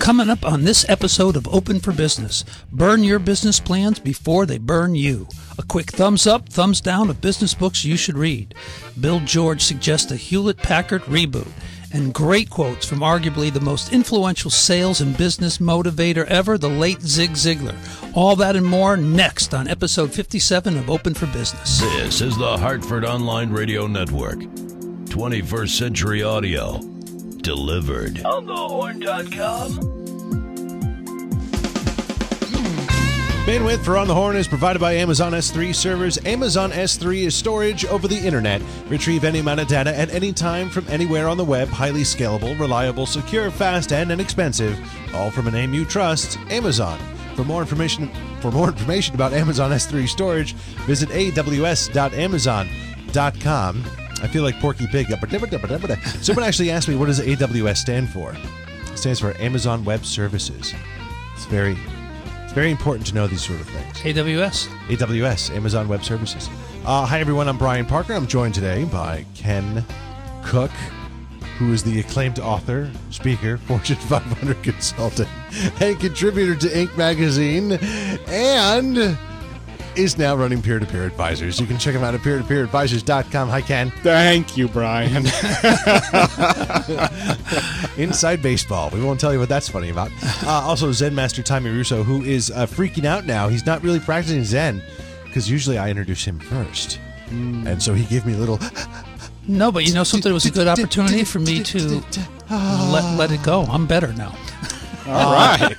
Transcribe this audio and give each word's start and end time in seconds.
Coming 0.00 0.30
up 0.30 0.46
on 0.46 0.64
this 0.64 0.88
episode 0.88 1.36
of 1.36 1.46
Open 1.48 1.78
for 1.78 1.92
Business, 1.92 2.42
burn 2.72 3.04
your 3.04 3.18
business 3.18 3.60
plans 3.60 3.98
before 3.98 4.46
they 4.46 4.56
burn 4.56 4.94
you. 4.94 5.28
A 5.58 5.62
quick 5.62 5.90
thumbs 5.90 6.26
up, 6.26 6.48
thumbs 6.48 6.80
down 6.80 7.10
of 7.10 7.20
business 7.20 7.52
books 7.52 7.84
you 7.84 7.98
should 7.98 8.16
read. 8.16 8.54
Bill 8.98 9.20
George 9.20 9.62
suggests 9.62 10.10
a 10.10 10.16
Hewlett 10.16 10.56
Packard 10.56 11.02
reboot. 11.02 11.52
And 11.92 12.14
great 12.14 12.48
quotes 12.48 12.86
from 12.86 13.00
arguably 13.00 13.52
the 13.52 13.60
most 13.60 13.92
influential 13.92 14.50
sales 14.50 15.02
and 15.02 15.16
business 15.18 15.58
motivator 15.58 16.24
ever, 16.26 16.56
the 16.56 16.68
late 16.68 17.02
Zig 17.02 17.32
Ziglar. 17.32 17.76
All 18.16 18.34
that 18.36 18.56
and 18.56 18.66
more 18.66 18.96
next 18.96 19.52
on 19.52 19.68
episode 19.68 20.14
57 20.14 20.78
of 20.78 20.88
Open 20.88 21.12
for 21.12 21.26
Business. 21.26 21.78
This 21.80 22.22
is 22.22 22.38
the 22.38 22.56
Hartford 22.56 23.04
Online 23.04 23.50
Radio 23.50 23.86
Network. 23.86 24.38
21st 24.38 25.68
Century 25.68 26.22
Audio. 26.22 26.99
Delivered. 27.42 28.24
On 28.24 28.46
thehorn.com. 28.46 30.00
Bandwidth 33.46 33.84
for 33.84 33.96
On 33.96 34.06
the 34.06 34.14
Horn 34.14 34.36
is 34.36 34.46
provided 34.46 34.78
by 34.78 34.92
Amazon 34.92 35.32
S3 35.32 35.74
servers. 35.74 36.18
Amazon 36.26 36.70
S3 36.70 37.22
is 37.22 37.34
storage 37.34 37.86
over 37.86 38.06
the 38.06 38.18
internet. 38.18 38.60
Retrieve 38.86 39.24
any 39.24 39.38
amount 39.38 39.60
of 39.60 39.66
data 39.66 39.98
at 39.98 40.12
any 40.14 40.30
time 40.32 40.68
from 40.68 40.86
anywhere 40.88 41.26
on 41.26 41.38
the 41.38 41.44
web. 41.44 41.68
Highly 41.68 42.02
scalable, 42.02 42.58
reliable, 42.60 43.06
secure, 43.06 43.50
fast, 43.50 43.92
and 43.92 44.12
inexpensive. 44.12 44.78
All 45.14 45.30
from 45.30 45.48
a 45.48 45.50
name 45.50 45.72
you 45.72 45.86
trust, 45.86 46.38
Amazon. 46.50 46.98
For 47.34 47.44
more 47.44 47.62
information 47.62 48.10
for 48.40 48.52
more 48.52 48.68
information 48.68 49.14
about 49.14 49.32
Amazon 49.32 49.70
S3 49.70 50.06
storage, 50.08 50.52
visit 50.86 51.08
aws.amazon.com. 51.08 53.99
I 54.22 54.28
feel 54.28 54.42
like 54.42 54.58
Porky 54.60 54.86
Pig. 54.86 55.06
Someone 56.22 56.44
actually 56.44 56.70
asked 56.70 56.88
me 56.88 56.96
what 56.96 57.06
does 57.06 57.20
AWS 57.20 57.78
stand 57.78 58.10
for? 58.10 58.34
It 58.34 58.98
stands 58.98 59.20
for 59.20 59.34
Amazon 59.40 59.84
Web 59.84 60.04
Services. 60.04 60.74
It's 61.34 61.46
very 61.46 61.76
it's 62.50 62.52
very 62.52 62.72
important 62.72 63.06
to 63.06 63.14
know 63.14 63.28
these 63.28 63.42
sort 63.42 63.60
of 63.60 63.68
things. 63.68 63.98
AWS. 63.98 64.66
AWS, 64.88 65.54
Amazon 65.54 65.86
Web 65.86 66.02
Services. 66.02 66.48
Uh, 66.84 67.06
hi, 67.06 67.20
everyone. 67.20 67.48
I'm 67.48 67.56
Brian 67.56 67.86
Parker. 67.86 68.12
I'm 68.12 68.26
joined 68.26 68.54
today 68.54 68.84
by 68.86 69.24
Ken 69.36 69.84
Cook, 70.44 70.72
who 71.58 71.72
is 71.72 71.84
the 71.84 72.00
acclaimed 72.00 72.40
author, 72.40 72.90
speaker, 73.10 73.56
Fortune 73.68 73.96
500 73.96 74.62
consultant, 74.64 75.28
and 75.80 76.00
contributor 76.00 76.56
to 76.56 76.66
Inc. 76.66 76.96
magazine, 76.96 77.78
and 78.26 79.16
is 79.96 80.18
now 80.18 80.36
running 80.36 80.62
peer 80.62 80.78
to 80.78 80.86
peer 80.86 81.04
advisors. 81.04 81.60
You 81.60 81.66
can 81.66 81.78
check 81.78 81.94
him 81.94 82.02
out 82.02 82.14
at 82.14 82.22
peer 82.22 82.38
to 82.38 82.44
peer 82.44 82.64
advisors.com. 82.64 83.48
Hi, 83.48 83.60
Ken. 83.60 83.90
Thank 84.02 84.56
you, 84.56 84.68
Brian. 84.68 85.26
Inside 87.96 88.42
baseball. 88.42 88.90
We 88.90 89.02
won't 89.02 89.20
tell 89.20 89.32
you 89.32 89.38
what 89.38 89.48
that's 89.48 89.68
funny 89.68 89.90
about. 89.90 90.10
Uh, 90.44 90.50
also, 90.50 90.92
Zen 90.92 91.14
Master 91.14 91.42
Tommy 91.42 91.70
Russo, 91.70 92.02
who 92.02 92.22
is 92.22 92.50
uh, 92.50 92.66
freaking 92.66 93.04
out 93.04 93.26
now. 93.26 93.48
He's 93.48 93.66
not 93.66 93.82
really 93.82 94.00
practicing 94.00 94.44
Zen 94.44 94.82
because 95.24 95.50
usually 95.50 95.78
I 95.78 95.90
introduce 95.90 96.24
him 96.24 96.38
first. 96.38 96.98
And 97.30 97.82
so 97.82 97.94
he 97.94 98.04
gave 98.06 98.26
me 98.26 98.34
a 98.34 98.36
little. 98.36 98.58
No, 99.46 99.70
but 99.70 99.86
you 99.86 99.94
know 99.94 100.04
something? 100.04 100.30
It 100.30 100.34
was 100.34 100.46
a 100.46 100.50
good 100.50 100.68
opportunity 100.68 101.24
for 101.24 101.38
me 101.38 101.62
to 101.62 101.78
let, 102.50 103.16
let 103.16 103.30
it 103.30 103.42
go. 103.42 103.62
I'm 103.62 103.86
better 103.86 104.12
now. 104.12 104.34
All 105.06 105.32
right. 105.32 105.76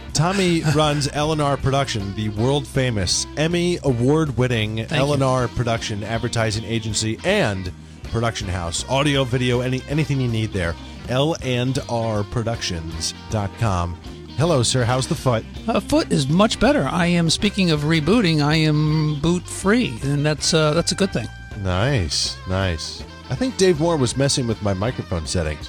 Tommy 0.14 0.62
runs 0.74 1.08
LNR 1.08 1.60
Production, 1.62 2.14
the 2.14 2.28
world 2.30 2.66
famous 2.66 3.26
Emmy 3.36 3.78
award 3.84 4.36
winning 4.36 4.78
you. 4.78 4.86
LNR 4.86 5.54
production 5.54 6.02
advertising 6.04 6.64
agency 6.64 7.18
and 7.24 7.72
production 8.04 8.48
house. 8.48 8.88
Audio, 8.88 9.24
video, 9.24 9.60
any 9.60 9.82
anything 9.88 10.20
you 10.20 10.28
need 10.28 10.52
there. 10.52 10.74
L 11.08 11.36
and 11.42 11.78
R 11.88 12.22
Productions.com. 12.24 13.94
Hello, 14.36 14.62
sir. 14.62 14.84
How's 14.84 15.06
the 15.06 15.14
foot? 15.14 15.44
Uh, 15.68 15.80
foot 15.80 16.10
is 16.10 16.28
much 16.28 16.58
better. 16.60 16.84
I 16.84 17.06
am 17.06 17.28
speaking 17.30 17.70
of 17.70 17.80
rebooting. 17.80 18.42
I 18.42 18.54
am 18.56 19.20
boot 19.20 19.42
free, 19.42 19.98
and 20.02 20.24
that's 20.24 20.54
uh, 20.54 20.72
that's 20.74 20.92
a 20.92 20.94
good 20.96 21.12
thing. 21.12 21.28
Nice, 21.62 22.36
nice. 22.48 23.02
I 23.28 23.34
think 23.34 23.56
Dave 23.58 23.80
Moore 23.80 23.96
was 23.96 24.16
messing 24.16 24.46
with 24.46 24.60
my 24.62 24.74
microphone 24.74 25.26
settings 25.26 25.68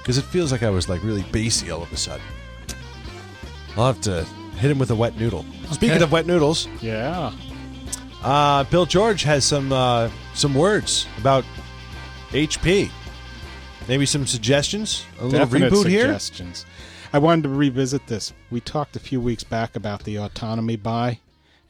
because 0.00 0.18
it 0.18 0.22
feels 0.24 0.50
like 0.52 0.62
I 0.62 0.70
was 0.70 0.88
like 0.88 1.02
really 1.04 1.22
bassy 1.24 1.70
all 1.70 1.82
of 1.82 1.92
a 1.92 1.96
sudden. 1.96 2.24
I'll 3.76 3.86
have 3.86 4.00
to 4.02 4.24
hit 4.58 4.70
him 4.70 4.78
with 4.78 4.90
a 4.90 4.94
wet 4.94 5.16
noodle. 5.16 5.44
Speaking 5.70 6.02
of 6.02 6.10
wet 6.12 6.26
noodles, 6.26 6.66
yeah. 6.82 7.32
uh, 8.22 8.64
Bill 8.64 8.84
George 8.86 9.22
has 9.22 9.44
some 9.44 9.72
uh, 9.72 10.10
some 10.34 10.54
words 10.54 11.06
about 11.18 11.44
HP. 12.30 12.90
Maybe 13.88 14.06
some 14.06 14.26
suggestions. 14.26 15.04
A 15.20 15.24
little 15.24 15.40
Definite 15.40 15.72
reboot 15.72 15.88
here. 15.88 16.02
suggestions. 16.18 16.66
I 17.12 17.18
wanted 17.18 17.42
to 17.42 17.48
revisit 17.48 18.06
this. 18.06 18.32
We 18.50 18.60
talked 18.60 18.94
a 18.94 19.00
few 19.00 19.20
weeks 19.20 19.42
back 19.42 19.74
about 19.74 20.04
the 20.04 20.16
autonomy 20.18 20.76
buy 20.76 21.18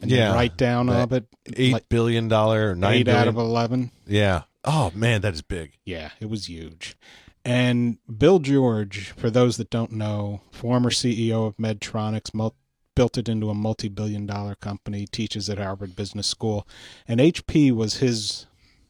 and 0.02 0.10
Yeah. 0.10 0.28
the 0.28 0.34
write 0.34 0.56
down 0.58 0.88
of 0.90 1.12
it. 1.12 1.24
Eight 1.56 1.72
like 1.72 1.88
billion 1.88 2.28
dollar, 2.28 2.70
or 2.70 2.74
nine 2.74 2.94
eight 3.00 3.08
out 3.08 3.28
of 3.28 3.36
eleven. 3.36 3.90
Yeah. 4.06 4.42
Oh 4.64 4.90
man, 4.94 5.22
that 5.22 5.32
is 5.34 5.40
big. 5.42 5.78
Yeah, 5.84 6.10
it 6.20 6.28
was 6.28 6.46
huge. 6.48 6.94
And 7.44 7.98
Bill 8.18 8.38
George, 8.38 9.10
for 9.10 9.30
those 9.30 9.56
that 9.56 9.70
don't 9.70 9.92
know, 9.92 10.42
former 10.50 10.90
CEO 10.90 11.46
of 11.46 11.56
Medtronics, 11.56 12.34
mul- 12.34 12.54
built 12.94 13.16
it 13.16 13.28
into 13.28 13.48
a 13.48 13.54
multi-billion 13.54 14.26
dollar 14.26 14.54
company, 14.54 15.06
teaches 15.06 15.48
at 15.48 15.58
Harvard 15.58 15.96
Business 15.96 16.26
School, 16.26 16.66
and 17.08 17.18
HP 17.20 17.70
was 17.72 17.96
his 17.96 18.46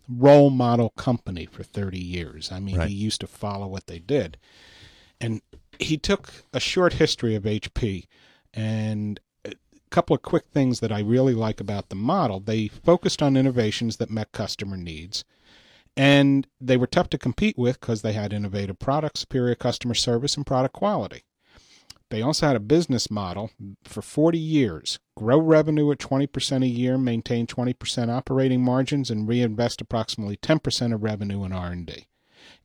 role 0.09 0.51
model 0.51 0.91
company 0.91 1.47
for 1.47 1.63
30 1.63 1.99
years. 2.01 2.51
I 2.51 2.59
mean, 2.59 2.77
Right. 2.77 2.89
he 2.89 2.95
used 2.95 3.21
to 3.21 3.29
follow 3.29 3.69
what 3.69 3.87
they 3.87 4.01
did. 4.01 4.37
And 5.21 5.43
he 5.79 5.97
took 5.97 6.45
a 6.53 6.59
short 6.59 6.95
history 6.95 7.37
of 7.37 7.45
HP 7.47 8.07
and 8.53 9.21
a 9.45 9.53
couple 9.91 10.17
of 10.17 10.23
quick 10.23 10.47
things 10.53 10.81
that 10.81 10.91
I 10.91 11.01
really 11.01 11.35
like 11.35 11.61
about 11.61 11.89
the 11.91 11.95
model. 11.95 12.41
They 12.41 12.67
focused 12.67 13.23
on 13.23 13.37
innovations 13.37 13.99
that 13.99 14.11
met 14.11 14.33
customer 14.33 14.77
needs 14.77 15.25
and 16.01 16.47
they 16.59 16.79
were 16.79 16.87
tough 16.87 17.11
to 17.11 17.19
compete 17.19 17.59
with 17.59 17.79
because 17.79 18.01
they 18.01 18.15
had 18.15 18.33
innovative 18.33 18.79
products, 18.79 19.21
superior 19.21 19.55
customer 19.55 19.93
service, 19.93 20.35
and 20.35 20.47
product 20.47 20.73
quality. 20.73 21.25
They 22.09 22.23
also 22.23 22.47
had 22.47 22.57
a 22.57 22.61
business 22.61 23.11
model 23.11 23.51
for 23.85 24.01
40 24.01 24.39
years 24.39 24.99
grow 25.15 25.39
revenue 25.39 25.93
at 25.93 25.99
20% 25.99 26.65
a 26.65 26.67
year, 26.67 26.97
maintain 26.97 27.47
20% 27.47 28.09
operating 28.09 28.65
margins, 28.65 29.11
and 29.11 29.29
reinvest 29.29 29.83
approximately 29.83 30.39
10% 30.39 30.95
of 30.95 31.03
revenue 31.03 31.45
in 31.45 31.53
R&D. 31.53 32.07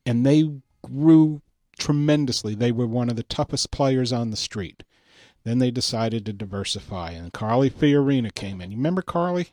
And 0.06 0.24
they 0.24 0.48
grew 0.82 1.42
tremendously. 1.78 2.54
They 2.54 2.72
were 2.72 2.86
one 2.86 3.10
of 3.10 3.16
the 3.16 3.22
toughest 3.22 3.70
players 3.70 4.14
on 4.14 4.30
the 4.30 4.38
street. 4.38 4.82
Then 5.44 5.58
they 5.58 5.70
decided 5.70 6.24
to 6.24 6.32
diversify, 6.32 7.10
and 7.10 7.34
Carly 7.34 7.68
Fiorina 7.68 8.34
came 8.34 8.62
in. 8.62 8.70
You 8.70 8.78
remember 8.78 9.02
Carly 9.02 9.48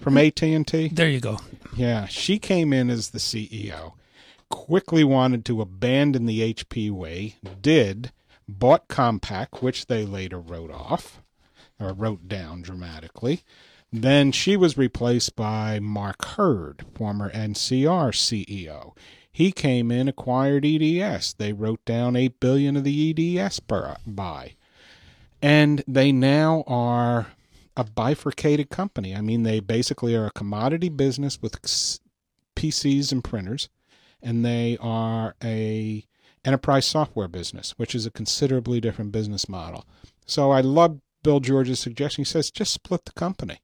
from 0.00 0.16
AT&T? 0.18 0.88
There 0.88 1.08
you 1.08 1.20
go. 1.20 1.40
Yeah, 1.76 2.06
she 2.06 2.38
came 2.38 2.72
in 2.72 2.90
as 2.90 3.10
the 3.10 3.18
CEO, 3.18 3.92
quickly 4.48 5.04
wanted 5.04 5.44
to 5.46 5.60
abandon 5.60 6.26
the 6.26 6.54
HP 6.54 6.90
way, 6.90 7.36
did, 7.60 8.12
bought 8.48 8.88
Compaq, 8.88 9.62
which 9.62 9.86
they 9.86 10.04
later 10.04 10.38
wrote 10.38 10.70
off, 10.70 11.20
or 11.80 11.92
wrote 11.92 12.28
down 12.28 12.62
dramatically. 12.62 13.42
Then 13.92 14.32
she 14.32 14.56
was 14.56 14.76
replaced 14.76 15.36
by 15.36 15.78
Mark 15.78 16.24
Hurd, 16.24 16.84
former 16.94 17.30
NCR 17.30 18.10
CEO. 18.12 18.96
He 19.30 19.52
came 19.52 19.90
in, 19.90 20.08
acquired 20.08 20.64
EDS. 20.64 21.34
They 21.34 21.52
wrote 21.52 21.84
down 21.84 22.16
eight 22.16 22.38
billion 22.38 22.76
of 22.76 22.84
the 22.84 23.38
EDS 23.38 23.60
buy, 23.60 24.54
and 25.42 25.82
they 25.88 26.12
now 26.12 26.62
are 26.66 27.28
a 27.76 27.84
bifurcated 27.84 28.70
company. 28.70 29.14
I 29.14 29.20
mean, 29.20 29.42
they 29.42 29.60
basically 29.60 30.14
are 30.14 30.26
a 30.26 30.30
commodity 30.30 30.88
business 30.88 31.40
with 31.42 31.60
PCs 32.56 33.12
and 33.12 33.24
printers, 33.24 33.68
and 34.22 34.44
they 34.44 34.78
are 34.80 35.34
a 35.42 36.04
enterprise 36.44 36.86
software 36.86 37.28
business, 37.28 37.72
which 37.76 37.94
is 37.94 38.06
a 38.06 38.10
considerably 38.10 38.80
different 38.80 39.12
business 39.12 39.48
model. 39.48 39.86
So 40.26 40.50
I 40.50 40.60
love 40.60 41.00
Bill 41.22 41.40
George's 41.40 41.80
suggestion. 41.80 42.22
He 42.22 42.28
says 42.28 42.50
just 42.50 42.72
split 42.72 43.04
the 43.06 43.12
company. 43.12 43.60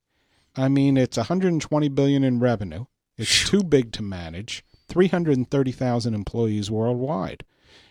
I 0.57 0.69
mean, 0.69 0.97
it's 0.97 1.17
120 1.17 1.89
billion 1.89 2.25
in 2.25 2.41
revenue. 2.41 2.87
It's 3.17 3.49
too 3.49 3.63
big 3.63 3.93
to 3.93 4.03
manage. 4.03 4.65
330,000 4.89 6.15
employees 6.15 6.71
worldwide. 6.71 7.45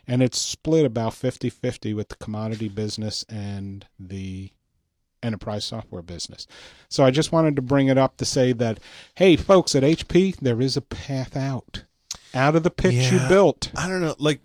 And 0.05 0.21
it's 0.21 0.39
split 0.39 0.85
about 0.85 1.13
50-50 1.13 1.95
with 1.95 2.09
the 2.09 2.15
commodity 2.15 2.67
business 2.67 3.23
and 3.29 3.85
the 3.97 4.51
enterprise 5.23 5.65
software 5.65 6.01
business. 6.01 6.47
So 6.89 7.03
I 7.03 7.11
just 7.11 7.31
wanted 7.31 7.55
to 7.55 7.61
bring 7.61 7.87
it 7.87 7.97
up 7.97 8.17
to 8.17 8.25
say 8.25 8.53
that, 8.53 8.79
hey, 9.15 9.35
folks 9.35 9.75
at 9.75 9.83
HP, 9.83 10.37
there 10.37 10.61
is 10.61 10.77
a 10.77 10.81
path 10.81 11.35
out. 11.35 11.83
Out 12.33 12.55
of 12.55 12.63
the 12.63 12.69
pit 12.69 12.93
you 12.93 13.19
built. 13.27 13.71
I 13.75 13.87
don't 13.87 14.01
know. 14.01 14.15
Like 14.19 14.39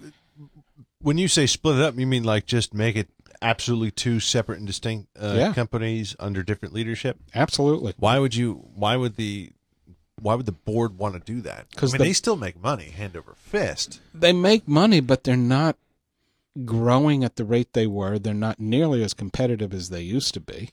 when 1.01 1.19
you 1.19 1.29
say 1.29 1.47
split 1.47 1.77
it 1.77 1.83
up, 1.83 1.97
you 1.99 2.07
mean 2.07 2.25
like 2.25 2.47
just 2.47 2.73
make 2.73 2.97
it 2.97 3.09
absolutely 3.43 3.91
two 3.91 4.21
separate 4.21 4.59
and 4.59 4.67
distinct 4.67 5.09
uh, 5.21 5.35
Yeah. 5.37 5.53
companies 5.53 6.17
under 6.19 6.43
different 6.43 6.73
leadership? 6.75 7.19
Absolutely. 7.35 7.93
Why 7.99 8.19
would 8.19 8.35
you? 8.35 8.67
Why 8.75 8.97
would 8.97 9.17
the? 9.17 9.51
Why 10.21 10.35
would 10.37 10.47
the 10.47 10.53
board 10.53 10.97
want 10.97 11.15
to 11.15 11.21
do 11.21 11.41
that? 11.43 11.67
'Cause 11.77 11.93
I 11.93 11.95
mean, 11.95 11.99
the- 11.99 12.05
they 12.05 12.13
still 12.15 12.37
make 12.37 12.59
money 12.63 12.91
hand 12.91 13.17
over 13.17 13.35
fist. 13.37 14.01
They 14.15 14.33
make 14.33 14.67
money, 14.67 15.01
but 15.01 15.25
they're 15.25 15.37
not 15.37 15.77
growing 16.65 17.25
at 17.25 17.37
the 17.37 17.45
rate 17.45 17.73
they 17.73 17.87
were. 17.87 18.19
They're 18.19 18.35
not 18.35 18.61
nearly 18.61 19.03
as 19.03 19.15
competitive 19.15 19.73
as 19.75 19.89
they 19.89 20.03
used 20.03 20.35
to 20.35 20.41
be. 20.41 20.71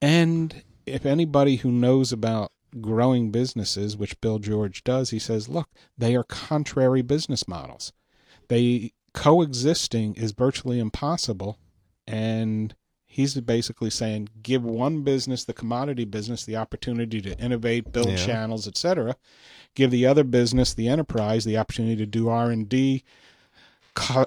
And 0.00 0.62
if 0.86 1.06
anybody 1.06 1.56
who 1.56 1.70
knows 1.70 2.12
about 2.12 2.52
growing 2.80 3.30
businesses, 3.30 3.96
which 3.96 4.20
Bill 4.20 4.38
George 4.38 4.82
does, 4.84 5.10
he 5.10 5.18
says, 5.18 5.48
look, 5.48 5.68
they 5.96 6.16
are 6.16 6.24
contrary 6.24 7.02
business 7.02 7.46
models. 7.46 7.92
They 8.48 8.92
coexisting 9.14 10.14
is 10.14 10.32
virtually 10.32 10.78
impossible. 10.78 11.58
And 12.06 12.74
he's 13.06 13.38
basically 13.40 13.90
saying 13.90 14.28
give 14.42 14.64
one 14.64 15.02
business, 15.02 15.44
the 15.44 15.52
commodity 15.52 16.04
business, 16.04 16.44
the 16.44 16.56
opportunity 16.56 17.20
to 17.20 17.38
innovate, 17.38 17.92
build 17.92 18.08
Yeah. 18.08 18.16
channels, 18.16 18.66
etc. 18.66 19.16
Give 19.74 19.90
the 19.90 20.06
other 20.06 20.24
business, 20.24 20.74
the 20.74 20.88
enterprise, 20.88 21.44
the 21.44 21.58
opportunity 21.58 21.96
to 21.96 22.06
do 22.06 22.28
R 22.28 22.50
and 22.50 22.68
D, 22.68 23.04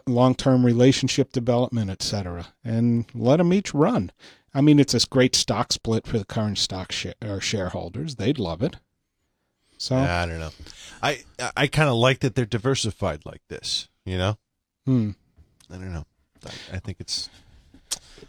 long-term 0.07 0.65
relationship 0.65 1.31
development, 1.31 1.89
etc. 1.89 2.47
And 2.63 3.05
let 3.13 3.37
them 3.37 3.53
each 3.53 3.73
run. 3.73 4.11
I 4.53 4.61
mean, 4.61 4.79
it's 4.79 4.93
a 4.93 5.07
great 5.07 5.35
stock 5.35 5.73
split 5.73 6.07
for 6.07 6.17
the 6.17 6.25
current 6.25 6.57
stock 6.57 6.91
share, 6.91 7.15
or 7.23 7.41
shareholders. 7.41 8.15
They'd 8.15 8.39
love 8.39 8.61
it. 8.61 8.77
So, 9.77 9.95
I 9.97 10.25
don't 10.25 10.39
know. 10.39 10.51
I 11.03 11.23
I 11.57 11.67
kind 11.67 11.89
of 11.89 11.95
like 11.95 12.19
that 12.19 12.35
they're 12.35 12.45
diversified 12.45 13.25
like 13.25 13.41
this. 13.49 13.89
You 14.05 14.17
know, 14.17 14.37
hmm. 14.85 15.11
I 15.69 15.75
don't 15.75 15.93
know. 15.93 16.05
I, 16.45 16.77
I 16.77 16.79
think 16.79 16.97
it's 17.01 17.29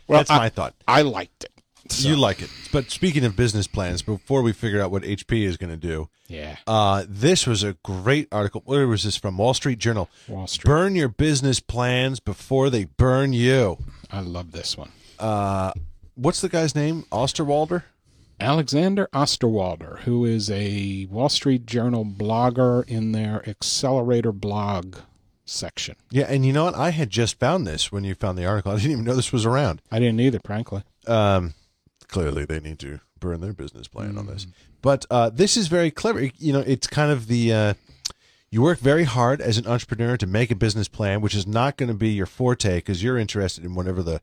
well, 0.09 0.19
that's 0.21 0.31
I, 0.31 0.39
my 0.39 0.49
thought. 0.49 0.75
I 0.89 1.03
liked 1.03 1.45
it. 1.45 1.53
So, 1.93 2.09
You 2.09 2.17
like 2.17 2.43
it, 2.43 2.51
but 2.73 2.91
speaking 2.91 3.25
of 3.25 3.37
business 3.37 3.67
plans, 3.67 4.03
before 4.03 4.43
we 4.43 4.53
figure 4.53 4.81
out 4.81 4.91
what 4.91 5.03
HP 5.03 5.43
is 5.45 5.57
going 5.57 5.71
to 5.71 5.77
do, 5.77 6.09
yeah, 6.29 6.57
uh, 6.67 7.05
this 7.09 7.47
was 7.47 7.63
a 7.63 7.75
great 7.85 8.29
article. 8.33 8.63
Where 8.65 8.87
was 8.89 9.05
this 9.05 9.17
from? 9.17 9.39
Wall 9.39 9.55
Street 9.55 9.79
Journal. 9.79 10.09
Wall 10.29 10.47
Street. 10.47 10.69
Burn 10.69 10.95
your 10.97 11.09
business 11.09 11.61
plans 11.61 12.21
before 12.21 12.71
they 12.71 12.85
burn 12.85 13.33
you. 13.33 13.79
I 14.11 14.21
love 14.21 14.53
this 14.53 14.77
one. 14.77 14.91
Uh, 15.19 15.73
what's 16.15 16.41
the 16.41 16.49
guy's 16.49 16.75
name? 16.75 17.05
Osterwalder. 17.13 17.85
Alexander 18.39 19.09
Osterwalder, 19.15 20.01
who 20.01 20.25
is 20.25 20.51
a 20.51 21.07
Wall 21.11 21.29
Street 21.31 21.65
Journal 21.65 22.05
blogger 22.05 22.87
in 22.87 23.13
their 23.13 23.49
Accelerator 23.49 24.33
blog 24.33 24.97
section. 25.47 25.97
Yeah, 26.11 26.27
and 26.29 26.45
you 26.45 26.53
know 26.53 26.65
what? 26.65 26.75
I 26.75 26.91
had 26.91 27.09
just 27.09 27.39
found 27.39 27.67
this 27.67 27.91
when 27.91 28.05
you 28.05 28.15
found 28.15 28.37
the 28.37 28.45
article. 28.45 28.73
I 28.73 28.77
didn't 28.77 28.91
even 28.93 29.05
know 29.05 29.15
this 29.15 29.33
was 29.33 29.47
around. 29.47 29.81
I 29.91 29.99
didn't 30.01 30.21
either, 30.21 30.41
frankly. 30.45 30.83
Um, 31.07 31.55
clearly, 32.09 32.45
they 32.45 32.61
need 32.61 32.79
to 32.81 33.01
burn 33.19 33.41
their 33.41 33.53
business 33.53 33.89
plan 33.89 34.19
on 34.19 34.27
this. 34.27 34.47
But 34.83 35.07
uh, 35.11 35.31
this 35.31 35.57
is 35.57 35.69
very 35.69 35.91
clever. 35.91 36.21
You 36.39 36.53
know, 36.53 36.61
it's 36.61 36.87
kind 36.87 37.11
of 37.11 37.27
the 37.27 37.53
uh, 37.53 37.75
you 38.51 38.63
work 38.63 38.79
very 38.79 39.05
hard 39.05 39.41
as 39.41 39.59
an 39.59 39.67
entrepreneur 39.67 40.17
to 40.17 40.27
make 40.27 40.51
a 40.51 40.55
business 40.55 40.89
plan, 40.89 41.21
which 41.21 41.35
is 41.35 41.47
not 41.47 41.77
going 41.77 41.89
to 41.89 41.95
be 41.95 42.11
your 42.11 42.27
forte 42.27 42.77
because 42.77 43.03
you're 43.03 43.19
interested 43.19 43.65
in 43.65 43.75
whatever 43.75 44.03
the, 44.03 44.21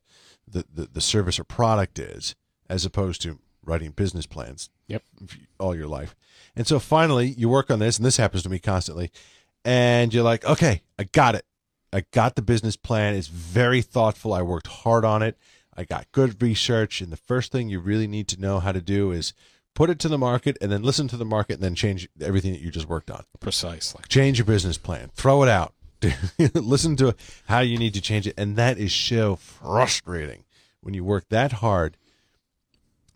the, 0.48 0.66
the, 0.74 0.90
the 0.94 1.02
service 1.02 1.40
or 1.40 1.44
product 1.44 2.00
is, 2.00 2.36
as 2.70 2.86
opposed 2.86 3.22
to 3.24 3.40
writing 3.66 3.92
business 3.92 4.26
plans 4.26 4.70
Yep. 4.88 5.04
all 5.60 5.76
your 5.76 5.88
life. 5.88 6.16
And 6.56 6.66
so 6.68 6.80
finally, 6.80 7.28
you 7.38 7.50
work 7.50 7.70
on 7.70 7.80
this, 7.80 7.98
and 7.98 8.06
this 8.06 8.18
happens 8.18 8.44
to 8.44 8.50
me 8.50 8.60
constantly. 8.60 9.12
And 9.66 10.14
you're 10.14 10.24
like, 10.24 10.46
okay, 10.46 10.82
I 11.00 11.04
got 11.06 11.36
it. 11.36 11.46
I 11.92 12.04
got 12.12 12.36
the 12.36 12.42
business 12.42 12.76
plan. 12.76 13.16
It's 13.16 13.28
very 13.28 13.82
thoughtful. 13.82 14.34
I 14.34 14.42
worked 14.42 14.68
hard 14.68 15.06
on 15.06 15.22
it. 15.22 15.38
I 15.76 15.84
got 15.84 16.12
good 16.12 16.42
research. 16.42 17.02
And 17.02 17.12
the 17.12 17.18
first 17.18 17.52
thing 17.52 17.70
you 17.70 17.80
really 17.80 18.08
need 18.08 18.28
to 18.30 18.42
know 18.42 18.60
how 18.60 18.72
to 18.72 18.82
do 18.82 19.12
is 19.12 19.34
put 19.74 19.90
it 19.90 20.00
to 20.00 20.08
the 20.08 20.18
market 20.18 20.58
and 20.62 20.72
then 20.72 20.84
listen 20.84 21.08
to 21.10 21.18
the 21.18 21.26
market 21.26 21.56
and 21.56 21.64
then 21.64 21.76
change 21.76 22.08
everything 22.22 22.54
that 22.54 22.62
you 22.62 22.72
just 22.72 22.90
worked 22.90 23.10
on. 23.10 23.24
Precisely. 23.40 24.02
Change 24.08 24.38
your 24.38 24.46
business 24.46 24.78
plan. 24.78 25.12
Throw 25.16 25.44
it 25.44 25.50
out. 25.50 25.74
listen 26.54 26.96
to 26.98 27.16
how 27.48 27.60
you 27.60 27.78
need 27.78 27.94
to 27.94 28.02
change 28.02 28.28
it. 28.28 28.34
And 28.38 28.56
that 28.56 28.78
is 28.78 28.94
so 28.94 29.36
frustrating 29.36 30.44
when 30.82 30.94
you 30.94 31.04
work 31.04 31.30
that 31.30 31.54
hard 31.54 31.98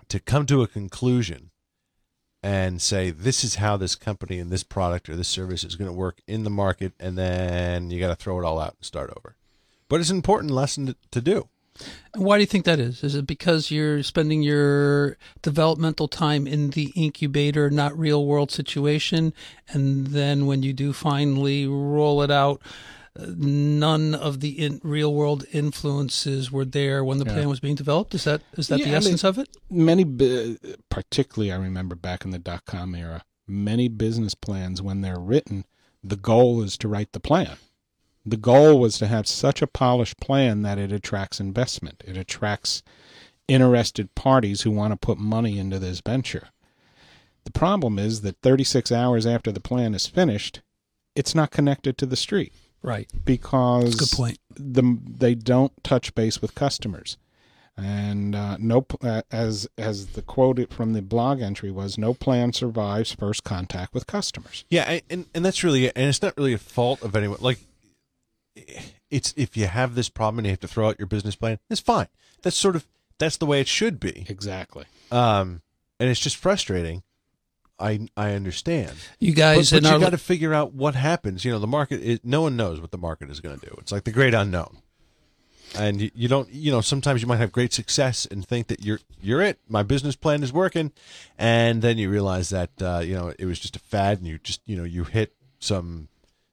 to 0.09 0.19
come 0.19 0.45
to 0.45 0.61
a 0.61 0.67
conclusion 0.67 1.51
and 2.43 2.81
say 2.81 3.09
this 3.09 3.43
is 3.43 3.55
how 3.55 3.77
this 3.77 3.95
company 3.95 4.39
and 4.39 4.51
this 4.51 4.63
product 4.63 5.09
or 5.09 5.15
this 5.15 5.27
service 5.27 5.63
is 5.63 5.75
going 5.75 5.89
to 5.89 5.93
work 5.93 6.21
in 6.27 6.43
the 6.43 6.49
market 6.49 6.93
and 6.99 7.17
then 7.17 7.89
you 7.89 7.99
got 7.99 8.09
to 8.09 8.15
throw 8.15 8.39
it 8.39 8.45
all 8.45 8.59
out 8.59 8.75
and 8.77 8.85
start 8.85 9.11
over 9.17 9.35
but 9.89 9.99
it's 9.99 10.09
an 10.09 10.15
important 10.15 10.51
lesson 10.51 10.85
to, 10.85 10.95
to 11.11 11.19
do 11.19 11.49
And 12.13 12.23
why 12.23 12.37
do 12.37 12.41
you 12.41 12.47
think 12.47 12.65
that 12.65 12.79
is? 12.79 13.03
Is 13.03 13.15
it 13.15 13.27
because 13.27 13.69
you're 13.71 14.01
spending 14.03 14.41
your 14.41 15.17
developmental 15.41 16.07
time 16.07 16.47
in 16.47 16.71
the 16.71 16.91
incubator, 16.95 17.69
not 17.69 17.97
real 17.97 18.25
world 18.25 18.51
situation, 18.51 19.33
and 19.69 20.07
then 20.07 20.45
when 20.45 20.63
you 20.63 20.73
do 20.73 20.93
finally 20.93 21.67
roll 21.67 22.21
it 22.21 22.31
out, 22.31 22.61
none 23.19 24.13
of 24.13 24.41
the 24.41 24.49
in 24.63 24.79
real 24.83 25.13
world 25.13 25.43
influences 25.51 26.51
were 26.51 26.65
there 26.65 27.03
when 27.03 27.17
the 27.17 27.25
plan 27.25 27.49
was 27.49 27.59
being 27.59 27.75
developed? 27.75 28.13
Is 28.13 28.23
that 28.25 28.41
is 28.57 28.67
that 28.67 28.79
Yeah, 28.79 28.85
the 28.85 28.91
I 28.91 28.93
mean- 28.93 28.97
essence 28.97 29.23
of 29.23 29.37
it? 29.39 29.49
Many, 29.69 30.05
particularly, 30.89 31.51
I 31.51 31.55
remember 31.55 31.95
back 31.95 32.25
in 32.25 32.31
the 32.31 32.39
dot 32.39 32.65
com 32.65 32.95
era, 32.95 33.23
many 33.47 33.87
business 33.87 34.35
plans, 34.35 34.81
when 34.81 35.01
they're 35.01 35.19
written, 35.19 35.65
the 36.03 36.15
goal 36.15 36.61
is 36.61 36.77
to 36.79 36.87
write 36.87 37.11
the 37.13 37.19
plan. 37.19 37.57
The 38.29 38.37
goal 38.37 38.79
was 38.79 38.97
to 38.97 39.07
have 39.07 39.25
such 39.27 39.61
a 39.61 39.67
polished 39.67 40.19
plan 40.19 40.61
that 40.63 40.77
it 40.77 40.91
attracts 40.91 41.39
investment. 41.39 42.03
It 42.05 42.17
attracts 42.17 42.83
interested 43.47 44.13
parties 44.15 44.63
who 44.63 44.71
want 44.71 44.91
to 44.91 44.97
put 44.97 45.17
money 45.17 45.57
into 45.57 45.79
this 45.79 46.01
venture. 46.01 46.49
The 47.45 47.51
problem 47.51 47.97
is 47.97 48.21
that 48.21 48.41
36 48.41 48.91
hours 48.91 49.25
after 49.25 49.51
the 49.53 49.61
plan 49.61 49.93
is 49.95 50.07
finished, 50.07 50.61
it's 51.15 51.33
not 51.33 51.51
connected 51.51 51.97
to 51.99 52.05
the 52.05 52.17
street 52.17 52.51
Right. 52.83 53.09
because 53.23 53.95
Good 53.95 54.11
point. 54.11 54.39
the 54.55 54.97
they 55.07 55.33
don't 55.33 55.71
touch 55.83 56.13
base 56.13 56.41
with 56.41 56.53
customers, 56.53 57.17
and 57.77 58.35
uh, 58.35 58.57
no 58.59 58.85
uh, 59.01 59.21
as 59.31 59.67
as 59.77 60.07
the 60.07 60.21
quote 60.21 60.71
from 60.73 60.91
the 60.93 61.01
blog 61.01 61.41
entry 61.41 61.71
was, 61.71 61.97
no 61.97 62.13
plan 62.13 62.51
survives 62.53 63.13
first 63.13 63.43
contact 63.45 63.93
with 63.93 64.05
customers. 64.07 64.65
yeah 64.69 64.99
and, 65.09 65.25
and 65.33 65.45
that's 65.45 65.63
really 65.63 65.87
and 65.87 66.09
it's 66.09 66.21
not 66.21 66.35
really 66.37 66.53
a 66.53 66.57
fault 66.57 67.01
of 67.01 67.15
anyone 67.15 67.39
like 67.41 67.59
it's 69.09 69.33
if 69.37 69.55
you 69.57 69.67
have 69.67 69.95
this 69.95 70.09
problem 70.09 70.39
and 70.39 70.45
you 70.47 70.51
have 70.51 70.59
to 70.59 70.67
throw 70.67 70.89
out 70.89 70.99
your 70.99 71.07
business 71.07 71.35
plan 71.35 71.59
it's 71.69 71.79
fine 71.81 72.07
that's 72.41 72.55
sort 72.57 72.75
of 72.75 72.85
that's 73.17 73.37
the 73.37 73.45
way 73.45 73.59
it 73.61 73.67
should 73.67 73.99
be 73.99 74.25
Exactly. 74.29 74.85
um 75.11 75.61
and 75.99 76.09
it's 76.09 76.19
just 76.19 76.35
frustrating 76.35 77.03
i 77.79 78.07
i 78.17 78.31
understand 78.33 78.93
You 79.19 79.33
guys 79.33 79.71
but 79.71 79.85
in 79.85 79.91
you 79.91 79.99
got 79.99 80.09
to 80.11 80.17
figure 80.17 80.53
out 80.53 80.73
what 80.73 80.95
happens. 80.95 81.45
You 81.45 81.51
know, 81.51 81.59
the 81.59 81.67
market 81.67 82.01
is 82.01 82.19
no 82.23 82.41
one 82.41 82.55
knows 82.55 82.79
what 82.81 82.91
the 82.91 82.97
market 82.97 83.29
is 83.29 83.39
going 83.39 83.59
to 83.59 83.65
do. 83.65 83.75
It's 83.79 83.91
like 83.91 84.03
the 84.03 84.11
great 84.11 84.33
unknown, 84.33 84.77
and 85.77 86.01
you, 86.01 86.09
you 86.15 86.27
don't. 86.27 86.49
You 86.51 86.71
know, 86.71 86.81
sometimes 86.81 87.21
you 87.21 87.27
might 87.27 87.37
have 87.37 87.51
great 87.51 87.73
success 87.73 88.25
and 88.25 88.47
think 88.47 88.67
that 88.67 88.83
you're 88.83 88.99
you're 89.21 89.41
it. 89.41 89.59
My 89.69 89.83
business 89.83 90.15
plan 90.15 90.41
is 90.41 90.51
working, 90.51 90.91
and 91.37 91.81
then 91.83 91.97
you 91.99 92.09
realize 92.09 92.49
that 92.49 92.71
uh, 92.81 93.01
you 93.03 93.13
know 93.13 93.31
it 93.37 93.45
was 93.45 93.59
just 93.59 93.75
a 93.75 93.79
fad, 93.79 94.17
and 94.19 94.27
you 94.27 94.39
just 94.39 94.61
you 94.65 94.75
know 94.75 94.83
you 94.83 95.03
hit 95.03 95.33
some 95.59 96.07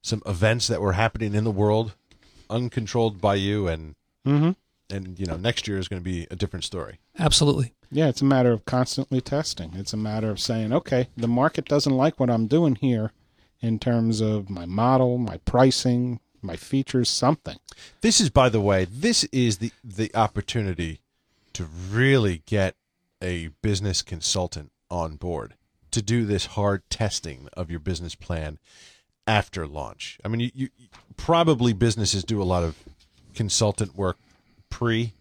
some 0.04 0.22
events 0.26 0.68
that 0.68 0.82
were 0.82 0.92
happening 0.92 1.34
in 1.34 1.44
the 1.44 1.50
world, 1.50 1.94
uncontrolled 2.50 3.20
by 3.20 3.34
you, 3.36 3.66
and 3.68 3.94
Mm-hmm. 4.26 4.52
and 4.88 5.18
you 5.18 5.26
know 5.26 5.36
next 5.36 5.68
year 5.68 5.76
is 5.78 5.86
going 5.88 6.00
to 6.00 6.04
be 6.04 6.26
a 6.30 6.36
different 6.36 6.64
story. 6.64 6.98
absolutely. 7.18 7.72
Yeah, 7.90 8.08
it's 8.08 8.22
a 8.22 8.24
matter 8.24 8.52
of 8.52 8.64
constantly 8.64 9.20
testing. 9.20 9.72
It's 9.74 9.92
a 9.92 9.98
matter 9.98 10.30
of 10.30 10.40
saying, 10.40 10.72
okay, 10.72 11.08
the 11.16 11.28
market 11.28 11.66
doesn't 11.66 11.92
like 11.92 12.18
what 12.18 12.30
I'm 12.30 12.46
doing 12.46 12.74
here 12.76 13.12
in 13.60 13.78
terms 13.78 14.20
of 14.22 14.48
my 14.50 14.64
model, 14.66 15.18
my 15.18 15.36
pricing, 15.44 16.20
my 16.42 16.56
features, 16.56 17.08
something. 17.10 17.56
This 18.00 18.18
is, 18.20 18.30
by 18.30 18.48
the 18.48 18.62
way, 18.62 18.86
this 18.90 19.24
is 19.24 19.58
the 19.58 19.72
the 19.84 20.10
opportunity 20.14 21.00
to 21.52 21.64
really 21.90 22.42
get 22.46 22.74
a 23.22 23.48
business 23.62 24.00
consultant 24.02 24.72
on 24.90 25.16
board 25.16 25.54
to 25.90 26.00
do 26.00 26.24
this 26.24 26.46
hard 26.46 26.82
testing 26.88 27.48
of 27.54 27.70
your 27.70 27.80
business 27.80 28.14
plan 28.14 28.58
after 29.26 29.66
launch. 29.66 30.18
I 30.24 30.28
mean, 30.28 30.40
you, 30.40 30.50
you 30.54 30.68
probably 31.16 31.72
businesses 31.72 32.24
do 32.24 32.42
a 32.42 32.44
lot 32.44 32.62
of 32.62 32.76
consultant 33.34 33.96
work 33.96 34.18
pre 34.70 35.12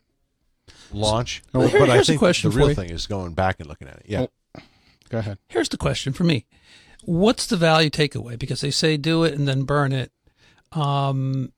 launch, 0.91 1.41
Well, 1.53 1.67
here- 1.67 1.79
but 1.79 1.89
I 1.89 2.03
think 2.03 2.19
question 2.19 2.51
the 2.51 2.57
real 2.57 2.73
thing 2.75 2.89
is 2.89 3.07
going 3.07 3.33
back 3.33 3.59
and 3.59 3.67
looking 3.67 3.87
at 3.87 3.97
it. 3.97 4.05
Yeah. 4.07 4.25
Go 5.09 5.19
ahead. 5.19 5.37
Here's 5.47 5.69
the 5.69 5.77
question 5.77 6.11
for 6.13 6.23
me: 6.23 6.45
What's 7.03 7.45
the 7.47 7.57
value 7.57 7.89
takeaway? 7.89 8.37
Because 8.39 8.61
they 8.61 8.71
say 8.71 8.97
do 8.97 9.23
it 9.23 9.33
and 9.33 9.47
then 9.47 9.63
burn 9.63 9.91
it, 9.91 10.11
um, 10.71 11.51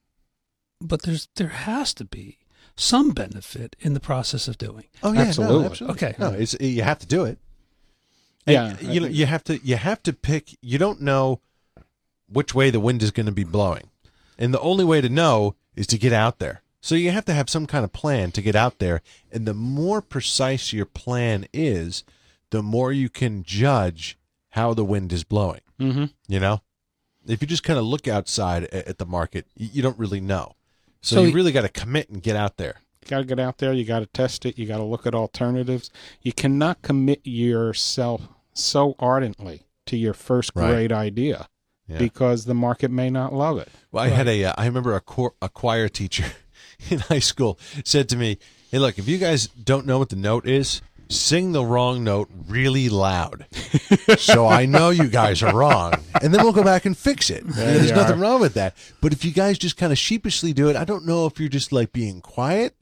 but 0.82 1.04
there's 1.04 1.28
there 1.36 1.48
has 1.50 1.94
to 1.96 2.06
be 2.06 2.38
some 2.76 3.12
benefit 3.12 3.76
in 3.80 3.94
the 3.94 4.00
process 4.02 4.48
of 4.50 4.58
doing. 4.58 4.86
Oh 5.04 5.14
yeah, 5.14 5.22
Absolutely. 5.22 5.60
No, 5.60 5.66
absolutely. 5.70 6.08
Okay. 6.08 6.16
No, 6.20 6.30
it's 6.32 6.56
you 6.60 6.84
have 6.84 7.00
to 7.00 7.06
do 7.08 7.24
it. 7.26 7.38
Yeah, 8.46 8.66
And, 8.66 8.78
I 8.78 8.92
you 8.94 9.00
know, 9.00 9.08
think- 9.08 9.18
you 9.18 9.26
have 9.26 9.44
to 9.46 9.60
you 9.66 9.78
have 9.78 10.04
to 10.04 10.14
pick. 10.14 10.58
You 10.62 10.78
don't 10.78 11.02
know 11.02 11.40
which 12.28 12.54
way 12.56 12.70
the 12.70 12.80
wind 12.80 13.04
is 13.04 13.12
going 13.12 13.26
to 13.26 13.32
be 13.32 13.44
blowing, 13.44 13.90
and 14.38 14.54
the 14.54 14.60
only 14.62 14.84
way 14.84 15.02
to 15.02 15.10
know 15.10 15.56
is 15.76 15.88
to 15.88 15.98
get 15.98 16.14
out 16.14 16.40
there. 16.40 16.62
So 16.82 16.96
you 16.96 17.12
have 17.12 17.26
to 17.26 17.34
have 17.34 17.50
some 17.50 17.66
kind 17.66 17.84
of 17.84 17.94
plan 17.94 18.32
to 18.32 18.42
get 18.42 18.56
out 18.56 18.80
there, 18.80 19.02
and 19.32 19.46
the 19.48 19.54
more 19.54 20.02
precise 20.02 20.72
your 20.72 20.86
plan 20.86 21.48
is, 21.54 22.04
the 22.52 22.62
more 22.62 22.92
you 22.92 23.10
can 23.10 23.44
judge 23.44 24.18
how 24.50 24.74
the 24.74 24.86
wind 24.86 25.12
is 25.12 25.24
blowing. 25.24 25.62
Mm-hmm. 25.80 26.06
You 26.28 26.40
know, 26.40 26.62
if 27.28 27.42
you 27.42 27.48
just 27.48 27.64
kind 27.64 27.80
of 27.80 27.86
look 27.86 28.08
outside 28.08 28.66
at 28.66 29.00
the 29.00 29.06
market, 29.06 29.48
you 29.56 29.82
don't 29.82 29.98
really 29.98 30.22
know. 30.22 30.54
So, 31.02 31.16
So 31.16 31.24
you 31.24 31.34
really 31.34 31.52
got 31.52 31.62
to 31.64 31.70
commit 31.70 32.10
and 32.10 32.22
get 32.22 32.36
out 32.36 32.58
there. 32.58 32.82
You 33.04 33.10
got 33.10 33.18
to 33.20 33.26
get 33.26 33.40
out 33.40 33.58
there. 33.58 33.74
You 33.74 33.84
got 33.84 34.00
to 34.00 34.06
test 34.08 34.46
it. 34.46 34.58
You 34.58 34.66
got 34.66 34.78
to 34.78 34.84
look 34.84 35.06
at 35.06 35.14
alternatives. 35.14 35.90
You 36.22 36.34
cannot 36.34 36.82
commit 36.82 37.22
yourself 37.24 38.28
so 38.54 38.96
ardently 39.00 39.64
to 39.88 39.98
your 39.98 40.14
first 40.14 40.52
Right. 40.56 40.68
great 40.70 40.92
idea 40.92 41.48
Yeah. 41.88 42.00
because 42.00 42.46
the 42.46 42.56
market 42.56 42.90
may 42.90 43.10
not 43.10 43.34
love 43.34 43.60
it. 43.60 43.70
Well, 43.92 44.04
I 44.04 44.08
had 44.08 44.28
a, 44.28 44.46
uh, 44.46 44.54
I 44.58 44.66
remember 44.66 44.96
a, 44.96 45.02
cor- 45.02 45.36
a 45.42 45.50
choir 45.50 45.88
teacher 45.88 46.26
in 46.90 47.00
high 47.00 47.20
school 47.20 47.60
said 47.84 48.10
to 48.10 48.18
me, 48.18 48.40
"Hey, 48.72 48.80
look, 48.80 48.98
if 48.98 49.08
you 49.08 49.18
guys 49.20 49.48
don't 49.48 49.86
know 49.86 50.00
what 50.00 50.10
the 50.10 50.16
note 50.16 50.48
is, 50.48 50.82
sing 51.10 51.52
the 51.52 51.64
wrong 51.64 52.04
note 52.04 52.30
really 52.48 52.90
loud, 52.90 53.46
so 54.18 54.48
I 54.48 54.66
know 54.66 54.90
you 54.90 55.08
guys 55.08 55.44
are 55.44 55.56
wrong, 55.56 55.94
and 56.22 56.34
then 56.34 56.44
we'll 56.44 56.54
go 56.54 56.64
back 56.64 56.86
and 56.86 56.98
fix 56.98 57.30
it. 57.30 57.44
There's 57.46 57.92
nothing 57.92 58.18
are. 58.18 58.22
wrong 58.22 58.42
with 58.42 58.56
that. 58.56 58.76
But 59.02 59.14
if 59.14 59.24
you 59.24 59.32
guys 59.32 59.58
just 59.60 59.78
kind 59.78 59.92
of 59.92 59.98
sheepishly 60.00 60.54
do 60.54 60.70
it, 60.70 60.76
I 60.76 60.86
don't 60.86 61.06
know 61.06 61.28
if 61.28 61.40
you're 61.40 61.50
just 61.50 61.72
like 61.72 61.92
being 61.94 62.20
quiet 62.22 62.76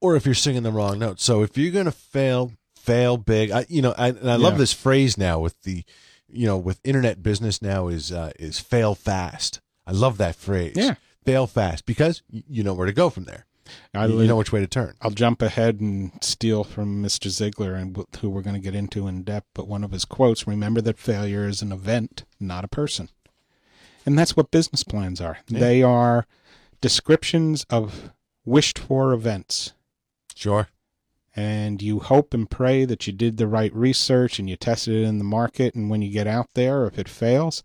or 0.00 0.16
if 0.16 0.24
you're 0.24 0.34
singing 0.34 0.62
the 0.62 0.72
wrong 0.72 0.98
note. 0.98 1.20
So 1.20 1.42
if 1.42 1.58
you're 1.58 1.72
gonna 1.72 1.90
fail, 1.90 2.52
fail 2.76 3.16
big. 3.16 3.50
I, 3.50 3.66
you 3.68 3.82
know, 3.82 3.94
I, 3.98 4.08
and 4.08 4.30
I 4.30 4.36
love 4.36 4.56
this 4.56 4.72
phrase 4.72 5.18
now 5.18 5.38
with 5.40 5.60
the, 5.62 5.84
you 6.32 6.46
know, 6.46 6.56
with 6.58 6.80
internet 6.84 7.22
business 7.22 7.60
now 7.62 7.88
is 7.88 8.12
uh, 8.12 8.32
is 8.38 8.58
fail 8.58 8.94
fast. 8.94 9.60
I 9.86 9.92
love 9.92 10.18
that 10.18 10.36
phrase. 10.36 10.74
Yeah. 10.76 10.94
fail 11.24 11.46
fast 11.46 11.86
because 11.86 12.22
you 12.30 12.62
know 12.62 12.74
where 12.74 12.86
to 12.86 12.92
go 12.92 13.10
from 13.10 13.24
there. 13.24 13.46
I 13.94 14.06
You 14.06 14.26
know 14.26 14.36
which 14.36 14.52
way 14.52 14.60
to 14.60 14.66
turn. 14.66 14.94
I'll 15.00 15.10
jump 15.10 15.42
ahead 15.42 15.80
and 15.80 16.12
steal 16.22 16.64
from 16.64 17.02
Mr. 17.02 17.28
Ziglar, 17.28 17.80
and 17.80 17.96
who 18.20 18.28
we're 18.28 18.42
going 18.42 18.54
to 18.54 18.60
get 18.60 18.74
into 18.74 19.06
in 19.06 19.22
depth. 19.22 19.46
But 19.54 19.68
one 19.68 19.84
of 19.84 19.92
his 19.92 20.04
quotes: 20.04 20.46
"Remember 20.46 20.80
that 20.80 20.98
failure 20.98 21.46
is 21.46 21.62
an 21.62 21.72
event, 21.72 22.24
not 22.40 22.64
a 22.64 22.68
person." 22.68 23.08
And 24.06 24.18
that's 24.18 24.36
what 24.36 24.50
business 24.50 24.82
plans 24.82 25.20
are. 25.20 25.38
They 25.46 25.82
are 25.82 26.26
descriptions 26.80 27.64
of 27.70 28.10
wished 28.44 28.78
for 28.78 29.12
events. 29.12 29.72
Sure. 30.34 30.68
And 31.36 31.80
you 31.80 32.00
hope 32.00 32.34
and 32.34 32.50
pray 32.50 32.84
that 32.84 33.06
you 33.06 33.12
did 33.12 33.36
the 33.36 33.46
right 33.46 33.72
research 33.74 34.38
and 34.38 34.50
you 34.50 34.56
tested 34.56 34.94
it 34.94 35.04
in 35.06 35.18
the 35.18 35.24
market 35.24 35.74
and 35.74 35.88
when 35.90 36.02
you 36.02 36.10
get 36.10 36.26
out 36.26 36.48
there 36.54 36.86
if 36.86 36.98
it 36.98 37.08
fails 37.08 37.62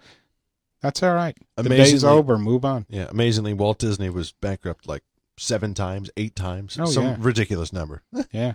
that's 0.82 1.02
all 1.02 1.16
right 1.16 1.36
the 1.58 1.70
day's 1.70 2.04
over 2.04 2.38
move 2.38 2.64
on 2.64 2.86
Yeah. 2.90 3.08
Amazingly, 3.10 3.54
Walt 3.54 3.80
Disney 3.80 4.10
was 4.10 4.34
bankrupt 4.34 4.88
like 4.88 5.04
seven 5.38 5.74
times, 5.74 6.10
eight 6.16 6.36
times, 6.36 6.78
Oh, 6.80 6.86
some 6.86 7.04
yeah. 7.06 7.16
ridiculous 7.20 7.74
number, 7.74 8.04
yeah 8.32 8.54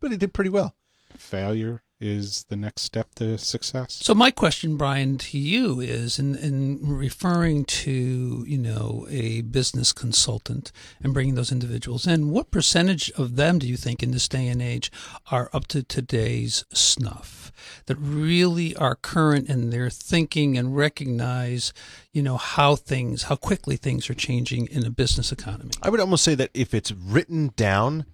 but 0.00 0.10
he 0.10 0.16
did 0.16 0.32
pretty 0.32 0.50
well. 0.50 0.74
failure 1.16 1.82
is 2.02 2.44
the 2.48 2.56
next 2.56 2.82
step 2.82 3.14
to 3.14 3.38
success 3.38 3.94
So 3.94 4.14
my 4.14 4.30
question, 4.30 4.76
Brian, 4.76 5.16
to 5.18 5.38
you 5.38 5.80
is 5.80 6.18
in, 6.18 6.34
in 6.34 6.80
referring 6.82 7.64
to, 7.64 8.44
you 8.46 8.58
know, 8.58 9.06
a 9.08 9.42
business 9.42 9.92
consultant 9.92 10.72
and 11.02 11.14
bringing 11.14 11.36
those 11.36 11.52
individuals 11.52 12.06
in, 12.06 12.30
what 12.30 12.50
percentage 12.50 13.10
of 13.12 13.36
them 13.36 13.60
do 13.60 13.68
you 13.68 13.76
think 13.76 14.02
in 14.02 14.10
this 14.10 14.28
day 14.28 14.48
and 14.48 14.60
age 14.60 14.90
are 15.30 15.48
up 15.52 15.68
to 15.68 15.82
today's 15.82 16.64
snuff 16.72 17.52
that 17.86 17.96
really 17.96 18.74
are 18.76 18.96
current 18.96 19.48
in 19.48 19.70
their 19.70 19.90
thinking 19.90 20.58
and 20.58 20.76
recognize, 20.76 21.72
you 22.12 22.22
know, 22.22 22.36
how 22.36 22.74
things, 22.74 23.24
how 23.24 23.36
quickly 23.36 23.76
things 23.76 24.10
are 24.10 24.14
changing 24.14 24.66
in 24.66 24.84
a 24.84 24.90
business 24.90 25.30
economy? 25.30 25.70
I 25.82 25.90
would 25.90 26.00
almost 26.00 26.24
say 26.24 26.34
that 26.34 26.50
if 26.54 26.74
it's 26.74 26.92
written 26.92 27.52
down, 27.56 28.06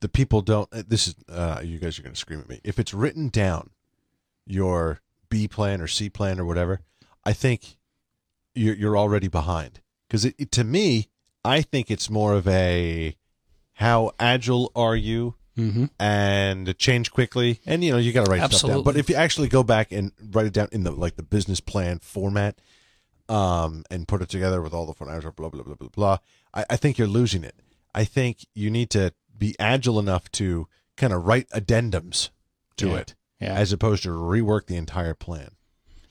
the 0.00 0.08
people 0.08 0.42
don't. 0.42 0.68
uh, 0.72 0.82
This 0.86 1.08
is 1.08 1.14
uh, 1.28 1.60
you 1.64 1.78
guys 1.78 1.98
are 1.98 2.02
going 2.02 2.14
to 2.14 2.18
scream 2.18 2.40
at 2.40 2.48
me. 2.48 2.60
If 2.64 2.78
it's 2.78 2.94
written 2.94 3.28
down, 3.28 3.70
your 4.46 5.00
B 5.28 5.48
plan 5.48 5.80
or 5.80 5.86
C 5.86 6.08
plan 6.08 6.38
or 6.40 6.44
whatever, 6.44 6.80
I 7.24 7.32
think 7.32 7.76
you're 8.54 8.74
you're 8.74 8.96
already 8.96 9.28
behind. 9.28 9.80
Because 10.08 10.24
it, 10.24 10.34
it- 10.38 10.52
to 10.52 10.64
me, 10.64 11.08
I 11.44 11.62
think 11.62 11.90
it's 11.90 12.10
more 12.10 12.34
of 12.34 12.46
a 12.48 13.16
how 13.74 14.12
agile 14.18 14.72
are 14.74 14.96
you 14.96 15.34
mm-hmm. 15.56 15.84
and 16.00 16.76
change 16.78 17.10
quickly, 17.12 17.60
and 17.66 17.84
you 17.84 17.92
know 17.92 17.98
you 17.98 18.12
got 18.12 18.26
to 18.26 18.30
write 18.30 18.50
stuff 18.52 18.70
down. 18.70 18.82
But 18.82 18.96
if 18.96 19.08
you 19.08 19.16
actually 19.16 19.48
go 19.48 19.62
back 19.62 19.92
and 19.92 20.12
write 20.30 20.46
it 20.46 20.52
down 20.52 20.68
in 20.72 20.84
the 20.84 20.90
like 20.90 21.16
the 21.16 21.22
business 21.22 21.60
plan 21.60 21.98
format, 22.00 22.60
um, 23.28 23.84
and 23.90 24.08
put 24.08 24.22
it 24.22 24.28
together 24.28 24.62
with 24.62 24.72
all 24.72 24.86
the 24.86 24.94
financial 24.94 25.32
blah 25.32 25.48
blah 25.48 25.62
blah 25.62 25.74
blah 25.74 25.88
blah, 25.88 26.18
I, 26.54 26.64
I 26.70 26.76
think 26.76 26.98
you're 26.98 27.08
losing 27.08 27.44
it. 27.44 27.54
I 27.94 28.04
think 28.04 28.46
you 28.54 28.70
need 28.70 28.90
to 28.90 29.12
be 29.38 29.54
agile 29.58 29.98
enough 29.98 30.30
to 30.32 30.66
kind 30.96 31.12
of 31.12 31.24
write 31.26 31.48
addendums 31.50 32.30
to 32.76 32.88
Yeah. 32.88 32.96
it, 32.96 33.14
Yeah. 33.40 33.54
as 33.54 33.72
opposed 33.72 34.02
to 34.04 34.08
rework 34.10 34.66
the 34.66 34.76
entire 34.76 35.14
plan. 35.14 35.50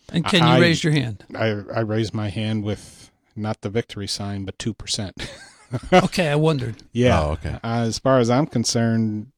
And 0.09 0.23
can 0.25 0.39
you 0.41 0.47
I- 0.47 0.59
raise 0.59 0.83
your 0.83 0.93
hand? 0.93 1.25
I, 1.35 1.47
I 1.47 1.79
raised 1.81 2.13
my 2.13 2.29
hand 2.29 2.63
with 2.63 3.11
not 3.35 3.61
the 3.61 3.69
victory 3.69 4.07
sign 4.07 4.45
but 4.45 4.57
2% 4.57 5.11
Okay, 5.93 6.29
I 6.29 6.35
wondered. 6.35 6.77
yeah 6.93 7.21
Oh, 7.21 7.31
okay. 7.31 7.59
uh, 7.63 7.81
as 7.81 7.99
far 7.99 8.17
as 8.19 8.29
i'm 8.31 8.47
concerned 8.47 9.31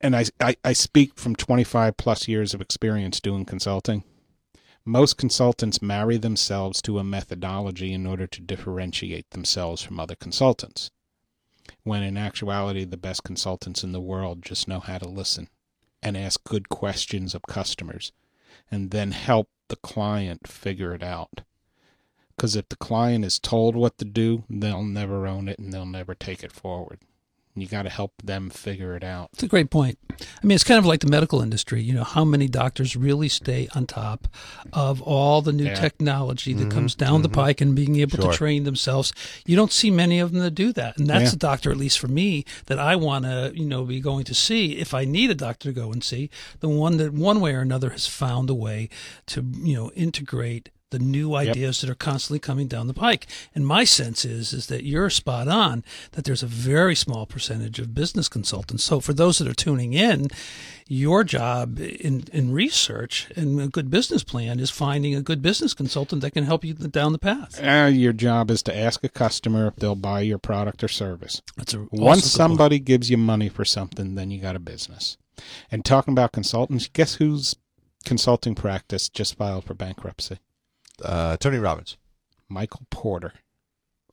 and 0.00 0.16
I, 0.16 0.24
I, 0.40 0.56
I 0.64 0.72
speak 0.72 1.18
from 1.18 1.34
25 1.36 1.96
plus 1.96 2.28
years 2.28 2.54
of 2.54 2.60
experience 2.60 3.20
doing 3.20 3.44
consulting 3.44 4.04
most 4.84 5.16
consultants 5.18 5.82
marry 5.82 6.16
themselves 6.16 6.80
to 6.82 6.98
a 6.98 7.04
methodology 7.04 7.92
in 7.92 8.06
order 8.06 8.26
to 8.26 8.40
differentiate 8.40 9.30
themselves 9.30 9.82
from 9.82 9.98
other 10.00 10.14
consultants 10.14 10.90
when 11.82 12.02
in 12.02 12.16
actuality 12.16 12.84
the 12.84 12.96
best 12.96 13.24
consultants 13.24 13.84
in 13.84 13.92
the 13.92 14.00
world 14.00 14.42
just 14.42 14.68
know 14.68 14.80
how 14.80 14.98
to 14.98 15.08
listen 15.08 15.48
and 16.02 16.16
ask 16.16 16.42
good 16.44 16.68
questions 16.68 17.34
of 17.34 17.42
customers 17.48 18.12
and 18.70 18.90
then 18.90 19.12
help 19.12 19.48
the 19.68 19.76
client 19.76 20.46
figure 20.46 20.94
it 20.94 21.02
out. 21.02 21.42
Because 22.34 22.56
if 22.56 22.68
the 22.68 22.76
client 22.76 23.24
is 23.24 23.38
told 23.38 23.76
what 23.76 23.98
to 23.98 24.04
do 24.04 24.44
they'll 24.48 24.84
never 24.84 25.26
own 25.26 25.48
it 25.48 25.58
and 25.58 25.72
they'll 25.72 25.86
never 25.86 26.14
take 26.14 26.42
it 26.42 26.52
forward 26.52 27.00
you 27.56 27.66
got 27.66 27.82
to 27.82 27.90
help 27.90 28.12
them 28.22 28.48
figure 28.48 28.94
it 28.94 29.02
out 29.02 29.30
It's 29.32 29.42
a 29.42 29.48
great 29.48 29.70
point. 29.70 29.98
I 30.10 30.46
mean, 30.46 30.54
it's 30.54 30.64
kind 30.64 30.78
of 30.78 30.86
like 30.86 31.00
the 31.00 31.08
medical 31.08 31.40
industry. 31.40 31.82
You 31.82 31.94
know, 31.94 32.04
how 32.04 32.24
many 32.24 32.46
doctors 32.48 32.94
really 32.96 33.28
stay 33.28 33.68
on 33.74 33.86
top 33.86 34.28
of 34.72 35.00
all 35.02 35.42
the 35.42 35.52
new 35.52 35.64
Yeah. 35.64 35.74
technology 35.74 36.52
that 36.52 36.64
mm-hmm. 36.64 36.70
comes 36.70 36.94
down 36.94 37.22
the 37.22 37.28
mm-hmm. 37.28 37.40
pike 37.40 37.60
and 37.60 37.74
being 37.74 37.96
able 37.96 38.18
Sure. 38.18 38.30
to 38.30 38.36
train 38.36 38.64
themselves? 38.64 39.12
You 39.46 39.56
don't 39.56 39.72
see 39.72 39.90
many 39.90 40.18
of 40.20 40.32
them 40.32 40.42
that 40.42 40.54
do 40.54 40.72
that. 40.74 40.98
And 40.98 41.06
that's 41.06 41.24
Yeah. 41.24 41.30
the 41.30 41.36
doctor, 41.36 41.70
at 41.70 41.76
least 41.76 41.98
for 41.98 42.08
me, 42.08 42.44
that 42.66 42.78
I 42.78 42.96
want 42.96 43.24
to, 43.24 43.52
you 43.54 43.66
know, 43.66 43.84
be 43.84 44.00
going 44.00 44.24
to 44.24 44.34
see 44.34 44.76
if 44.76 44.94
I 44.94 45.04
need 45.04 45.30
a 45.30 45.34
doctor 45.34 45.70
to 45.70 45.72
go 45.72 45.92
and 45.92 46.04
see, 46.04 46.30
the 46.60 46.68
one 46.68 46.96
that 46.98 47.12
one 47.12 47.40
way 47.40 47.54
or 47.54 47.60
another 47.60 47.90
has 47.90 48.06
found 48.06 48.50
a 48.50 48.54
way 48.54 48.88
to, 49.26 49.44
you 49.62 49.74
know, 49.74 49.90
integrate 49.92 50.70
the 50.90 50.98
new 50.98 51.34
ideas 51.34 51.80
that 51.80 51.90
are 51.90 51.94
constantly 51.94 52.38
coming 52.38 52.68
down 52.68 52.86
the 52.86 52.94
pike. 52.94 53.26
And 53.54 53.66
my 53.66 53.84
sense 53.84 54.24
is 54.24 54.52
is 54.52 54.66
that 54.66 54.84
you're 54.84 55.10
spot 55.10 55.48
on 55.48 55.84
that 56.12 56.24
there's 56.24 56.42
a 56.42 56.46
very 56.46 56.94
small 56.94 57.26
percentage 57.26 57.78
of 57.78 57.94
business 57.94 58.28
consultants. 58.28 58.84
So 58.84 59.00
for 59.00 59.12
those 59.12 59.38
that 59.38 59.48
are 59.48 59.54
tuning 59.54 59.92
in, 59.92 60.28
your 60.88 61.22
job 61.22 61.78
in 61.78 62.24
in 62.32 62.52
research 62.52 63.28
and 63.36 63.60
a 63.60 63.68
good 63.68 63.90
business 63.90 64.24
plan 64.24 64.58
is 64.58 64.70
finding 64.70 65.14
a 65.14 65.22
good 65.22 65.40
business 65.40 65.72
consultant 65.74 66.20
that 66.22 66.32
can 66.32 66.44
help 66.44 66.64
you 66.64 66.74
down 66.74 67.12
the 67.12 67.18
path. 67.18 67.60
uh, 67.62 67.86
your 67.86 68.12
job 68.12 68.50
is 68.50 68.62
to 68.64 68.76
ask 68.76 69.04
a 69.04 69.08
customer 69.08 69.68
if 69.68 69.76
they'll 69.76 69.94
buy 69.94 70.20
your 70.20 70.38
product 70.38 70.82
or 70.82 70.88
service 70.88 71.42
That's 71.56 71.74
a 71.74 71.78
Once 71.78 71.90
good 71.92 72.02
point. 72.02 72.22
somebody 72.24 72.78
gives 72.80 73.08
you 73.08 73.16
money 73.16 73.48
for 73.48 73.64
something, 73.64 74.16
then 74.16 74.30
you 74.32 74.40
got 74.40 74.56
a 74.56 74.58
business. 74.58 75.16
And 75.70 75.84
talking 75.84 76.12
about 76.12 76.32
consultants, 76.32 76.88
guess 76.88 77.14
whose 77.14 77.54
consulting 78.04 78.54
practice 78.54 79.08
just 79.08 79.36
filed 79.36 79.64
for 79.64 79.74
bankruptcy? 79.74 80.38
Uh, 81.04 81.36
Tony 81.36 81.58
Robbins. 81.58 81.96
Michael 82.48 82.82
Porter, 82.90 83.32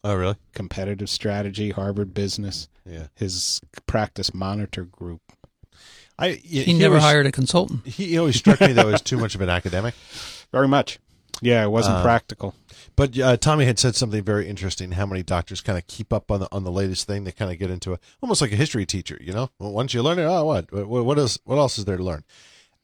Oh, 0.03 0.15
really? 0.15 0.35
competitive 0.53 1.09
strategy, 1.09 1.71
Harvard 1.71 2.13
Business, 2.13 2.69
Yeah. 2.85 3.07
his 3.15 3.61
practice 3.87 4.33
monitor 4.33 4.83
group. 4.85 5.21
I 6.19 6.31
he 6.31 6.73
never 6.73 6.95
always, 6.95 7.03
hired 7.03 7.25
a 7.27 7.31
consultant. 7.31 7.85
He 7.85 8.17
always 8.17 8.35
struck 8.37 8.59
me 8.61 8.73
though 8.73 8.89
as 8.89 9.01
too 9.01 9.17
much 9.19 9.35
of 9.35 9.41
an 9.41 9.49
academic. 9.49 9.93
Very 10.51 10.67
much. 10.67 10.99
Yeah, 11.41 11.63
it 11.63 11.67
wasn't 11.69 11.97
Uh, 11.97 12.01
practical. 12.03 12.55
But 12.95 13.17
uh, 13.19 13.37
Tommy 13.37 13.65
had 13.65 13.77
said 13.77 13.95
something 13.95 14.23
very 14.23 14.47
interesting. 14.47 14.93
How 14.93 15.05
many 15.05 15.21
doctors 15.21 15.61
kind 15.61 15.77
of 15.77 15.85
keep 15.85 16.11
up 16.11 16.31
on 16.31 16.39
the 16.39 16.47
on 16.51 16.63
the 16.63 16.71
latest 16.71 17.05
thing? 17.05 17.23
They 17.23 17.31
kind 17.31 17.51
of 17.51 17.59
get 17.59 17.69
into 17.69 17.93
it, 17.93 17.99
almost 18.21 18.41
like 18.41 18.51
a 18.51 18.55
history 18.55 18.87
teacher. 18.87 19.19
You 19.21 19.33
know, 19.33 19.49
well, 19.59 19.71
once 19.71 19.93
you 19.93 20.01
learn 20.01 20.17
it, 20.17 20.23
oh, 20.25 20.45
what 20.45 20.71
what 20.71 21.05
what 21.05 21.19
else 21.19 21.37
what 21.43 21.57
else 21.57 21.77
is 21.77 21.85
there 21.85 21.97
to 21.97 22.03
learn? 22.03 22.23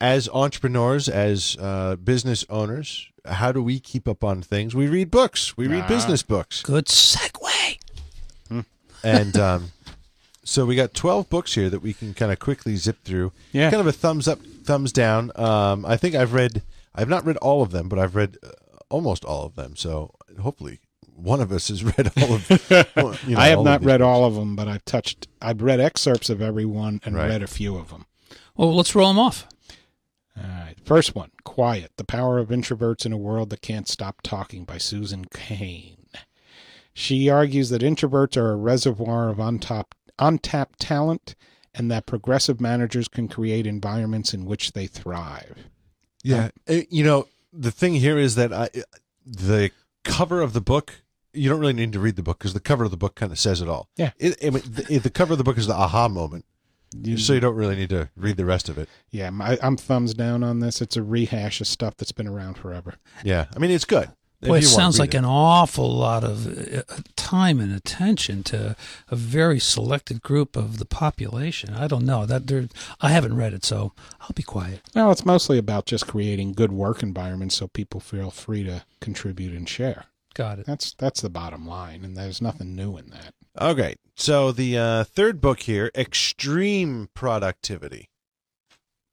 As 0.04 0.28
entrepreneurs, 0.34 1.08
as 1.08 1.56
uh, 1.62 1.96
business 1.96 2.46
owners, 2.50 3.08
how 3.24 3.54
do 3.54 3.64
we 3.64 3.80
keep 3.80 4.06
up 4.06 4.22
on 4.22 4.42
things? 4.42 4.76
We 4.76 4.88
read 4.88 5.10
books. 5.10 5.56
We 5.56 5.66
read 5.68 5.84
Ah. 5.86 5.88
business 5.88 6.24
books, 6.24 6.62
Good 6.62 6.88
segue. 6.88 7.78
and 9.02 9.38
um, 9.38 9.72
so 10.44 10.66
we 10.66 10.76
got 10.76 10.94
twelve 10.94 11.30
books 11.30 11.56
here 11.56 11.70
that 11.70 11.80
we 11.82 11.94
can 11.94 12.14
kind 12.14 12.34
of 12.34 12.40
quickly 12.40 12.76
zip 12.76 12.98
through. 13.06 13.32
Yeah. 13.54 13.70
kind 13.72 13.80
of 13.80 13.88
a 13.88 13.94
thumbs 13.94 14.28
up, 14.28 14.40
thumbs 14.66 14.92
down. 14.92 15.32
Um, 15.36 15.86
I 15.86 15.96
think 15.96 16.16
I've 16.16 16.34
read. 16.34 16.64
I've 16.94 17.08
not 17.10 17.26
read 17.26 17.38
all 17.38 17.62
of 17.64 17.72
them, 17.72 17.88
but 17.88 17.98
I've 17.98 18.16
read 18.16 18.38
uh, 18.44 18.50
almost 18.90 19.24
all 19.24 19.46
of 19.46 19.56
them. 19.56 19.76
So 19.78 20.14
hopefully, 20.42 20.80
one 21.16 21.40
of 21.40 21.50
us 21.54 21.70
has 21.70 21.82
read 21.98 22.12
all 22.22 22.34
of. 22.36 22.50
well, 22.98 23.16
you 23.26 23.36
know, 23.36 23.40
I 23.40 23.48
have 23.48 23.64
not 23.64 23.86
read 23.86 24.00
books. 24.00 24.06
all 24.08 24.26
of 24.26 24.36
them, 24.36 24.58
but 24.58 24.68
I've 24.68 24.84
touched. 24.84 25.28
I've 25.42 25.62
read 25.62 25.80
excerpts 25.80 26.30
of 26.30 26.42
every 26.42 26.66
one 26.66 27.00
and 27.06 27.16
Right. 27.16 27.30
read 27.30 27.42
a 27.42 27.48
few 27.48 27.78
of 27.78 27.90
them. 27.90 28.06
Well, 28.58 28.76
let's 28.76 28.94
roll 28.96 29.08
them 29.08 29.20
off. 29.20 29.48
All 30.38 30.44
right. 30.44 30.76
First 30.84 31.16
one, 31.16 31.32
Quiet, 31.44 31.92
The 31.98 32.04
Power 32.04 32.40
of 32.40 32.50
Introverts 32.50 33.06
in 33.06 33.14
a 33.14 33.18
World 33.18 33.50
That 33.52 33.62
Can't 33.62 33.88
Stop 33.88 34.22
Talking 34.22 34.64
by 34.66 34.78
Susan 34.78 35.26
Cain. 35.26 35.98
She 36.94 37.30
argues 37.30 37.70
that 37.70 37.82
introverts 37.82 38.38
are 38.38 38.52
a 38.52 38.56
reservoir 38.56 39.30
of 39.30 39.40
untapped, 39.40 39.98
untapped 40.20 40.80
talent 40.80 41.36
and 41.74 41.90
that 41.90 42.06
progressive 42.06 42.62
managers 42.62 43.08
can 43.08 43.28
create 43.28 43.66
environments 43.66 44.34
in 44.34 44.46
which 44.46 44.74
they 44.74 44.88
thrive. 44.88 45.70
Yeah, 46.24 46.50
Uh, 46.70 46.82
you 46.90 47.04
know 47.04 47.28
the 47.52 47.72
thing 47.72 47.96
here 47.96 48.18
is 48.18 48.36
that 48.36 48.54
I, 48.54 48.70
the 49.26 49.72
cover 50.04 50.42
of 50.42 50.54
the 50.54 50.62
book. 50.62 51.02
You 51.34 51.50
don't 51.50 51.60
really 51.60 51.74
need 51.74 51.94
to 51.94 52.00
read 52.00 52.16
the 52.16 52.24
book 52.24 52.38
because 52.38 52.54
the 52.54 52.60
cover 52.60 52.84
of 52.84 52.92
the 52.92 52.98
book 52.98 53.16
kind 53.16 53.32
of 53.32 53.40
says 53.40 53.60
it 53.60 53.68
all. 53.68 53.90
Yeah. 53.98 54.12
it, 54.20 54.38
I 54.46 54.52
mean, 54.52 54.64
the, 54.66 55.00
the 55.00 55.10
cover 55.10 55.34
of 55.34 55.40
the 55.40 55.44
book 55.44 55.58
is 55.58 55.66
the 55.66 55.74
aha 55.74 56.08
moment, 56.08 56.46
so 57.18 57.34
you 57.34 57.40
don't 57.40 57.56
really 57.56 57.76
need 57.76 57.90
to 57.90 58.10
read 58.16 58.38
the 58.38 58.46
rest 58.46 58.70
of 58.70 58.78
it. 58.78 58.90
Yeah, 59.10 59.30
my, 59.30 59.58
I'm 59.62 59.78
thumbs 59.78 60.14
down 60.14 60.44
on 60.44 60.60
this. 60.60 60.82
It's 60.82 60.98
a 60.98 61.04
rehash 61.04 61.62
of 61.62 61.68
stuff 61.68 61.98
that's 61.98 62.12
been 62.12 62.28
around 62.28 62.56
forever. 62.56 62.96
Yeah, 63.24 63.46
I 63.56 63.60
mean 63.60 63.72
it's 63.72 63.86
good. 63.86 64.10
If 64.42 64.50
Boy, 64.50 64.58
it 64.58 64.64
sounds 64.64 65.00
like 65.00 65.14
it. 65.14 65.20
an 65.20 65.26
awful 65.26 65.90
lot 65.90 66.26
of 66.26 66.46
uh, 66.78 66.82
time 67.16 67.62
and 67.62 67.74
attention 67.74 68.44
to 68.44 68.76
a 69.08 69.16
very 69.16 69.58
selected 69.58 70.22
group 70.22 70.58
of 70.58 70.80
the 70.80 70.86
population. 70.86 71.74
I 71.74 71.88
don't 71.88 72.06
know 72.06 72.26
that 72.26 72.48
there. 72.48 72.68
I 73.00 73.10
haven't 73.10 73.38
read 73.38 73.54
it, 73.54 73.64
so 73.64 73.94
I'll 74.20 74.34
be 74.36 74.44
quiet. 74.44 74.82
No, 74.94 75.12
it's 75.12 75.26
mostly 75.26 75.58
about 75.58 75.86
just 75.86 76.08
creating 76.08 76.54
good 76.54 76.74
work 76.74 77.02
environments 77.02 77.56
so 77.56 77.70
people 77.70 78.02
feel 78.02 78.32
free 78.32 78.66
to 78.66 78.84
contribute 79.00 79.54
and 79.54 79.68
share. 79.68 80.08
Got 80.34 80.60
it. 80.60 80.66
That's 80.66 80.94
that's 80.94 81.22
the 81.22 81.30
bottom 81.30 81.66
line, 81.66 82.04
and 82.04 82.18
there's 82.18 82.42
nothing 82.42 82.76
new 82.76 82.98
in 82.98 83.12
that. 83.12 83.34
Okay, 83.60 83.96
so 84.16 84.52
the 84.52 84.78
uh, 84.78 85.04
third 85.04 85.40
book 85.40 85.62
here, 85.62 85.92
Extreme 85.96 87.10
Productivity. 87.14 88.10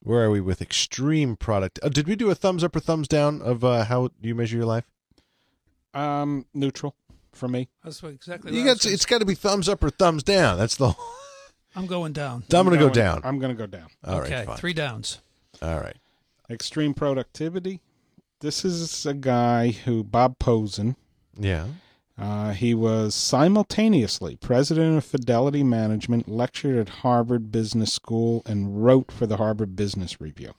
Where 0.02 0.25
are 0.25 0.30
we 0.30 0.40
with 0.40 0.62
extreme 0.62 1.37
product? 1.37 1.78
Uh, 1.82 1.90
did 1.90 2.09
we 2.09 2.16
do 2.16 2.30
a 2.30 2.35
thumbs 2.35 2.64
up 2.64 2.75
or 2.75 2.80
thumbs 2.80 3.06
down 3.06 3.42
of 3.42 3.62
uh, 3.62 3.85
how 3.85 4.09
you 4.23 4.35
measure 4.35 4.56
your 4.56 4.64
life? 4.64 4.85
Um, 5.92 6.47
neutral 6.54 6.94
for 7.32 7.49
me. 7.49 7.68
That's 7.85 8.02
what 8.02 8.12
exactly. 8.12 8.56
You 8.56 8.64
got 8.64 8.85
it's 8.87 9.04
got 9.04 9.18
to 9.18 9.26
be 9.26 9.35
thumbs 9.35 9.68
up 9.68 9.85
or 9.85 9.90
thumbs 9.90 10.23
down. 10.23 10.56
That's 10.56 10.76
the. 10.76 10.94
I'm 11.76 11.87
going 11.87 12.12
down. 12.14 12.44
I'm 12.52 12.64
going 12.66 12.78
to 12.78 12.85
go 12.85 12.88
down. 12.88 13.20
I'm 13.25 13.38
going 13.38 13.54
to 13.54 13.59
go 13.59 13.66
down. 13.66 13.88
All 14.04 14.20
right, 14.20 14.32
okay, 14.32 14.44
fine. 14.47 14.56
three 14.56 14.73
downs. 14.73 15.20
All 15.61 15.78
right. 15.78 15.97
Extreme 16.49 16.94
productivity. 16.94 17.80
This 18.40 18.64
is 18.64 19.04
a 19.04 19.14
guy 19.14 19.70
who 19.70 20.02
Bob 20.02 20.38
Pozen. 20.38 20.97
Yeah. 21.38 21.66
Uh, 22.21 22.53
he 22.53 22.75
was 22.75 23.15
simultaneously 23.15 24.37
president 24.37 24.99
of 24.99 25.05
Fidelity 25.07 25.65
Management, 25.65 26.29
lectured 26.29 26.77
at 26.77 26.97
Harvard 26.97 27.50
Business 27.50 27.95
School, 27.95 28.43
and 28.45 28.85
wrote 28.85 29.11
for 29.11 29.27
the 29.27 29.39
Harvard 29.39 29.75
Business 29.75 30.21
Review. 30.21 30.53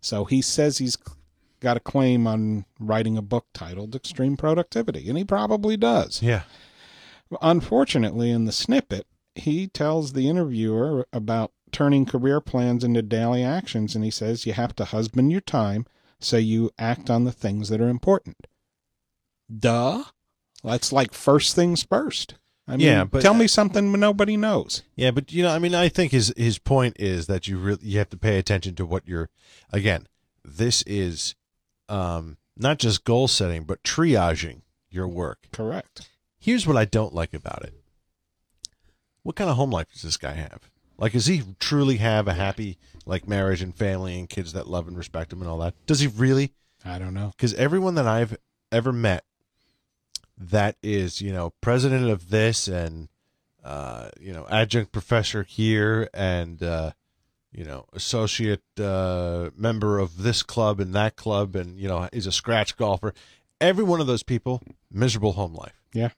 So 0.00 0.24
he 0.24 0.40
says 0.40 0.78
he's 0.78 0.96
got 1.60 1.76
a 1.76 1.80
claim 1.80 2.26
on 2.26 2.64
writing 2.80 3.18
a 3.18 3.22
book 3.22 3.46
titled 3.52 3.94
Extreme 3.94 4.38
Productivity, 4.38 5.06
and 5.10 5.18
he 5.18 5.24
probably 5.24 5.76
does. 5.76 6.22
Yeah. 6.22 6.44
Unfortunately, 7.42 8.30
in 8.30 8.46
the 8.46 8.52
snippet, 8.52 9.06
he 9.34 9.66
tells 9.66 10.12
the 10.12 10.28
interviewer 10.28 11.06
about 11.12 11.52
turning 11.70 12.06
career 12.06 12.40
plans 12.40 12.82
into 12.82 13.02
daily 13.02 13.42
actions, 13.42 13.94
and 13.94 14.04
he 14.04 14.10
says 14.10 14.46
you 14.46 14.54
have 14.54 14.74
to 14.76 14.86
husband 14.86 15.32
your 15.32 15.42
time 15.42 15.84
so 16.18 16.38
you 16.38 16.70
act 16.78 17.10
on 17.10 17.24
the 17.24 17.32
things 17.32 17.68
that 17.68 17.80
are 17.80 17.88
important. 17.88 18.46
Duh. 19.54 20.04
That's 20.64 20.92
like 20.92 21.12
first 21.12 21.54
things 21.54 21.82
first. 21.82 22.34
I 22.66 22.72
mean, 22.78 22.86
Yeah, 22.86 23.04
but- 23.04 23.20
tell 23.20 23.34
me 23.34 23.46
something 23.46 23.92
nobody 23.92 24.36
knows. 24.36 24.82
Yeah, 24.96 25.10
but 25.10 25.30
you 25.32 25.42
know, 25.42 25.50
I 25.50 25.58
mean, 25.58 25.74
I 25.74 25.88
think 25.90 26.12
his 26.12 26.32
his 26.36 26.58
point 26.58 26.96
is 26.98 27.26
that 27.26 27.46
you 27.46 27.58
really 27.58 27.84
you 27.86 27.98
have 27.98 28.08
to 28.10 28.16
pay 28.16 28.38
attention 28.38 28.74
to 28.76 28.86
what 28.86 29.06
you're. 29.06 29.28
Again, 29.72 30.06
this 30.44 30.82
is 30.86 31.34
um, 31.88 32.38
not 32.56 32.78
just 32.78 33.04
goal 33.04 33.28
setting, 33.28 33.64
but 33.64 33.82
triaging 33.82 34.62
your 34.90 35.06
work. 35.06 35.48
Correct. 35.52 36.08
Here's 36.38 36.66
what 36.66 36.76
I 36.76 36.86
don't 36.86 37.14
like 37.14 37.34
about 37.34 37.62
it. 37.64 37.74
What 39.22 39.36
kind 39.36 39.50
of 39.50 39.56
home 39.56 39.70
life 39.70 39.90
does 39.92 40.02
this 40.02 40.16
guy 40.16 40.32
have? 40.32 40.70
Like, 40.98 41.12
does 41.12 41.26
he 41.26 41.42
truly 41.58 41.96
have 41.98 42.28
a 42.28 42.34
happy 42.34 42.78
like 43.06 43.28
marriage 43.28 43.60
and 43.62 43.74
family 43.74 44.18
and 44.18 44.28
kids 44.28 44.52
that 44.52 44.68
love 44.68 44.86
and 44.88 44.96
respect 44.96 45.32
him 45.32 45.40
and 45.42 45.50
all 45.50 45.58
that? 45.58 45.74
Does 45.86 46.00
he 46.00 46.06
really? 46.06 46.52
I 46.84 46.98
don't 46.98 47.14
know. 47.14 47.32
Because 47.36 47.52
everyone 47.54 47.94
that 47.96 48.06
I've 48.06 48.36
ever 48.70 48.92
met 48.92 49.24
that 50.36 50.76
is, 50.82 51.20
you 51.20 51.32
know, 51.32 51.52
president 51.60 52.10
of 52.10 52.30
this 52.30 52.68
and 52.68 53.08
uh, 53.62 54.10
you 54.20 54.32
know, 54.32 54.46
adjunct 54.50 54.92
professor 54.92 55.42
here 55.42 56.08
and 56.12 56.62
uh, 56.62 56.92
you 57.50 57.64
know, 57.64 57.86
associate 57.92 58.62
uh, 58.78 59.50
member 59.56 59.98
of 59.98 60.22
this 60.22 60.42
club 60.42 60.80
and 60.80 60.94
that 60.94 61.16
club 61.16 61.56
and 61.56 61.78
you 61.78 61.88
know, 61.88 62.08
is 62.12 62.26
a 62.26 62.32
scratch 62.32 62.76
golfer. 62.76 63.14
Every 63.60 63.84
one 63.84 64.00
of 64.00 64.06
those 64.06 64.22
people, 64.22 64.62
miserable 64.90 65.32
home 65.32 65.54
life. 65.54 65.80
Yeah. 65.92 66.10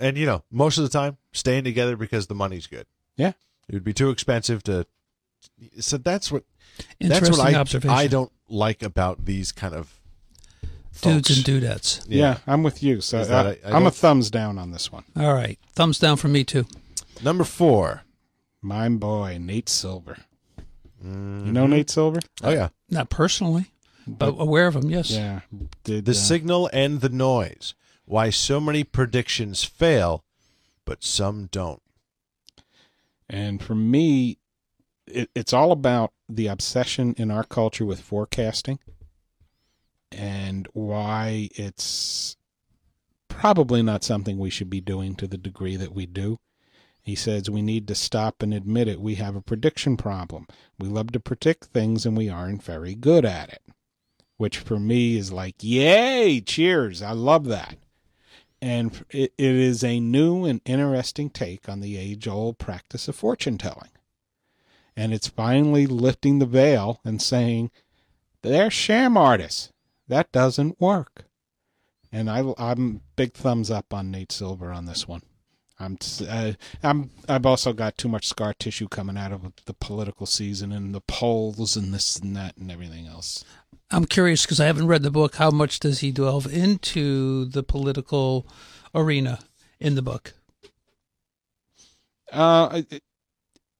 And 0.00 0.18
you 0.18 0.26
know, 0.26 0.42
most 0.50 0.78
of 0.78 0.84
the 0.84 0.90
time 0.90 1.18
staying 1.32 1.64
together 1.64 1.96
because 1.96 2.26
the 2.26 2.34
money's 2.34 2.66
good. 2.66 2.86
Yeah. 3.16 3.32
It 3.68 3.74
would 3.74 3.84
be 3.84 3.92
too 3.92 4.10
expensive 4.10 4.62
to 4.64 4.86
so 5.78 5.98
that's 5.98 6.30
what 6.30 6.44
that's 7.00 7.30
what 7.30 7.40
I. 7.40 7.64
I 7.88 8.06
don't 8.06 8.32
like 8.48 8.82
about 8.82 9.24
these 9.24 9.52
kind 9.52 9.74
of 9.74 10.00
Dudes 11.00 11.30
and 11.30 11.44
dudettes. 11.46 12.04
Yeah, 12.08 12.38
I'm 12.46 12.62
with 12.62 12.82
you. 12.82 13.00
So 13.00 13.20
Is 13.20 13.28
that 13.28 13.46
I, 13.46 13.50
a- 13.50 13.52
I 13.72 13.76
I'm 13.76 13.82
a 13.82 13.84
don't- 13.86 13.94
thumbs 13.94 14.30
down 14.30 14.58
on 14.58 14.70
this 14.72 14.92
one. 14.92 15.04
All 15.16 15.32
right, 15.34 15.58
thumbs 15.74 15.98
down 15.98 16.16
for 16.16 16.28
me 16.28 16.44
too. 16.44 16.66
Number 17.22 17.44
four. 17.44 18.02
My 18.60 18.88
boy, 18.88 19.38
Nate 19.40 19.68
Silver. 19.68 20.18
Mm-hmm. 21.04 21.46
You 21.46 21.52
know 21.52 21.66
Nate 21.66 21.90
Silver? 21.90 22.20
Oh 22.44 22.50
yeah, 22.50 22.68
Not 22.90 23.10
personally, 23.10 23.72
but 24.06 24.34
aware 24.38 24.68
of 24.68 24.74
them. 24.74 24.88
Yes. 24.88 25.10
Yeah. 25.10 25.40
Did, 25.82 26.04
the 26.04 26.12
uh, 26.12 26.14
signal 26.14 26.70
and 26.72 27.00
the 27.00 27.08
noise. 27.08 27.74
Why 28.04 28.30
so 28.30 28.60
many 28.60 28.84
predictions 28.84 29.64
fail, 29.64 30.24
but 30.84 31.02
some 31.02 31.48
don't. 31.50 31.82
And 33.28 33.62
for 33.62 33.74
me, 33.74 34.38
it, 35.06 35.30
it's 35.34 35.52
all 35.52 35.72
about 35.72 36.12
the 36.28 36.46
obsession 36.46 37.14
in 37.18 37.30
our 37.30 37.44
culture 37.44 37.84
with 37.84 38.00
forecasting 38.00 38.78
and 40.12 40.68
why 40.72 41.48
it's 41.54 42.36
probably 43.28 43.82
not 43.82 44.04
something 44.04 44.38
we 44.38 44.50
should 44.50 44.70
be 44.70 44.80
doing 44.80 45.14
to 45.16 45.26
the 45.26 45.38
degree 45.38 45.76
that 45.76 45.94
we 45.94 46.06
do. 46.06 46.38
He 47.02 47.16
says 47.16 47.50
we 47.50 47.62
need 47.62 47.88
to 47.88 47.94
stop 47.94 48.42
and 48.42 48.54
admit 48.54 48.86
it. 48.86 49.00
We 49.00 49.16
have 49.16 49.34
a 49.34 49.42
prediction 49.42 49.96
problem. 49.96 50.46
We 50.78 50.88
love 50.88 51.10
to 51.12 51.20
predict 51.20 51.64
things 51.64 52.06
and 52.06 52.16
we 52.16 52.28
aren't 52.28 52.62
very 52.62 52.94
good 52.94 53.24
at 53.24 53.48
it. 53.48 53.62
Which 54.36 54.58
for 54.58 54.78
me 54.78 55.16
is 55.16 55.32
like, 55.32 55.56
yay, 55.60 56.40
cheers. 56.40 57.02
I 57.02 57.12
love 57.12 57.46
that. 57.46 57.76
And 58.60 59.04
it, 59.10 59.32
it 59.36 59.54
is 59.54 59.82
a 59.82 59.98
new 59.98 60.44
and 60.44 60.60
interesting 60.64 61.28
take 61.28 61.68
on 61.68 61.80
the 61.80 61.96
age 61.96 62.28
old 62.28 62.58
practice 62.58 63.08
of 63.08 63.16
fortune 63.16 63.58
telling. 63.58 63.90
And 64.96 65.12
it's 65.12 65.26
finally 65.26 65.86
lifting 65.86 66.38
the 66.38 66.46
veil 66.46 67.00
and 67.04 67.20
saying, 67.20 67.72
they're 68.42 68.70
sham 68.70 69.16
artists. 69.16 69.71
That 70.12 70.30
doesn't 70.30 70.78
work. 70.78 71.24
And 72.12 72.28
I, 72.28 72.44
I'm 72.58 73.00
big 73.16 73.32
thumbs 73.32 73.70
up 73.70 73.94
on 73.94 74.10
Nate 74.10 74.30
Silver 74.30 74.70
on 74.70 74.84
this 74.84 75.08
one. 75.08 75.22
I'm, 75.80 75.96
uh, 76.28 76.52
I'm, 76.82 77.10
I've 77.30 77.46
also 77.46 77.72
got 77.72 77.96
too 77.96 78.10
much 78.10 78.26
scar 78.28 78.52
tissue 78.52 78.88
coming 78.88 79.16
out 79.16 79.32
of 79.32 79.40
the 79.64 79.72
political 79.72 80.26
season 80.26 80.70
and 80.70 80.94
the 80.94 81.00
polls 81.00 81.78
and 81.78 81.94
this 81.94 82.16
and 82.18 82.36
that 82.36 82.58
and 82.58 82.70
everything 82.70 83.06
else. 83.06 83.42
I'm 83.90 84.04
curious 84.04 84.44
because 84.44 84.60
I 84.60 84.66
haven't 84.66 84.86
read 84.86 85.02
the 85.02 85.10
book. 85.10 85.36
How 85.36 85.50
much 85.50 85.80
does 85.80 86.00
he 86.00 86.12
delve 86.12 86.46
into 86.52 87.46
the 87.46 87.62
political 87.62 88.46
arena 88.94 89.38
in 89.80 89.94
the 89.94 90.02
book? 90.02 90.34
Uh, 92.30 92.82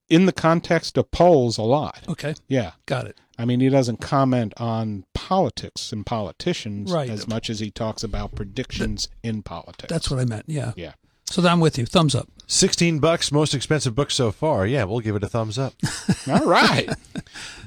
in 0.09 0.25
the 0.25 0.33
context 0.33 0.97
of 0.97 1.11
polls, 1.11 1.59
a 1.59 1.63
lot. 1.63 2.01
Okay, 2.09 2.35
Yeah. 2.49 2.73
got 2.87 3.07
it. 3.07 3.19
I 3.39 3.45
mean, 3.45 3.61
he 3.61 3.69
doesn't 3.69 4.01
comment 4.01 4.55
on 4.59 5.05
politics 5.33 5.93
and 5.93 6.05
politicians 6.05 6.93
Right. 6.93 7.09
as 7.09 7.27
much 7.27 7.49
as 7.49 7.61
he 7.61 7.71
talks 7.71 8.03
about 8.05 8.35
predictions 8.35 9.09
in 9.23 9.43
politics. 9.43 9.89
That's 9.89 10.11
what 10.11 10.21
I 10.21 10.25
meant. 10.27 10.45
Yeah. 10.47 10.73
Yeah. 10.77 10.93
So 11.25 11.47
I'm 11.49 11.61
with 11.61 11.79
you. 11.79 11.87
Thumbs 11.87 12.15
up. 12.15 12.29
Sixteen 12.47 12.99
bucks, 12.99 13.33
most 13.33 13.55
expensive 13.55 13.95
book 13.95 14.11
so 14.11 14.31
far. 14.31 14.67
Yeah, 14.67 14.85
we'll 14.85 15.01
give 15.01 15.17
it 15.17 15.23
a 15.25 15.29
thumbs 15.29 15.59
up. 15.59 15.73
All 16.31 16.45
right. 16.47 16.91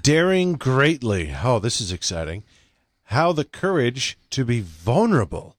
Daring 0.04 0.54
greatly. 0.54 1.34
Oh, 1.43 1.58
this 1.58 1.82
is 1.82 1.91
exciting. 1.91 2.43
How 3.06 3.32
the 3.32 3.45
courage 3.45 4.17
to 4.30 4.45
be 4.45 4.62
vulnerable 4.62 5.56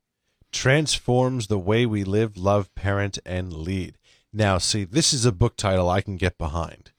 transforms 0.52 1.48
the 1.48 1.58
way 1.58 1.84
we 1.86 2.04
live, 2.04 2.36
love, 2.36 2.72
parent, 2.76 3.18
and 3.26 3.52
lead. 3.52 3.98
Now, 4.32 4.58
see, 4.58 4.84
this 4.84 5.12
is 5.12 5.24
a 5.24 5.32
book 5.32 5.56
title 5.56 5.88
I 5.90 6.00
can 6.00 6.16
get 6.16 6.38
behind. 6.38 6.92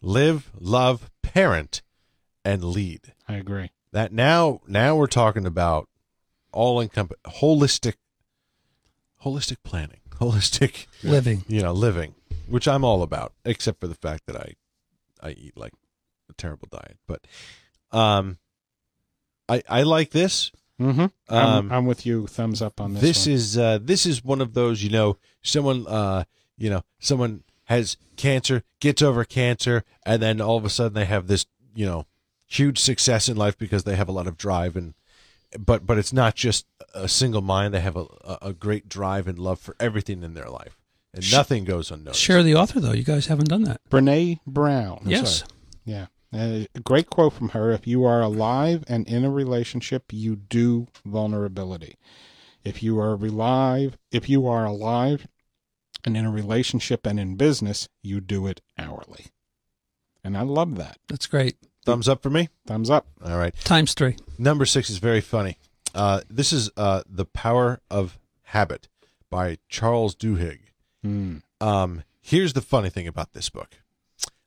Live, 0.00 0.50
love, 0.58 1.10
parent, 1.22 1.82
and 2.44 2.62
lead. 2.64 3.12
I 3.28 3.34
agree. 3.34 3.70
That 3.92 4.12
now, 4.12 4.60
now 4.66 4.96
we're 4.96 5.06
talking 5.06 5.46
about 5.46 5.88
all 6.52 6.80
encompass, 6.80 7.18
holistic, 7.26 7.94
holistic 9.24 9.58
planning, 9.64 10.00
holistic, 10.10 10.86
Living. 11.02 11.44
you 11.46 11.62
know, 11.62 11.72
living, 11.72 12.14
which 12.46 12.66
I'm 12.66 12.84
all 12.84 13.02
about, 13.02 13.32
except 13.44 13.80
for 13.80 13.86
the 13.86 13.94
fact 13.94 14.26
that 14.26 14.36
I, 14.36 14.54
I 15.22 15.30
eat 15.32 15.56
like 15.56 15.72
a 16.30 16.32
terrible 16.34 16.68
diet. 16.70 16.96
But, 17.06 17.26
um, 17.90 18.38
I 19.48 19.62
I 19.68 19.82
like 19.82 20.10
this. 20.10 20.52
Mm-hmm. 20.80 21.00
Um, 21.00 21.10
I'm, 21.28 21.72
I'm 21.72 21.86
with 21.86 22.06
you. 22.06 22.26
Thumbs 22.26 22.62
up 22.62 22.80
on 22.80 22.94
this. 22.94 23.02
this 23.02 23.26
one. 23.26 23.34
is 23.34 23.58
uh, 23.58 23.78
this 23.80 24.06
is 24.06 24.24
one 24.24 24.40
of 24.40 24.54
those 24.54 24.82
you 24.82 24.90
know 24.90 25.18
someone 25.42 25.86
uh, 25.86 26.24
you 26.56 26.70
know 26.70 26.82
someone 26.98 27.42
has 27.64 27.96
cancer 28.16 28.62
gets 28.80 29.02
over 29.02 29.24
cancer 29.24 29.84
and 30.04 30.22
then 30.22 30.40
all 30.40 30.56
of 30.56 30.64
a 30.64 30.70
sudden 30.70 30.94
they 30.94 31.04
have 31.04 31.26
this 31.26 31.46
you 31.74 31.86
know 31.86 32.06
huge 32.52 32.78
success 32.78 33.28
in 33.28 33.36
life 33.36 33.56
because 33.56 33.84
they 33.84 33.96
have 33.96 34.08
a 34.08 34.12
lot 34.12 34.26
of 34.26 34.36
drive 34.36 34.76
and 34.76 34.94
but 35.58 35.86
but 35.86 35.98
it's 35.98 36.12
not 36.12 36.34
just 36.34 36.66
a 36.94 37.08
single 37.08 37.42
mind 37.42 37.72
they 37.74 37.80
have 37.80 37.96
a, 37.96 38.06
a, 38.24 38.38
a 38.42 38.52
great 38.52 38.88
drive 38.88 39.26
and 39.26 39.38
love 39.38 39.58
for 39.58 39.76
everything 39.78 40.22
in 40.22 40.34
their 40.34 40.48
life 40.48 40.76
and 41.14 41.30
nothing 41.30 41.64
goes 41.64 41.90
unnoticed 41.90 42.22
Share 42.22 42.42
the 42.42 42.54
author, 42.54 42.80
though. 42.80 42.92
You 42.92 43.04
guys 43.04 43.26
haven't 43.26 43.48
done 43.48 43.64
that. 43.64 43.80
Brene 43.90 44.40
Brown. 44.46 45.02
yes. 45.04 45.44
Yeah. 45.84 46.06
Uh, 46.32 46.64
a 46.74 46.80
great 46.82 47.10
quote 47.10 47.34
from 47.34 47.50
her. 47.50 47.72
If 47.72 47.86
you 47.86 48.04
are 48.04 48.22
alive 48.22 48.82
and 48.88 49.06
in 49.06 49.22
a 49.24 49.30
relationship, 49.30 50.04
you 50.10 50.36
do 50.36 50.88
vulnerability. 51.04 51.98
If 52.64 52.82
you 52.82 52.98
are 52.98 53.12
alive, 53.12 53.98
if 54.10 54.30
you 54.30 54.46
are 54.46 54.64
alive 54.64 55.26
and 56.04 56.16
in 56.16 56.24
a 56.24 56.30
relationship 56.30 57.06
and 57.06 57.20
in 57.20 57.36
business, 57.36 57.88
you 58.02 58.22
do 58.22 58.46
it 58.46 58.62
hourly. 58.78 59.26
And 60.24 60.38
I 60.38 60.42
love 60.42 60.76
that. 60.76 60.96
That's 61.08 61.26
great. 61.26 61.56
Thumbs 61.84 62.08
up 62.08 62.22
for 62.22 62.30
me 62.30 62.48
Thumbs 62.66 62.90
up. 62.90 63.06
all 63.24 63.38
right 63.38 63.54
Times 63.64 63.94
three. 63.94 64.16
Number 64.38 64.64
six 64.66 64.90
is 64.90 64.98
very 64.98 65.20
funny. 65.20 65.58
Uh, 65.94 66.20
this 66.30 66.52
is 66.52 66.70
uh, 66.76 67.02
The 67.08 67.24
Power 67.26 67.80
of 67.90 68.18
Habit 68.44 68.88
by 69.30 69.58
Charles 69.68 70.14
Duhigg. 70.16 70.58
Hmm. 71.02 71.38
Um, 71.60 72.02
here's 72.20 72.52
the 72.54 72.60
funny 72.62 72.88
thing 72.90 73.06
about 73.06 73.32
this 73.34 73.48
book. 73.50 73.76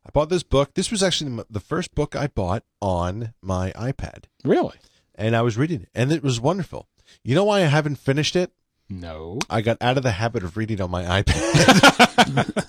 I 0.05 0.09
bought 0.11 0.29
this 0.29 0.43
book. 0.43 0.73
This 0.73 0.91
was 0.91 1.01
actually 1.03 1.43
the 1.49 1.59
first 1.59 1.93
book 1.95 2.15
I 2.15 2.27
bought 2.27 2.63
on 2.81 3.33
my 3.41 3.71
iPad, 3.71 4.25
Really? 4.43 4.77
and 5.15 5.35
I 5.35 5.41
was 5.41 5.57
reading 5.57 5.81
it, 5.81 5.89
and 5.95 6.11
it 6.11 6.23
was 6.23 6.39
wonderful. 6.39 6.87
You 7.23 7.35
know 7.35 7.43
why 7.45 7.59
I 7.61 7.65
haven't 7.65 7.95
finished 7.97 8.35
it? 8.35 8.51
No. 8.89 9.39
I 9.49 9.61
got 9.61 9.77
out 9.81 9.97
of 9.97 10.03
the 10.03 10.11
habit 10.11 10.43
of 10.43 10.57
reading 10.57 10.79
on 10.81 10.91
my 10.91 11.21
iPad. 11.23 12.65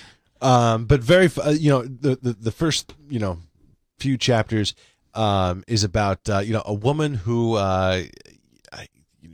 um, 0.40 0.86
but 0.86 1.00
very, 1.00 1.28
uh, 1.42 1.50
you 1.50 1.70
know, 1.70 1.82
the, 1.82 2.18
the 2.20 2.32
the 2.32 2.50
first, 2.52 2.94
you 3.08 3.18
know, 3.18 3.38
few 4.00 4.16
chapters 4.18 4.74
um, 5.14 5.62
is 5.68 5.84
about 5.84 6.28
uh, 6.28 6.38
you 6.38 6.52
know 6.52 6.62
a 6.64 6.74
woman 6.74 7.14
who 7.14 7.54
uh, 7.54 8.02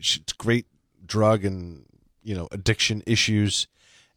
she's 0.01 0.23
great 0.37 0.67
drug 1.05 1.45
and 1.45 1.85
you 2.23 2.35
know 2.35 2.49
addiction 2.51 3.03
issues, 3.07 3.67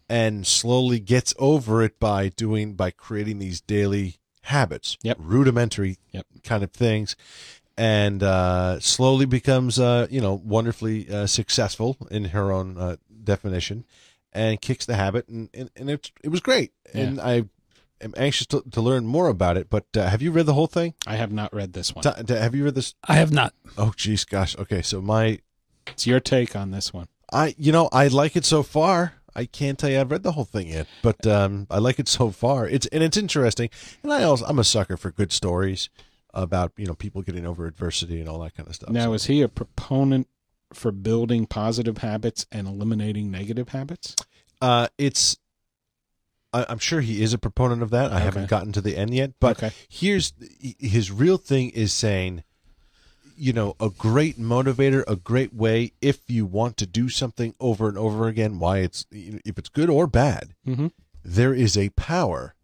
and 0.09 0.45
slowly 0.45 0.99
gets 0.99 1.33
over 1.37 1.83
it 1.83 1.99
by 1.99 2.29
doing 2.29 2.73
by 2.73 2.91
creating 2.91 3.39
these 3.39 3.61
daily 3.61 4.17
habits, 4.43 4.97
Yep. 5.03 5.17
rudimentary 5.19 5.97
Yep. 6.11 6.25
kind 6.43 6.63
of 6.63 6.71
things 6.71 7.15
and 7.77 8.23
uh, 8.23 8.77
slowly 8.81 9.25
becomes 9.25 9.79
uh, 9.79 10.05
you 10.09 10.19
know 10.19 10.33
wonderfully 10.43 11.09
uh, 11.09 11.25
successful 11.27 11.95
in 12.11 12.25
her 12.25 12.51
own 12.51 12.77
uh, 12.77 12.97
definition 13.23 13.85
and 14.33 14.59
kicks 14.61 14.85
the 14.85 14.95
habit 14.95 15.27
and, 15.29 15.49
and, 15.53 15.69
and 15.75 15.89
it, 15.89 16.11
it 16.23 16.29
was 16.29 16.41
great 16.41 16.71
and 16.93 17.21
I 17.21 17.45
am 18.01 18.13
anxious 18.17 18.47
to, 18.47 18.63
to 18.71 18.81
learn 18.81 19.05
more 19.05 19.27
about 19.27 19.57
it 19.57 19.69
but 19.69 19.85
uh, 19.95 20.07
have 20.09 20.21
you 20.21 20.31
read 20.31 20.45
the 20.45 20.53
whole 20.53 20.67
thing 20.67 20.93
I 21.07 21.15
have 21.15 21.31
not 21.31 21.53
read 21.53 21.73
this 21.73 21.93
one. 21.95 22.03
T- 22.03 22.23
t- 22.23 22.33
have 22.33 22.55
you 22.55 22.63
read 22.65 22.75
this 22.75 22.95
I 23.07 23.15
have 23.15 23.31
not. 23.31 23.53
oh 23.77 23.93
geez 23.95 24.25
gosh 24.25 24.57
okay 24.57 24.81
so 24.81 25.01
my 25.01 25.39
It's 25.87 26.05
your 26.07 26.19
take 26.19 26.55
on 26.55 26.71
this 26.71 26.93
one. 26.93 27.07
I 27.31 27.55
you 27.57 27.71
know 27.71 27.89
I 27.91 28.07
like 28.07 28.35
it 28.35 28.45
so 28.45 28.63
far 28.63 29.13
I 29.35 29.45
can't 29.45 29.77
tell 29.77 29.89
you 29.89 29.99
I've 30.01 30.11
read 30.11 30.23
the 30.23 30.31
whole 30.33 30.45
thing 30.45 30.67
yet 30.67 30.87
but 31.03 31.25
um, 31.27 31.67
I 31.69 31.77
like 31.79 31.99
it 31.99 32.07
so 32.07 32.31
far 32.31 32.67
it's 32.67 32.87
and 32.87 33.03
it's 33.03 33.17
interesting 33.17 33.69
and 34.03 34.11
I 34.11 34.23
also 34.23 34.45
I'm 34.45 34.59
a 34.59 34.63
sucker 34.63 34.97
for 34.97 35.11
good 35.11 35.31
stories 35.31 35.89
about 36.33 36.71
you 36.77 36.85
know 36.85 36.93
people 36.95 37.21
getting 37.21 37.45
over 37.45 37.65
adversity 37.65 38.19
and 38.19 38.29
all 38.29 38.39
that 38.39 38.55
kind 38.55 38.67
of 38.69 38.75
stuff 38.75 38.89
Now, 38.89 39.05
So- 39.05 39.13
is 39.13 39.25
he 39.25 39.41
a 39.41 39.47
proponent 39.49 40.27
for 40.73 40.91
building 40.91 41.47
positive 41.47 41.97
habits 41.99 42.45
and 42.51 42.67
eliminating 42.67 43.31
negative 43.31 43.69
habits? 43.69 44.15
Uh, 44.61 44.87
it's. 44.99 45.37
I, 46.53 46.65
I'm 46.69 46.79
sure 46.79 47.01
he 47.01 47.21
is 47.21 47.33
a 47.33 47.37
proponent 47.37 47.81
of 47.83 47.89
that. 47.91 48.11
I 48.11 48.15
Okay. 48.15 48.23
haven't 48.23 48.49
gotten 48.49 48.71
to 48.73 48.81
the 48.81 48.97
end 48.97 49.13
yet, 49.13 49.33
but 49.39 49.57
Okay. 49.57 49.71
here's 49.87 50.33
his 50.79 51.11
real 51.11 51.37
thing 51.37 51.69
is 51.71 51.93
saying, 51.93 52.43
you 53.37 53.53
know, 53.53 53.75
a 53.79 53.89
great 53.89 54.37
motivator, 54.39 55.03
a 55.07 55.15
great 55.15 55.53
way 55.53 55.93
if 56.01 56.19
you 56.27 56.45
want 56.45 56.75
to 56.77 56.85
do 56.85 57.07
something 57.09 57.55
over 57.59 57.87
and 57.87 57.97
over 57.97 58.27
again. 58.27 58.59
Why 58.59 58.79
it's 58.79 59.05
if 59.11 59.57
it's 59.57 59.69
good 59.69 59.89
or 59.89 60.07
bad, 60.07 60.55
Mm-hmm. 60.67 60.87
there 61.23 61.53
is 61.53 61.77
a 61.77 61.89
power 61.91 62.55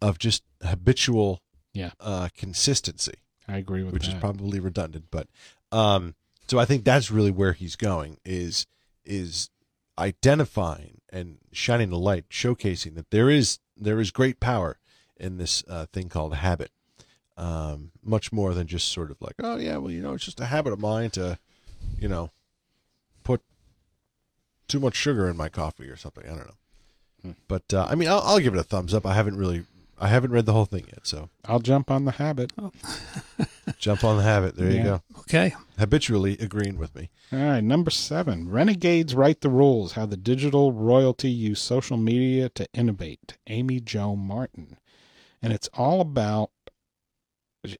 of 0.00 0.18
just 0.18 0.42
habitual 0.62 1.42
Yeah, 1.74 1.90
uh, 2.00 2.28
consistency 2.36 3.14
I 3.46 3.58
agree 3.58 3.82
with 3.82 3.92
that. 3.92 3.94
which 3.94 4.06
that. 4.06 4.14
is 4.14 4.20
probably 4.20 4.60
redundant 4.60 5.06
but 5.10 5.26
um 5.72 6.14
so 6.48 6.58
i 6.58 6.64
think 6.64 6.84
that's 6.84 7.10
really 7.10 7.30
where 7.30 7.52
he's 7.52 7.76
going 7.76 8.16
is 8.24 8.66
is 9.04 9.50
identifying 9.98 10.99
and 11.12 11.38
shining 11.52 11.90
the 11.90 11.98
light 11.98 12.28
showcasing 12.30 12.94
that 12.94 13.10
there 13.10 13.30
is 13.30 13.58
there 13.76 14.00
is 14.00 14.10
great 14.10 14.40
power 14.40 14.78
in 15.16 15.38
this 15.38 15.64
uh, 15.68 15.86
thing 15.92 16.08
called 16.08 16.34
habit. 16.34 16.70
Um 17.36 17.92
much 18.02 18.32
more 18.32 18.52
than 18.54 18.66
just 18.66 18.88
sort 18.88 19.10
of 19.10 19.20
like 19.20 19.34
oh 19.42 19.56
yeah 19.56 19.76
well 19.78 19.90
you 19.90 20.02
know 20.02 20.12
it's 20.12 20.24
just 20.24 20.40
a 20.40 20.46
habit 20.46 20.72
of 20.72 20.80
mine 20.80 21.10
to 21.10 21.38
you 21.98 22.08
know 22.08 22.30
put 23.24 23.40
too 24.68 24.80
much 24.80 24.94
sugar 24.94 25.28
in 25.28 25.36
my 25.36 25.48
coffee 25.48 25.88
or 25.88 25.96
something. 25.96 26.24
I 26.24 26.28
don't 26.28 26.46
know. 26.46 27.34
But 27.48 27.74
uh, 27.74 27.86
i 27.90 27.94
mean 27.94 28.08
I'll, 28.08 28.20
I'll 28.20 28.40
give 28.40 28.54
it 28.54 28.60
a 28.60 28.64
thumbs 28.64 28.94
up. 28.94 29.06
I 29.06 29.14
haven't 29.14 29.36
really 29.36 29.64
i 29.98 30.08
haven't 30.08 30.32
read 30.32 30.46
the 30.46 30.52
whole 30.52 30.66
thing 30.66 30.84
yet 30.88 31.06
so. 31.06 31.30
I'll 31.44 31.60
jump 31.60 31.90
on 31.90 32.04
the 32.04 32.12
habit. 32.12 32.52
jump 33.78 34.04
on 34.04 34.18
the 34.18 34.22
habit. 34.22 34.56
There 34.56 34.70
you 34.70 34.82
go 34.82 35.02
Okay. 35.30 35.54
habitually 35.78 36.36
agreeing 36.40 36.76
with 36.76 36.94
me 36.96 37.08
All 37.32 37.38
right, 37.38 37.60
number 37.62 37.90
seven. 37.90 38.50
Renegades 38.50 39.14
write 39.14 39.40
the 39.42 39.48
rules. 39.48 39.92
How 39.92 40.04
the 40.06 40.16
digital 40.16 40.72
royalty 40.72 41.30
use 41.30 41.60
social 41.60 41.96
media 41.96 42.48
to 42.50 42.66
innovate. 42.74 43.38
Amy 43.46 43.78
Jo 43.80 44.16
Martin, 44.16 44.76
and 45.40 45.52
it's 45.52 45.68
all 45.72 46.00
about. 46.00 46.50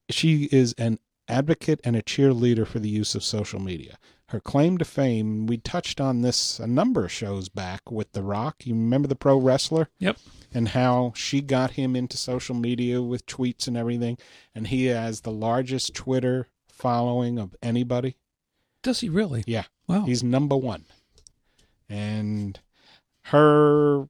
She 0.09 0.43
is 0.51 0.73
an 0.77 0.99
advocate 1.27 1.81
and 1.83 1.95
a 1.95 2.01
cheerleader 2.01 2.65
for 2.65 2.79
the 2.79 2.89
use 2.89 3.15
of 3.15 3.23
social 3.23 3.59
media. 3.59 3.97
Her 4.27 4.39
claim 4.39 4.77
to 4.77 4.85
fame. 4.85 5.45
We 5.45 5.57
touched 5.57 5.99
on 5.99 6.21
this 6.21 6.59
a 6.59 6.67
number 6.67 7.03
of 7.05 7.11
shows 7.11 7.49
back 7.49 7.91
with 7.91 8.13
The 8.13 8.23
Rock. 8.23 8.65
You 8.65 8.75
remember 8.75 9.07
the 9.09 9.15
pro 9.15 9.37
wrestler? 9.37 9.89
Yep. 9.99 10.17
and 10.53 10.69
how 10.69 11.13
she 11.15 11.41
got 11.41 11.71
him 11.71 11.95
into 11.95 12.17
social 12.17 12.55
media 12.55 13.01
with 13.01 13.25
tweets 13.25 13.67
and 13.67 13.75
everything. 13.75 14.17
And 14.55 14.67
he 14.67 14.85
has 14.85 15.21
the 15.21 15.31
largest 15.31 15.93
Twitter 15.93 16.47
following 16.81 17.37
of 17.37 17.55
anybody. 17.61 18.17
Does 18.81 19.01
he 19.01 19.09
really? 19.09 19.43
Yeah. 19.45 19.65
Wow. 19.87 20.05
He's 20.05 20.23
number 20.23 20.57
one. 20.57 20.85
And 21.87 22.59
her 23.25 24.07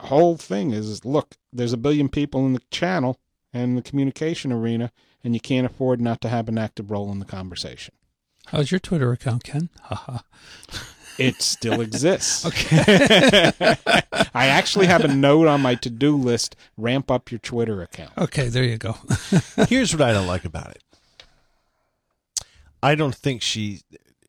whole 0.00 0.36
thing 0.36 0.72
is 0.72 1.04
look, 1.04 1.36
there's 1.52 1.72
a 1.72 1.78
billion 1.78 2.10
people 2.10 2.44
in 2.44 2.52
the 2.52 2.62
channel 2.70 3.18
and 3.52 3.78
the 3.78 3.82
communication 3.82 4.52
arena, 4.52 4.92
and 5.22 5.32
you 5.32 5.40
can't 5.40 5.64
afford 5.64 6.00
not 6.00 6.20
to 6.20 6.28
have 6.28 6.48
an 6.48 6.58
active 6.58 6.90
role 6.90 7.10
in 7.10 7.18
the 7.18 7.24
conversation. 7.24 7.94
How's 8.48 8.70
your 8.70 8.80
Twitter 8.80 9.10
account, 9.12 9.44
Ken? 9.44 9.70
Haha. 9.82 10.18
It 11.16 11.40
still 11.40 11.80
exists. 11.80 12.44
okay. 12.46 13.54
I 14.34 14.48
actually 14.48 14.86
have 14.86 15.04
a 15.04 15.08
note 15.08 15.46
on 15.46 15.62
my 15.62 15.76
to 15.76 15.88
do 15.88 16.16
list 16.16 16.56
ramp 16.76 17.10
up 17.10 17.30
your 17.30 17.38
Twitter 17.38 17.80
account. 17.80 18.12
okay, 18.18 18.48
there 18.48 18.64
you 18.64 18.76
go. 18.76 18.96
Here's 19.68 19.92
what 19.92 20.02
I 20.02 20.12
don't 20.12 20.26
like 20.26 20.44
about 20.44 20.72
it. 20.72 20.82
I 22.84 22.94
don't 22.94 23.14
think 23.14 23.40
she 23.40 23.80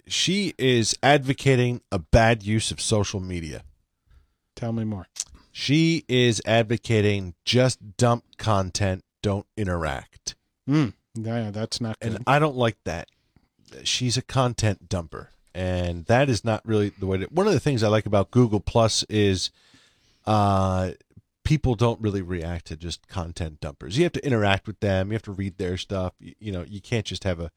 she 0.08 0.54
is 0.58 0.96
advocating 1.04 1.82
a 1.91 2.00
bad 2.00 2.41
use 2.41 2.72
of 2.72 2.80
social 2.80 3.20
media. 3.20 3.63
Tell 4.56 4.72
me 4.72 4.86
more. 4.86 5.08
She 5.52 6.06
is 6.08 6.41
advocating 6.46 7.34
just 7.44 7.98
dump 7.98 8.24
content, 8.38 9.04
don't 9.22 9.46
interact. 9.58 10.36
Mm, 10.70 10.94
yeah, 11.15 11.52
that's 11.52 11.82
not 11.82 12.00
good. 12.00 12.13
And 12.13 12.24
I 12.26 12.39
don't 12.39 12.56
like 12.56 12.78
that. 12.86 13.10
She's 13.84 14.15
a 14.15 14.22
content 14.22 14.88
dumper. 14.88 15.28
And 15.54 16.06
that 16.06 16.30
is 16.30 16.46
not 16.46 16.65
really 16.65 16.89
the 16.89 17.08
way 17.08 17.18
to 17.18 17.26
one 17.26 17.48
of 17.48 17.54
the 17.54 17.60
things 17.60 17.84
I 17.84 17.89
like 17.89 18.06
about 18.06 18.32
Google 18.32 18.62
Plus 18.62 19.04
is 19.10 19.52
uh 20.26 20.91
people 21.44 21.76
don't 21.76 22.00
really 22.00 22.22
react 22.22 22.68
to 22.68 22.78
just 22.78 23.10
content 23.10 23.60
dumpers. 23.60 23.98
You 23.98 24.04
have 24.04 24.13
to 24.13 24.26
interact 24.26 24.65
with 24.65 24.80
them, 24.80 25.10
you 25.10 25.13
have 25.15 25.24
to 25.24 25.34
read 25.34 25.58
their 25.58 25.76
stuff. 25.76 26.13
You, 26.22 26.36
you 26.39 26.52
know, 26.54 26.63
you 26.63 26.80
can't 26.80 27.06
just 27.06 27.26
have 27.26 27.41
a 27.41 27.52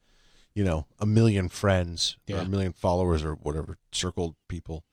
you 0.59 0.65
know, 0.65 0.85
a 0.99 1.05
million 1.05 1.47
friends 1.47 2.17
or 2.29 2.39
a 2.39 2.45
million 2.45 2.73
followers 2.73 3.23
or 3.23 3.35
whatever, 3.35 3.77
circled 3.93 4.35
people. 4.49 4.83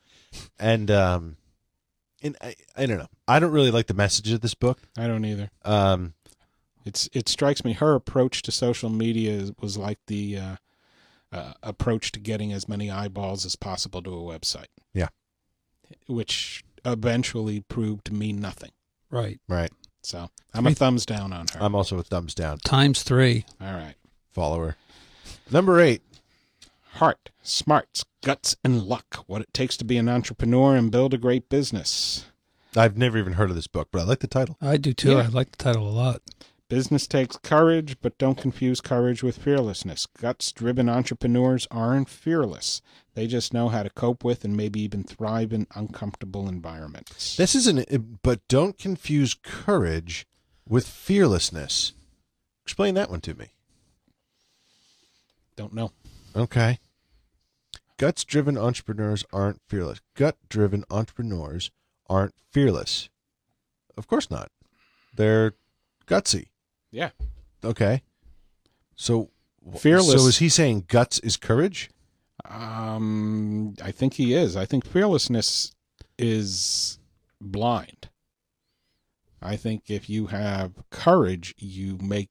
And 0.61 0.93
um 0.93 1.39
and 2.23 2.37
I, 2.41 2.55
I 2.77 2.87
don't 2.87 2.99
know. 2.99 3.09
I 3.27 3.41
don't 3.41 3.51
really 3.51 3.73
like 3.73 3.89
the 3.89 3.95
message 3.95 4.31
of 4.31 4.43
this 4.43 4.55
book. 4.55 4.79
I 4.97 5.09
don't 5.09 5.25
either. 5.25 5.51
Um 5.65 6.15
It's 6.85 7.09
it 7.13 7.29
strikes 7.29 7.65
me 7.65 7.73
her 7.73 7.97
approach 7.97 8.43
to 8.43 8.53
social 8.53 8.91
media 8.91 9.51
was 9.61 9.77
like 9.77 9.99
the 10.07 10.39
uh, 10.39 10.57
uh, 11.33 11.55
approach 11.65 12.13
to 12.13 12.21
getting 12.21 12.53
as 12.53 12.69
many 12.69 12.89
eyeballs 12.89 13.45
as 13.45 13.57
possible 13.57 14.01
to 14.03 14.11
a 14.11 14.39
website. 14.39 14.71
Yeah. 14.95 15.09
which 16.07 16.63
eventually 16.85 17.61
proved 17.61 18.05
to 18.05 18.15
mean 18.15 18.41
nothing. 18.41 18.71
right. 19.11 19.41
right. 19.49 19.73
So 20.03 20.31
I'm 20.55 20.67
a 20.69 20.75
thumbs 20.75 21.05
down 21.05 21.33
on 21.33 21.47
her. 21.53 21.59
I'm 21.61 21.75
also 21.75 21.99
a 21.99 22.05
thumbs 22.05 22.35
down 22.35 22.59
Times 22.59 23.03
three. 23.03 23.45
All 23.61 23.75
right. 23.75 23.97
follower. 24.31 24.77
Number 25.51 25.81
eight. 25.81 26.03
Heart, 26.95 27.31
smarts, 27.43 28.05
guts, 28.25 28.57
and 28.65 28.83
luck. 28.83 29.25
What 29.27 29.43
it 29.43 29.53
takes 29.53 29.77
to 29.79 29.85
be 29.85 29.97
an 29.97 30.09
entrepreneur 30.09 30.75
and 30.75 30.91
build 30.91 31.15
a 31.15 31.19
great 31.19 31.49
business. 31.49 32.27
I've 32.77 32.97
never 32.97 33.19
even 33.19 33.35
heard 33.35 33.51
of 33.51 33.57
this 33.57 33.67
book, 33.67 33.89
but 33.91 34.01
I 34.01 34.05
like 34.05 34.21
the 34.21 34.27
title. 34.27 34.57
I 34.61 34.77
do 34.77 34.93
too. 34.93 35.13
Yeah. 35.13 35.19
I 35.19 35.27
like 35.27 35.53
the 35.53 35.63
title 35.63 35.89
a 35.89 35.91
lot. 35.91 36.23
Business 36.69 37.07
takes 37.07 37.37
courage, 37.37 37.97
but 38.03 38.19
don't 38.19 38.37
confuse 38.37 38.81
courage 38.81 39.23
with 39.23 39.39
fearlessness. 39.39 40.07
Guts 40.21 40.51
driven 40.51 40.89
entrepreneurs 40.89 41.69
aren't 41.71 42.09
fearless. 42.09 42.83
They 43.15 43.29
just 43.29 43.55
know 43.55 43.69
how 43.69 43.85
to 43.85 43.91
cope 43.91 44.25
with 44.25 44.45
and 44.45 44.57
maybe 44.57 44.81
even 44.81 45.05
thrive 45.05 45.53
in 45.53 45.69
uncomfortable 45.77 46.49
environments. 46.49 47.37
This 47.37 47.55
isn't, 47.55 48.23
but 48.23 48.47
don't 48.49 48.77
confuse 48.77 49.35
courage 49.35 50.27
with 50.69 50.89
fearlessness. 50.89 51.93
Explain 52.65 52.95
that 52.95 53.11
one 53.11 53.21
to 53.21 53.35
me. 53.35 53.53
Don't 55.57 55.73
know. 55.73 55.93
Okay. 56.35 56.79
Guts 57.99 58.25
driven 58.25 58.59
entrepreneurs 58.59 59.25
aren't 59.33 59.61
fearless. 59.69 60.01
Gut 60.15 60.37
driven 60.49 60.85
entrepreneurs 60.91 61.71
aren't 62.09 62.35
fearless. 62.53 63.09
Of 63.97 64.07
course 64.07 64.31
not. 64.31 64.51
They're 65.17 65.55
gutsy. 66.07 66.49
Yeah. 66.91 67.11
Okay. 67.65 68.03
So 68.95 69.31
Fearless- 69.79 70.23
So 70.23 70.29
is 70.29 70.39
he 70.39 70.49
saying 70.49 70.85
guts 70.89 71.19
is 71.21 71.37
courage? 71.37 71.91
Um, 72.45 73.75
I 73.83 73.91
think 73.91 74.15
he 74.15 74.35
is. 74.35 74.57
I 74.57 74.65
think 74.67 74.87
fearlessness 74.87 75.75
is 76.19 76.99
blind. 77.41 78.09
I 79.43 79.57
think 79.57 79.85
if 79.91 80.09
you 80.09 80.27
have 80.29 80.75
courage, 80.91 81.55
you 81.59 81.99
make 81.99 82.31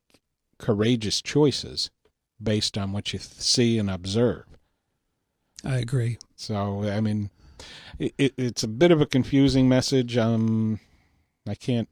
courageous 0.57 1.21
choices 1.21 1.89
based 2.41 2.77
on 2.77 2.91
what 2.91 3.13
you 3.13 3.19
th- 3.19 3.29
see 3.31 3.77
and 3.77 3.89
observe. 3.89 4.43
I 5.63 5.77
agree. 5.77 6.17
So, 6.35 6.83
I 6.89 6.99
mean, 7.01 7.29
it, 7.97 8.13
it, 8.17 8.33
it's 8.37 8.63
a 8.63 8.67
bit 8.67 8.91
of 8.91 9.01
a 9.01 9.05
confusing 9.05 9.67
message. 9.69 10.17
Um, 10.17 10.79
I 11.47 11.55
can't 11.55 11.89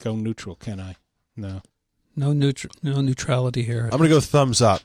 go 0.00 0.14
neutral, 0.16 0.54
can 0.56 0.80
I? 0.80 0.96
No. 1.36 1.62
No 2.14 2.32
neutral, 2.32 2.74
no 2.82 3.00
neutrality 3.00 3.62
here. 3.62 3.84
I'm 3.90 3.98
going 3.98 4.08
to 4.10 4.14
go 4.14 4.20
thumbs 4.20 4.60
up. 4.60 4.82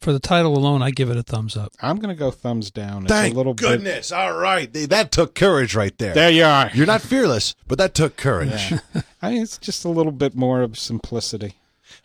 For 0.00 0.12
the 0.12 0.18
title 0.18 0.56
alone, 0.58 0.82
I 0.82 0.90
give 0.90 1.08
it 1.08 1.16
a 1.16 1.22
thumbs 1.22 1.56
up. 1.56 1.72
I'm 1.80 1.96
going 1.98 2.14
to 2.14 2.18
go 2.18 2.30
thumbs 2.30 2.70
down. 2.70 3.04
It's 3.04 3.12
Thank 3.12 3.32
a 3.32 3.36
little 3.38 3.54
goodness. 3.54 4.12
All 4.12 4.36
right. 4.36 4.70
Th- 4.70 4.88
That 4.88 5.10
took 5.10 5.34
courage 5.34 5.74
right 5.74 5.96
there. 5.96 6.12
There 6.12 6.30
you 6.30 6.44
are. 6.44 6.70
You're 6.74 6.86
not 6.86 7.00
fearless, 7.00 7.54
but 7.66 7.78
that 7.78 7.94
took 7.94 8.16
courage. 8.16 8.70
Yeah. 8.70 8.80
I 9.22 9.30
mean, 9.30 9.42
it's 9.42 9.56
just 9.56 9.84
a 9.84 9.88
little 9.88 10.12
bit 10.12 10.34
more 10.34 10.60
of 10.60 10.78
simplicity. 10.78 11.54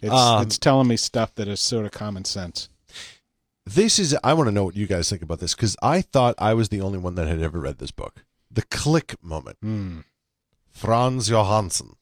It's, 0.01 0.13
Um, 0.13 0.43
it's 0.43 0.57
telling 0.57 0.87
me 0.87 0.97
stuff 0.97 1.35
that 1.35 1.47
is 1.47 1.59
sort 1.59 1.85
of 1.85 1.91
common 1.91 2.25
sense. 2.25 2.69
This 3.65 3.99
is, 3.99 4.17
I 4.23 4.33
want 4.33 4.47
to 4.47 4.51
know 4.51 4.63
what 4.63 4.75
you 4.75 4.87
guys 4.87 5.09
think 5.09 5.21
about 5.21 5.39
this 5.39 5.53
because 5.53 5.75
I 5.81 6.01
thought 6.01 6.35
I 6.39 6.53
was 6.53 6.69
the 6.69 6.81
only 6.81 6.97
one 6.97 7.15
that 7.15 7.27
had 7.27 7.41
ever 7.41 7.59
read 7.59 7.77
this 7.77 7.91
book. 7.91 8.23
The 8.49 8.63
click 8.63 9.15
moment. 9.21 9.57
Hmm. 9.61 9.99
Frans 10.71 11.29
Johansson. 11.29 11.95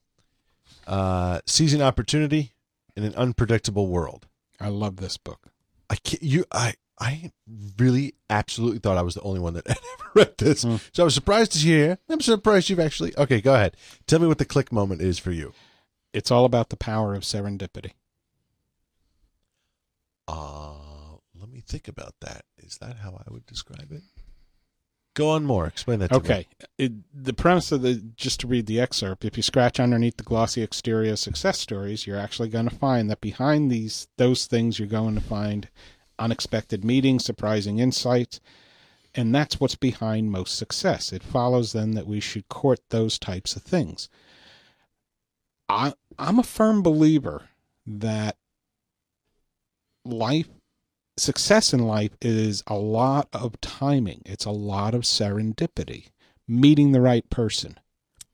Uh, 0.86 1.40
seizing 1.46 1.82
opportunity 1.82 2.52
in 2.96 3.04
an 3.04 3.14
unpredictable 3.16 3.88
world. 3.88 4.26
I 4.60 4.68
love 4.68 4.96
this 4.96 5.18
book. 5.18 5.48
I 5.90 5.96
can't, 5.96 6.22
you, 6.22 6.44
I, 6.50 6.74
I 6.98 7.32
really 7.78 8.14
absolutely 8.30 8.78
thought 8.78 8.96
I 8.96 9.02
was 9.02 9.14
the 9.14 9.20
only 9.22 9.40
one 9.40 9.54
that 9.54 9.66
had 9.68 9.76
ever 9.76 10.10
read 10.14 10.38
this. 10.38 10.62
Hmm. 10.62 10.76
So 10.92 11.02
I 11.02 11.04
was 11.04 11.14
surprised 11.14 11.52
to 11.52 11.58
hear. 11.58 11.98
I'm 12.08 12.20
surprised 12.22 12.70
you've 12.70 12.80
actually. 12.80 13.16
Okay, 13.18 13.40
go 13.42 13.54
ahead. 13.54 13.76
Tell 14.06 14.18
me 14.20 14.26
what 14.26 14.38
the 14.38 14.44
click 14.46 14.72
moment 14.72 15.02
is 15.02 15.18
for 15.18 15.32
you. 15.32 15.52
It's 16.12 16.30
all 16.30 16.44
about 16.44 16.70
the 16.70 16.76
power 16.76 17.14
of 17.14 17.22
serendipity. 17.22 17.92
Uh, 20.26 20.74
let 21.38 21.48
me 21.48 21.62
think 21.66 21.88
about 21.88 22.14
that. 22.20 22.44
Is 22.58 22.78
that 22.78 22.96
how 22.98 23.20
I 23.26 23.32
would 23.32 23.46
describe 23.46 23.90
it? 23.90 24.02
Go 25.14 25.30
on 25.30 25.44
more. 25.44 25.66
Explain 25.66 25.98
that 25.98 26.08
to 26.08 26.14
me. 26.14 26.18
Okay. 26.20 26.46
It, 26.76 26.92
the 27.12 27.32
premise 27.32 27.72
of 27.72 27.82
the, 27.82 27.94
just 28.14 28.40
to 28.40 28.46
read 28.46 28.66
the 28.66 28.80
excerpt, 28.80 29.24
if 29.24 29.36
you 29.36 29.42
scratch 29.42 29.80
underneath 29.80 30.16
the 30.16 30.22
glossy 30.22 30.62
exterior 30.62 31.16
success 31.16 31.58
stories, 31.58 32.06
you're 32.06 32.18
actually 32.18 32.48
going 32.48 32.68
to 32.68 32.74
find 32.74 33.10
that 33.10 33.20
behind 33.20 33.70
these, 33.70 34.06
those 34.16 34.46
things, 34.46 34.78
you're 34.78 34.86
going 34.86 35.16
to 35.16 35.20
find 35.20 35.68
unexpected 36.18 36.84
meetings, 36.84 37.24
surprising 37.24 37.80
insights, 37.80 38.40
and 39.14 39.34
that's 39.34 39.58
what's 39.58 39.74
behind 39.74 40.30
most 40.30 40.56
success. 40.56 41.12
It 41.12 41.22
follows 41.22 41.72
then 41.72 41.92
that 41.92 42.06
we 42.06 42.20
should 42.20 42.48
court 42.48 42.80
those 42.90 43.18
types 43.18 43.56
of 43.56 43.62
things. 43.62 44.08
I, 45.68 45.92
I'm 46.18 46.38
a 46.38 46.42
firm 46.42 46.82
believer 46.82 47.42
that 47.86 48.36
life 50.04 50.48
success 51.16 51.72
in 51.72 51.80
life 51.80 52.12
is 52.22 52.62
a 52.66 52.76
lot 52.76 53.28
of 53.32 53.60
timing. 53.60 54.22
It's 54.24 54.44
a 54.44 54.50
lot 54.50 54.94
of 54.94 55.02
serendipity, 55.02 56.10
meeting 56.46 56.92
the 56.92 57.00
right 57.00 57.28
person. 57.30 57.78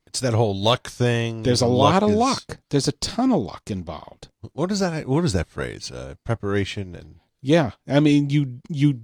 It's 0.06 0.20
that 0.20 0.34
whole 0.34 0.54
luck 0.56 0.88
thing. 0.88 1.42
There's 1.42 1.60
a 1.62 1.66
lot 1.66 2.02
of 2.04 2.10
is- 2.10 2.16
luck. 2.16 2.58
There's 2.70 2.86
a 2.86 2.92
ton 2.92 3.32
of 3.32 3.40
luck 3.40 3.62
involved. 3.68 4.28
What 4.52 4.70
is 4.70 4.78
that? 4.80 5.08
What 5.08 5.24
is 5.24 5.32
that 5.32 5.48
phrase? 5.48 5.90
Uh, 5.90 6.14
preparation 6.24 6.94
and 6.94 7.16
Yeah, 7.42 7.72
I 7.88 7.98
mean 8.00 8.30
you 8.30 8.60
you 8.68 9.00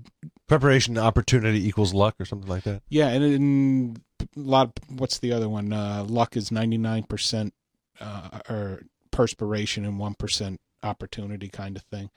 preparation 0.46 0.96
opportunity 0.98 1.66
equals 1.66 1.92
luck 1.94 2.14
or 2.20 2.24
something 2.24 2.48
like 2.48 2.62
that. 2.64 2.82
yeah, 2.88 3.08
and 3.08 3.24
in 3.24 3.96
a 4.20 4.26
lot. 4.38 4.78
What's 4.88 5.18
the 5.18 5.32
other 5.32 5.48
one? 5.48 5.72
Uh, 5.72 6.04
luck 6.06 6.36
is 6.36 6.52
ninety 6.52 6.78
nine 6.78 7.02
percent, 7.04 7.54
uh, 8.00 8.40
or 8.48 8.82
perspiration 9.10 9.84
and 9.84 9.98
one 9.98 10.14
percent 10.14 10.60
opportunity 10.82 11.48
kind 11.48 11.76
of 11.76 11.82
thing. 11.84 12.10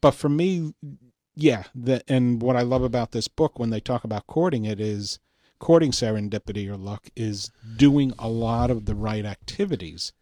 But 0.00 0.12
for 0.12 0.28
me, 0.28 0.74
yeah, 1.34 1.64
the, 1.74 2.02
and 2.08 2.42
what 2.42 2.56
I 2.56 2.62
love 2.62 2.82
about 2.82 3.12
this 3.12 3.28
book 3.28 3.58
when 3.58 3.70
they 3.70 3.80
talk 3.80 4.04
about 4.04 4.26
courting 4.26 4.64
it 4.64 4.80
is 4.80 5.18
courting 5.58 5.92
serendipity 5.92 6.68
or 6.68 6.76
luck 6.76 7.08
is 7.16 7.50
doing 7.76 8.12
a 8.18 8.28
lot 8.28 8.70
of 8.70 8.84
the 8.84 8.94
right 8.94 9.24
activities 9.24 10.12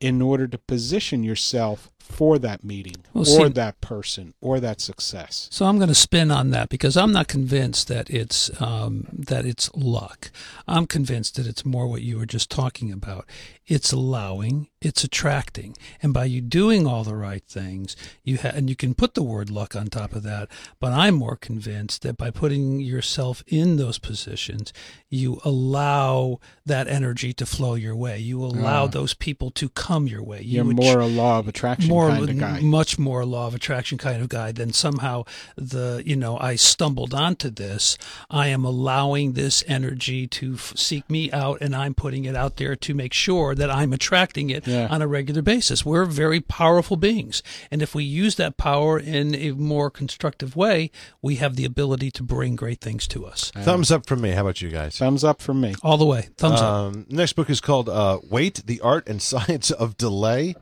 in 0.00 0.20
order 0.20 0.46
to 0.46 0.58
position 0.58 1.22
yourself 1.22 1.90
for 2.06 2.38
that 2.38 2.64
meeting 2.64 2.96
Well, 3.12 3.22
or 3.22 3.46
see- 3.46 3.52
that 3.52 3.80
person 3.80 4.32
or 4.40 4.60
that 4.60 4.80
success. 4.80 5.48
So 5.50 5.66
I'm 5.66 5.76
going 5.78 5.88
to 5.88 5.94
spin 5.94 6.30
on 6.30 6.50
that 6.50 6.68
because 6.68 6.96
I'm 6.96 7.12
not 7.12 7.28
convinced 7.28 7.88
that 7.88 8.08
it's 8.10 8.50
um, 8.60 9.06
that 9.12 9.44
it's 9.44 9.70
luck. 9.74 10.30
I'm 10.68 10.86
convinced 10.86 11.36
that 11.36 11.46
it's 11.46 11.64
more 11.64 11.86
what 11.86 12.02
you 12.02 12.18
were 12.18 12.26
just 12.26 12.50
talking 12.50 12.90
about. 12.92 13.26
It's 13.66 13.90
allowing, 13.92 14.68
it's 14.80 15.02
attracting, 15.02 15.76
and 16.00 16.14
by 16.14 16.26
you 16.26 16.40
doing 16.40 16.86
all 16.86 17.02
the 17.02 17.16
right 17.16 17.42
things, 17.44 17.96
you 18.22 18.38
ha- 18.38 18.52
and 18.54 18.70
you 18.70 18.76
can 18.76 18.94
put 18.94 19.14
the 19.14 19.24
word 19.24 19.50
luck 19.50 19.74
on 19.74 19.88
top 19.88 20.14
of 20.14 20.22
that. 20.22 20.48
But 20.78 20.92
I'm 20.92 21.16
more 21.16 21.34
convinced 21.36 22.02
that 22.02 22.16
by 22.16 22.30
putting 22.30 22.78
yourself 22.80 23.42
in 23.48 23.76
those 23.76 23.98
positions, 23.98 24.72
you 25.10 25.40
allow 25.44 26.38
that 26.64 26.86
energy 26.86 27.32
to 27.32 27.44
flow 27.46 27.74
your 27.74 27.96
way. 27.96 28.18
You 28.20 28.44
allow 28.44 28.84
Ah. 28.84 28.88
those 28.88 29.14
people 29.14 29.50
to 29.52 29.68
come 29.68 30.06
your 30.06 30.22
way. 30.22 30.42
You 30.42 30.62
You're 30.64 30.64
more 30.64 31.00
a 31.00 31.06
law 31.06 31.40
of 31.40 31.48
attraction 31.48 31.90
more 31.96 32.10
kind 32.10 32.30
of 32.30 32.38
guy. 32.38 32.60
much 32.60 32.98
more 32.98 33.24
law 33.24 33.46
of 33.46 33.54
attraction 33.54 33.98
kind 33.98 34.20
of 34.22 34.28
guy 34.28 34.52
than 34.52 34.72
somehow 34.72 35.24
the 35.56 36.02
you 36.04 36.16
know 36.16 36.38
I 36.38 36.56
stumbled 36.56 37.14
onto 37.14 37.50
this. 37.50 37.98
I 38.30 38.48
am 38.48 38.64
allowing 38.64 39.32
this 39.32 39.64
energy 39.66 40.26
to 40.28 40.54
f- 40.54 40.72
seek 40.76 41.08
me 41.10 41.30
out, 41.32 41.58
and 41.60 41.74
I'm 41.74 41.94
putting 41.94 42.24
it 42.24 42.36
out 42.36 42.56
there 42.56 42.76
to 42.76 42.94
make 42.94 43.12
sure 43.12 43.54
that 43.54 43.70
I'm 43.70 43.92
attracting 43.92 44.50
it 44.50 44.66
Yeah. 44.66 44.88
on 44.90 45.02
a 45.02 45.06
regular 45.08 45.42
basis. 45.42 45.84
We're 45.84 46.04
very 46.04 46.40
powerful 46.40 46.96
beings, 46.96 47.42
and 47.70 47.82
if 47.82 47.94
we 47.94 48.04
use 48.04 48.34
that 48.36 48.56
power 48.56 48.98
in 48.98 49.34
a 49.34 49.52
more 49.52 49.90
constructive 49.90 50.56
way, 50.56 50.90
we 51.22 51.36
have 51.36 51.56
the 51.56 51.64
ability 51.64 52.10
to 52.12 52.22
bring 52.22 52.56
great 52.56 52.80
things 52.80 53.06
to 53.08 53.24
us. 53.26 53.50
Thumbs 53.54 53.90
up 53.90 54.06
from 54.06 54.20
me. 54.20 54.30
How 54.30 54.42
about 54.42 54.60
you 54.62 54.68
guys? 54.70 54.98
Thumbs 54.98 55.24
up 55.24 55.40
from 55.42 55.60
me. 55.60 55.74
All 55.82 55.96
the 55.96 56.04
way, 56.06 56.28
thumbs 56.36 56.60
up. 56.60 56.66
Um, 56.72 57.06
next 57.08 57.34
book 57.34 57.50
is 57.50 57.60
called 57.60 57.88
uh, 57.88 58.18
"Wait: 58.28 58.62
The 58.66 58.80
Art 58.80 59.08
and 59.08 59.20
Science 59.32 59.70
of 59.70 59.96
Delay." 59.96 60.54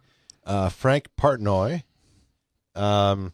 Uh, 0.47 0.69
Frank 0.69 1.09
Partnoy. 1.21 1.83
Um, 2.75 3.33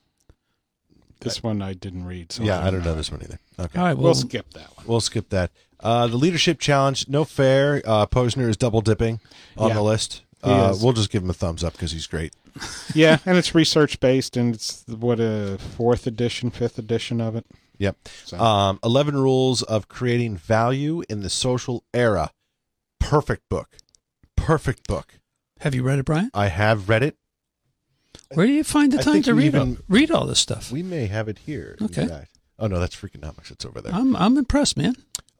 This 1.21 1.43
one 1.43 1.61
I 1.63 1.73
didn't 1.75 2.05
read. 2.05 2.33
So 2.33 2.43
yeah, 2.43 2.65
I 2.65 2.71
don't 2.71 2.85
know 2.85 2.95
this 2.95 3.11
one 3.11 3.23
either. 3.23 3.39
Okay, 3.59 3.79
All 3.79 3.85
right, 3.85 3.95
well, 3.95 4.05
We'll 4.05 4.15
skip 4.15 4.51
that 4.55 4.77
one. 4.77 4.87
we'll 4.87 5.01
skip 5.01 5.29
that. 5.31 5.51
Uh, 5.81 6.07
the 6.07 6.17
leadership 6.17 6.59
challenge, 6.61 7.09
no 7.09 7.25
fair. 7.25 7.83
Uh, 7.85 8.07
Posner 8.07 8.49
is 8.49 8.57
double 8.57 8.81
dipping 8.81 9.21
on 9.57 9.69
Yeah, 9.69 9.75
the 9.75 9.83
list. 9.83 10.23
Uh, 10.43 10.75
we'll 10.81 10.93
just 10.95 11.11
give 11.11 11.23
him 11.23 11.31
a 11.31 11.35
thumbs 11.35 11.63
up 11.65 11.73
because 11.75 11.93
he's 11.93 12.07
great. 12.07 12.35
yeah, 12.95 13.19
and 13.27 13.37
it's 13.37 13.55
research 13.55 14.01
based, 14.01 14.37
and 14.37 14.55
it's 14.55 14.85
what 14.87 15.21
a 15.21 15.59
fourth 15.77 16.07
edition, 16.07 16.51
fifth 16.51 16.79
edition 16.79 17.21
of 17.21 17.37
it. 17.37 17.45
Yep. 17.79 17.97
So 18.25 18.39
Um, 18.39 18.79
Eleven 18.83 19.17
rules 19.17 19.63
of 19.63 19.89
creating 19.89 20.37
value 20.37 21.03
in 21.09 21.21
the 21.21 21.31
social 21.31 21.85
era. 21.95 22.31
Perfect 22.99 23.49
book. 23.49 23.77
Perfect 24.37 24.87
book. 24.89 25.20
Have 25.61 25.75
you 25.75 25.83
read 25.83 25.99
it, 25.99 26.05
Brian? 26.05 26.31
I 26.35 26.49
have 26.49 26.89
read 26.89 27.03
it. 27.03 27.17
Where 28.35 28.47
do 28.47 28.53
you 28.53 28.65
find 28.65 28.93
the 28.93 28.99
I 29.01 29.03
time 29.03 29.23
to 29.23 29.35
read 29.35 29.47
even- 29.47 29.61
all, 29.61 29.77
read 29.89 30.11
all 30.11 30.27
this 30.27 30.39
stuff? 30.41 30.71
We 30.71 30.83
may 30.83 31.07
have 31.07 31.29
it 31.29 31.39
here. 31.47 31.77
Okay. 31.81 32.07
fact. 32.07 32.39
Oh 32.59 32.67
no, 32.67 32.79
that's 32.79 32.95
Freakonomics. 32.95 33.51
It's 33.51 33.65
over 33.65 33.81
there. 33.81 33.95
I'm 33.95 34.15
I'm 34.17 34.37
impressed, 34.37 34.77
man. 34.77 34.95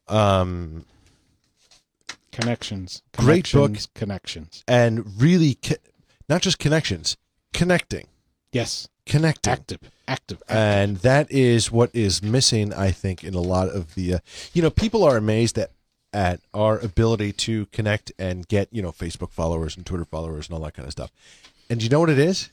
Um, 0.09 0.87
connections, 2.33 3.03
Great 3.17 3.45
book. 3.53 3.67
connections, 3.73 3.89
Connections. 3.95 4.65
and 4.67 5.21
really, 5.21 5.55
co- 5.55 5.75
not 6.29 6.43
just 6.43 6.59
connections, 6.59 7.17
connecting, 7.53 8.07
Yes, 8.53 8.89
connecting. 9.07 9.53
Active, 9.53 9.79
active, 10.09 10.43
active. 10.49 10.57
and 10.57 10.97
that 10.99 11.31
is 11.31 11.71
what 11.71 11.91
is 11.95 12.23
missing 12.23 12.73
i 12.75 12.91
think 12.91 13.23
in 13.23 13.35
a 13.35 13.41
lot 13.41 13.69
of 13.69 13.95
the 13.95 14.15
uh, 14.15 14.19
you 14.53 14.63
know 14.63 14.71
people 14.71 15.05
are 15.05 15.17
amazed 15.17 15.57
at 15.59 15.71
at 16.13 16.41
our 16.53 16.79
ability 16.79 17.33
to 17.33 17.67
connect 17.67 18.13
and 18.19 18.49
get 18.49 18.69
you 18.73 18.83
know 18.83 18.91
facebook 18.93 19.31
followers 19.31 19.77
and 19.77 19.87
twitter 19.87 20.05
followers 20.05 20.49
and 20.49 20.55
all 20.55 20.63
that 20.65 20.75
kind 20.75 20.87
of 20.87 20.93
stuff. 20.93 21.11
And 21.69 21.83
you 21.83 21.89
know 21.89 22.01
what 22.01 22.11
it 22.11 22.19
is? 22.19 22.51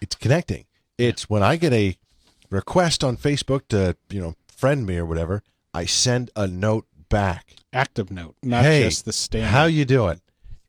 It's 0.00 0.14
connecting. 0.14 0.64
It's 0.98 1.28
when 1.30 1.42
i 1.42 1.56
get 1.56 1.72
a 1.72 1.96
request 2.50 3.02
on 3.02 3.16
facebook 3.16 3.62
to 3.68 3.96
you 4.10 4.20
know 4.20 4.34
friend 4.46 4.84
me 4.86 4.98
or 4.98 5.06
whatever 5.06 5.42
i 5.72 5.84
send 5.84 6.30
a 6.36 6.46
note 6.46 6.86
back. 7.08 7.54
Active 7.72 8.10
note, 8.10 8.36
not 8.42 8.64
hey 8.64 8.82
just 8.84 9.04
the 9.06 9.12
standard. 9.12 9.48
how 9.48 9.64
you 9.64 9.84
doing? 9.84 10.20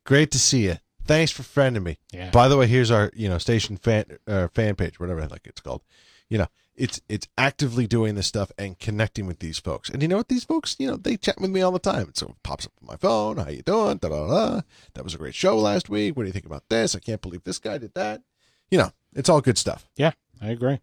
Great 0.06 0.32
to 0.32 0.40
see 0.40 0.66
you 0.66 0.78
thanks 1.06 1.32
for 1.32 1.44
friending 1.44 1.84
me. 1.84 1.98
Yeah. 2.12 2.30
by 2.32 2.48
the 2.48 2.58
way 2.58 2.68
here's 2.68 2.92
our 2.92 3.12
you 3.14 3.28
know 3.30 3.38
station 3.38 3.78
fan 3.78 4.06
uh, 4.28 4.48
fan 4.54 4.76
page 4.76 5.00
whatever 5.00 5.22
I 5.22 5.26
like 5.26 5.46
it's 5.46 5.62
called. 5.62 5.82
You 6.30 6.38
know 6.40 6.48
it's 6.76 7.02
it's 7.08 7.28
actively 7.38 7.86
doing 7.88 8.16
this 8.16 8.28
stuff 8.28 8.52
and 8.58 8.80
connecting 8.80 9.26
with 9.28 9.40
these 9.40 9.60
folks. 9.60 9.90
And 9.90 10.02
you 10.02 10.08
know 10.08 10.18
what? 10.18 10.28
These 10.30 10.44
folks 10.44 10.76
you 10.80 10.88
know 10.88 10.98
they 10.98 11.18
chat 11.18 11.40
with 11.40 11.52
me 11.52 11.62
all 11.62 11.72
the 11.72 11.80
time. 11.80 12.12
So 12.16 12.28
it 12.28 12.36
pops 12.44 12.66
up 12.66 12.72
on 12.82 12.88
my 12.88 12.96
phone. 12.98 13.38
How 13.38 13.50
you 13.50 13.62
doing? 13.62 13.98
Da, 13.98 14.10
da, 14.10 14.28
da. 14.28 14.62
that 14.94 15.04
was 15.04 15.14
a 15.14 15.18
great 15.18 15.36
show 15.36 15.58
last 15.58 15.90
week. 15.90 16.16
What 16.16 16.24
do 16.24 16.28
you 16.28 16.34
think 16.34 16.46
about 16.46 16.68
this? 16.70 16.96
I 16.96 17.00
can't 17.00 17.22
believe 17.22 17.44
this 17.44 17.60
guy 17.60 17.78
did 17.78 17.94
that. 17.94 18.22
You 18.72 18.78
know 18.80 18.92
it's 19.16 19.30
all 19.30 19.42
good 19.42 19.58
stuff. 19.58 19.88
Yeah, 19.96 20.12
I 20.42 20.50
agree. 20.50 20.80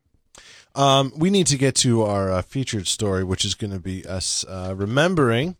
um, 0.76 1.12
we 1.16 1.30
need 1.30 1.48
to 1.48 1.58
get 1.58 1.74
to 1.76 2.02
our 2.02 2.30
uh, 2.30 2.42
featured 2.42 2.86
story, 2.86 3.24
which 3.24 3.44
is 3.44 3.54
going 3.54 3.72
to 3.72 3.80
be 3.80 4.06
us 4.06 4.44
uh, 4.48 4.72
remembering 4.76 5.56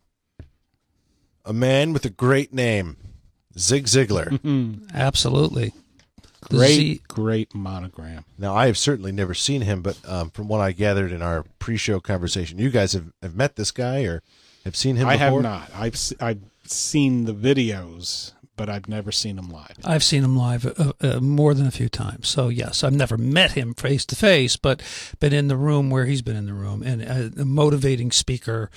a 1.43 1.51
man 1.53 1.91
with 1.91 2.05
a 2.05 2.09
great 2.09 2.53
name, 2.53 2.95
Zig 3.57 3.85
Ziglar. 3.85 4.39
Absolutely. 4.93 5.73
The 6.49 6.57
Great, 6.57 6.75
Z- 6.75 7.01
great 7.07 7.53
monogram. 7.55 8.25
now, 8.37 8.55
I 8.55 8.65
have 8.65 8.77
certainly 8.77 9.11
never 9.11 9.33
seen 9.33 9.61
him, 9.61 9.81
but 9.81 9.97
um, 10.07 10.31
from 10.31 10.47
what 10.47 10.59
I 10.59 10.71
gathered 10.71 11.11
in 11.11 11.21
our 11.21 11.45
pre-show 11.59 11.99
conversation, 11.99 12.57
you 12.57 12.69
guys 12.71 12.93
have, 12.93 13.13
have 13.21 13.35
met 13.35 13.55
this 13.55 13.69
guy 13.71 14.03
or 14.03 14.23
have 14.65 14.75
seen 14.75 14.95
him 14.95 15.07
I 15.07 15.17
have 15.17 15.41
not. 15.41 15.69
I've 15.75 15.95
se- 15.95 16.15
I've 16.19 16.41
seen 16.65 17.25
the 17.25 17.33
videos, 17.33 18.33
but 18.55 18.69
I've 18.69 18.87
never 18.89 19.11
seen 19.11 19.37
him 19.37 19.49
live. 19.49 19.77
I've 19.83 20.03
seen 20.03 20.23
him 20.23 20.35
live 20.35 20.65
uh, 20.65 20.93
uh, 21.01 21.19
more 21.19 21.53
than 21.53 21.67
a 21.67 21.71
few 21.71 21.89
times. 21.89 22.27
So 22.27 22.49
yes, 22.49 22.83
I've 22.83 22.93
never 22.93 23.17
met 23.17 23.51
him 23.51 23.73
face 23.73 24.05
to 24.07 24.15
face, 24.15 24.55
but 24.57 24.81
been 25.19 25.33
in 25.33 25.47
the 25.47 25.55
room 25.57 25.89
where 25.89 26.05
he's 26.05 26.21
been 26.21 26.35
in 26.35 26.47
the 26.47 26.53
room, 26.53 26.81
and 26.83 27.01
a, 27.01 27.41
a 27.41 27.45
motivating 27.45 28.11
speaker, 28.11 28.69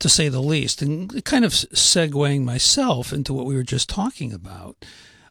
to 0.00 0.08
say 0.08 0.28
the 0.28 0.42
least. 0.42 0.82
And 0.82 1.24
kind 1.24 1.44
of 1.44 1.52
segueing 1.52 2.44
myself 2.44 3.12
into 3.12 3.32
what 3.32 3.46
we 3.46 3.54
were 3.54 3.62
just 3.62 3.88
talking 3.88 4.32
about. 4.32 4.84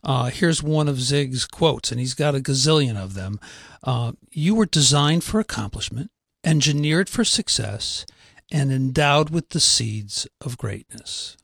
Uh, 0.06 0.26
here's 0.26 0.62
one 0.62 0.88
of 0.88 1.02
Zig's 1.02 1.46
quotes, 1.46 1.92
and 1.92 2.00
he's 2.00 2.14
got 2.14 2.36
a 2.36 2.40
gazillion 2.40 2.96
of 2.96 3.16
them. 3.16 3.40
Uh, 3.84 4.12
you 4.32 4.54
were 4.54 4.68
designed 4.68 5.24
for 5.24 5.40
accomplishment, 5.40 6.12
engineered 6.44 7.10
for 7.10 7.24
success, 7.24 8.06
and 8.52 8.72
endowed 8.72 9.32
with 9.32 9.50
the 9.50 9.60
seeds 9.60 10.28
of 10.42 10.60
greatness. 10.60 11.36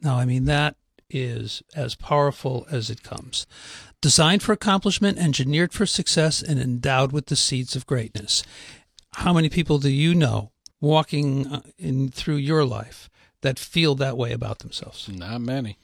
Now, 0.00 0.16
I 0.16 0.24
mean, 0.24 0.44
that 0.44 0.76
is 1.10 1.62
as 1.74 1.96
powerful 1.96 2.66
as 2.70 2.88
it 2.88 3.02
comes. 3.02 3.46
Designed 4.00 4.42
for 4.42 4.52
accomplishment, 4.52 5.18
engineered 5.18 5.72
for 5.72 5.84
success, 5.84 6.40
and 6.40 6.60
endowed 6.60 7.12
with 7.12 7.26
the 7.26 7.36
seeds 7.36 7.74
of 7.74 7.86
greatness. 7.86 8.44
How 9.14 9.32
many 9.32 9.48
people 9.48 9.78
do 9.78 9.90
you 9.90 10.14
know 10.14 10.52
walking 10.80 11.46
uh, 11.46 11.62
in 11.78 12.10
through 12.10 12.36
your 12.36 12.64
life 12.64 13.10
that 13.42 13.58
feel 13.58 13.94
that 13.96 14.16
way 14.16 14.32
about 14.32 14.60
themselves? 14.60 15.08
Not 15.08 15.40
many. 15.40 15.76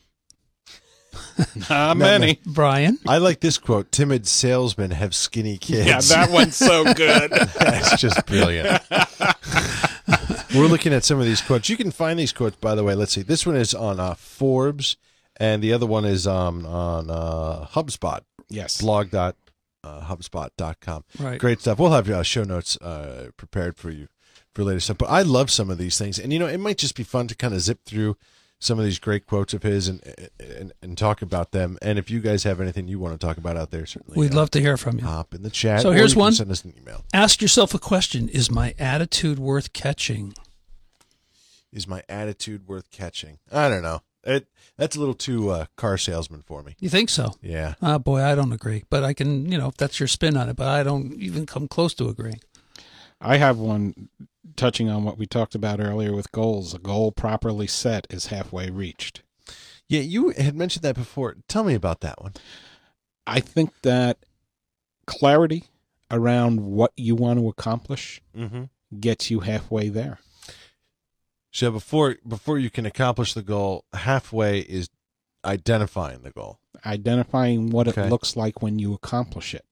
Not 1.71 1.97
many. 1.97 2.41
Brian? 2.47 2.99
I 3.07 3.19
like 3.19 3.41
this 3.41 3.59
quote 3.59 3.91
Timid 3.93 4.27
salesmen 4.27 4.91
have 4.91 5.15
skinny 5.15 5.59
kids. 5.59 5.87
Yeah, 5.87 6.01
that 6.01 6.31
one's 6.31 6.57
so 6.57 6.85
good. 6.95 7.31
That's 7.59 8.01
just 8.01 8.27
brilliant. 8.27 8.83
We're 10.55 10.67
looking 10.67 10.95
at 10.95 11.05
some 11.05 11.19
of 11.19 11.27
these 11.27 11.41
quotes. 11.41 11.69
You 11.69 11.77
can 11.77 11.91
find 11.91 12.19
these 12.19 12.33
quotes, 12.33 12.57
by 12.57 12.75
the 12.75 12.83
way. 12.83 12.95
Let's 12.95 13.13
see. 13.13 13.23
This 13.23 13.47
one 13.47 13.57
is 13.57 13.75
on 13.75 14.01
uh, 14.01 14.15
Forbes, 14.15 14.97
and 15.37 15.63
the 15.63 15.73
other 15.73 15.87
one 15.87 16.05
is 16.05 16.27
um, 16.27 16.65
on 16.65 17.11
uh, 17.11 17.67
HubSpot, 17.73 18.21
yes. 18.49 18.81
blog 18.81 19.11
dot 19.11 19.37
uh, 19.85 20.03
HubSpot.com. 20.03 21.05
Right. 21.19 21.39
Great 21.39 21.61
stuff. 21.61 21.79
We'll 21.79 21.93
have 21.93 22.09
uh, 22.09 22.23
show 22.23 22.45
notes 22.45 22.77
uh, 22.79 23.31
prepared 23.37 23.77
for 23.77 23.91
you 23.91 24.09
for 24.55 24.65
later 24.65 24.81
stuff. 24.81 24.99
But 24.99 25.11
I 25.11 25.23
love 25.23 25.51
some 25.51 25.71
of 25.71 25.79
these 25.79 25.99
things, 25.99 26.19
and 26.19 26.33
you 26.33 26.39
know, 26.39 26.47
it 26.47 26.59
might 26.59 26.79
just 26.79 26.97
be 26.97 27.05
fun 27.05 27.29
to 27.29 27.35
kind 27.35 27.55
of 27.55 27.61
zip 27.61 27.81
through 27.85 28.17
some 28.61 28.79
of 28.79 28.85
these 28.85 28.99
great 28.99 29.27
quotes 29.27 29.55
of 29.55 29.63
his 29.63 29.89
and 29.89 30.01
and, 30.41 30.73
and 30.83 30.99
talk 30.99 31.23
about 31.23 31.53
them. 31.53 31.79
And 31.83 31.99
if 31.99 32.11
you 32.11 32.21
guys 32.21 32.45
have 32.45 32.61
anything 32.61 32.89
you 32.89 32.99
want 32.99 33.19
to 33.19 33.25
talk 33.27 33.37
about 33.37 33.57
out 33.57 33.71
there, 33.71 33.87
certainly 33.87 34.19
We'd 34.19 34.33
uh, 34.33 34.37
love 34.37 34.51
to 34.53 34.61
hear 34.61 34.77
from 34.77 34.99
you. 34.99 35.05
hop 35.05 35.35
in 35.35 35.43
the 35.43 35.51
chat. 35.51 35.83
So 35.83 35.93
here's 35.93 36.17
one. 36.17 36.33
Send 36.33 36.51
us 36.51 36.65
an 36.65 36.75
email. 36.79 37.05
Ask 37.15 37.41
yourself 37.41 37.75
a 37.75 37.79
question 37.79 38.29
Is 38.29 38.51
my 38.51 38.75
attitude 38.79 39.39
worth 39.39 39.73
catching? 39.73 40.35
Is 41.73 41.87
my 41.87 42.03
attitude 42.09 42.67
worth 42.67 42.91
catching? 42.91 43.39
I 43.53 43.69
don't 43.69 43.83
know. 43.83 44.01
It 44.25 44.49
that's 44.77 44.97
a 44.97 44.99
little 45.01 45.15
too 45.15 45.51
uh, 45.51 45.67
car 45.77 45.97
salesman 45.99 46.43
for 46.43 46.63
me. 46.63 46.75
You 46.81 46.89
think 46.89 47.11
so? 47.11 47.35
Yeah. 47.43 47.75
Ah, 47.83 47.99
boy, 47.99 48.23
I 48.23 48.35
don't 48.35 48.53
agree. 48.53 48.85
But 48.91 49.05
I 49.05 49.13
can, 49.13 49.51
you 49.51 49.59
know, 49.59 49.69
if 49.69 49.77
that's 49.77 50.01
your 50.01 50.07
spin 50.07 50.37
on 50.37 50.49
it, 50.49 50.57
but 50.57 50.67
I 50.69 50.83
don't 50.83 51.15
even 51.15 51.47
come 51.47 51.69
close 51.69 51.95
to 51.95 52.09
agreeing. 52.09 52.41
I 53.21 53.37
have 53.39 53.59
one 53.59 54.09
touching 54.57 54.89
on 54.89 55.05
what 55.05 55.19
we 55.19 55.27
talked 55.27 55.55
about 55.55 55.81
earlier 55.81 56.15
with 56.15 56.33
goals. 56.33 56.75
A 56.75 56.79
goal 56.79 57.13
properly 57.13 57.67
set 57.67 58.07
is 58.11 58.27
halfway 58.27 58.71
reached. 58.71 59.23
Yeah, 59.89 60.01
you 60.01 60.31
had 60.31 60.55
mentioned 60.55 60.83
that 60.85 60.95
before. 60.95 61.37
Tell 61.49 61.65
me 61.65 61.75
about 61.75 62.01
that 62.01 62.21
one. 62.23 62.35
I 63.27 63.41
think 63.41 63.73
that 63.83 64.19
clarity 65.07 65.65
around 66.11 66.61
what 66.61 66.93
you 66.97 67.15
want 67.15 67.39
to 67.41 67.49
accomplish 67.49 68.21
Mm-hmm. 68.37 68.65
gets 69.01 69.31
you 69.31 69.41
halfway 69.41 69.89
there. 69.89 70.19
So 71.51 71.71
before 71.71 72.17
before 72.27 72.59
you 72.59 72.71
can 72.71 72.87
accomplish 72.87 73.35
the 73.35 73.43
goal, 73.43 73.85
halfway 73.93 74.61
is 74.61 74.89
identifying 75.45 76.23
the 76.23 76.31
goal. 76.31 76.61
Identifying 76.87 77.71
what 77.71 77.89
Okay. 77.89 78.03
it 78.07 78.11
looks 78.11 78.37
like 78.37 78.63
when 78.63 78.79
you 78.79 78.93
accomplish 78.95 79.55
it, 79.55 79.65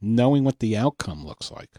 knowing 0.00 0.44
what 0.44 0.58
the 0.60 0.76
outcome 0.76 1.26
looks 1.26 1.50
like. 1.50 1.70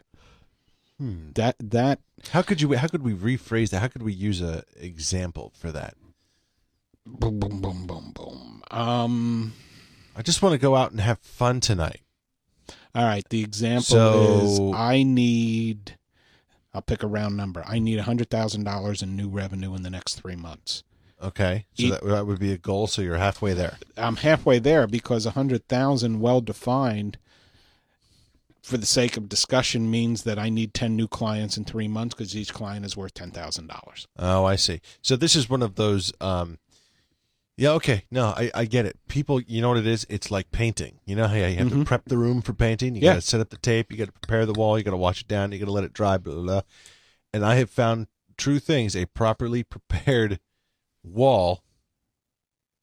Hmm. 1.03 1.31
That 1.35 1.55
that 1.59 1.99
How 2.31 2.41
could 2.41 2.61
you? 2.61 2.71
How 2.73 2.87
could 2.87 3.03
we 3.03 3.13
rephrase 3.13 3.71
that? 3.71 3.79
How 3.81 3.89
could 3.89 4.03
we 4.03 4.13
use 4.13 4.41
a 4.41 4.63
example 4.77 5.51
for 5.57 5.69
that? 5.73 5.95
boom 7.05 7.39
boom 7.39 7.59
boom 7.59 7.85
boom 7.85 8.11
boom. 8.15 8.63
Um. 8.71 9.53
I 10.15 10.21
just 10.21 10.41
want 10.41 10.53
to 10.53 10.59
go 10.59 10.75
out 10.77 10.91
and 10.91 11.01
have 11.01 11.19
fun 11.19 11.59
tonight. 11.59 11.99
All 12.95 13.03
right. 13.03 13.27
The 13.29 13.41
example 13.43 13.83
So- 13.83 14.69
is 14.71 14.75
I 14.75 15.03
need. 15.03 15.97
I'll 16.73 16.81
pick 16.81 17.03
a 17.03 17.07
round 17.07 17.35
number. 17.35 17.63
I 17.67 17.79
need 17.79 17.99
hundred 17.99 18.29
thousand 18.29 18.63
dollars 18.63 19.01
in 19.01 19.17
new 19.17 19.27
revenue 19.27 19.75
in 19.75 19.83
the 19.83 19.89
next 19.89 20.15
three 20.15 20.37
months. 20.37 20.83
Okay, 21.21 21.65
so 21.73 21.83
Eat- 21.83 21.89
that, 21.91 22.03
that 22.05 22.27
would 22.27 22.39
be 22.39 22.51
a 22.53 22.57
goal. 22.57 22.87
So 22.87 23.01
you're 23.01 23.17
halfway 23.17 23.53
there. 23.53 23.77
I'm 23.97 24.15
halfway 24.17 24.59
there 24.59 24.87
because 24.87 25.25
a 25.25 25.31
hundred 25.31 25.67
thousand, 25.67 26.19
well 26.19 26.41
defined, 26.41 27.17
for 28.63 28.77
the 28.77 28.85
sake 28.85 29.17
of 29.17 29.27
discussion, 29.29 29.91
means 29.91 30.23
that 30.23 30.39
I 30.39 30.49
need 30.49 30.73
ten 30.73 30.95
new 30.95 31.07
clients 31.07 31.57
in 31.57 31.65
three 31.65 31.87
months 31.87 32.15
because 32.15 32.35
each 32.35 32.53
client 32.53 32.85
is 32.85 32.95
worth 32.97 33.13
ten 33.13 33.29
thousand 33.29 33.67
dollars. 33.67 34.07
Oh, 34.17 34.45
I 34.45 34.55
see. 34.55 34.79
So 35.01 35.15
this 35.15 35.35
is 35.35 35.49
one 35.49 35.61
of 35.61 35.75
those. 35.75 36.13
Um, 36.21 36.57
yeah. 37.57 37.71
Okay. 37.71 38.05
No, 38.09 38.27
I, 38.27 38.49
I 38.55 38.65
get 38.65 38.85
it. 38.87 38.97
People, 39.07 39.39
you 39.41 39.61
know 39.61 39.69
what 39.69 39.77
it 39.77 39.85
is? 39.85 40.07
It's 40.09 40.31
like 40.31 40.49
painting. 40.51 40.99
You 41.05 41.15
know 41.15 41.27
how 41.27 41.35
you 41.35 41.43
have 41.57 41.69
to 41.69 41.75
Mhm. 41.75 41.85
prep 41.85 42.05
the 42.05 42.17
room 42.17 42.41
for 42.41 42.53
painting. 42.53 42.95
You 42.95 43.01
Yeah. 43.01 43.09
got 43.11 43.15
to 43.15 43.21
set 43.21 43.41
up 43.41 43.49
the 43.51 43.57
tape. 43.57 43.91
You 43.91 43.97
got 43.97 44.05
to 44.05 44.11
prepare 44.13 44.45
the 44.47 44.53
wall. 44.53 44.77
You 44.77 44.83
got 44.83 44.91
to 44.91 44.97
wash 44.97 45.21
it 45.21 45.27
down. 45.27 45.51
You 45.51 45.59
got 45.59 45.65
to 45.65 45.71
let 45.71 45.83
it 45.83 45.93
dry. 45.93 46.17
Blah, 46.17 46.33
blah 46.33 46.43
blah. 46.43 46.61
And 47.33 47.45
I 47.45 47.55
have 47.55 47.69
found 47.69 48.07
true 48.37 48.57
things. 48.59 48.95
A 48.95 49.05
properly 49.05 49.61
prepared 49.75 50.39
wall 51.03 51.63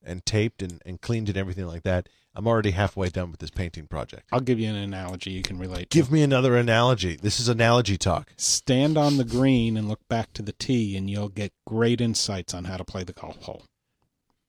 and 0.04 0.24
taped 0.24 0.62
and, 0.62 0.80
and 0.86 1.00
cleaned 1.00 1.28
and 1.28 1.38
everything 1.38 1.66
like 1.66 1.82
that. 1.84 2.08
I'm 2.34 2.46
already 2.46 2.70
halfway 2.70 3.08
done 3.08 3.32
with 3.32 3.40
this 3.40 3.50
painting 3.50 3.86
project. 3.86 4.28
I'll 4.30 4.40
give 4.40 4.60
you 4.60 4.70
an 4.70 4.76
analogy 4.76 5.30
you 5.30 5.42
can 5.42 5.58
relate. 5.58 5.90
To. 5.90 5.98
Give 5.98 6.06
to. 6.06 6.12
me 6.12 6.22
another 6.22 6.56
analogy. 6.56 7.16
This 7.16 7.40
is 7.40 7.48
analogy 7.48 7.98
talk. 7.98 8.32
stand 8.36 8.96
on 8.96 9.16
the 9.16 9.24
green 9.24 9.76
and 9.76 9.88
look 9.88 10.06
back 10.08 10.32
to 10.34 10.42
the 10.42 10.52
tee, 10.52 10.96
and 10.96 11.10
you'll 11.10 11.28
get 11.28 11.52
great 11.66 12.00
insights 12.00 12.54
on 12.54 12.64
how 12.64 12.76
to 12.76 12.84
play 12.84 13.02
the 13.02 13.12
golf 13.12 13.42
hole. 13.42 13.64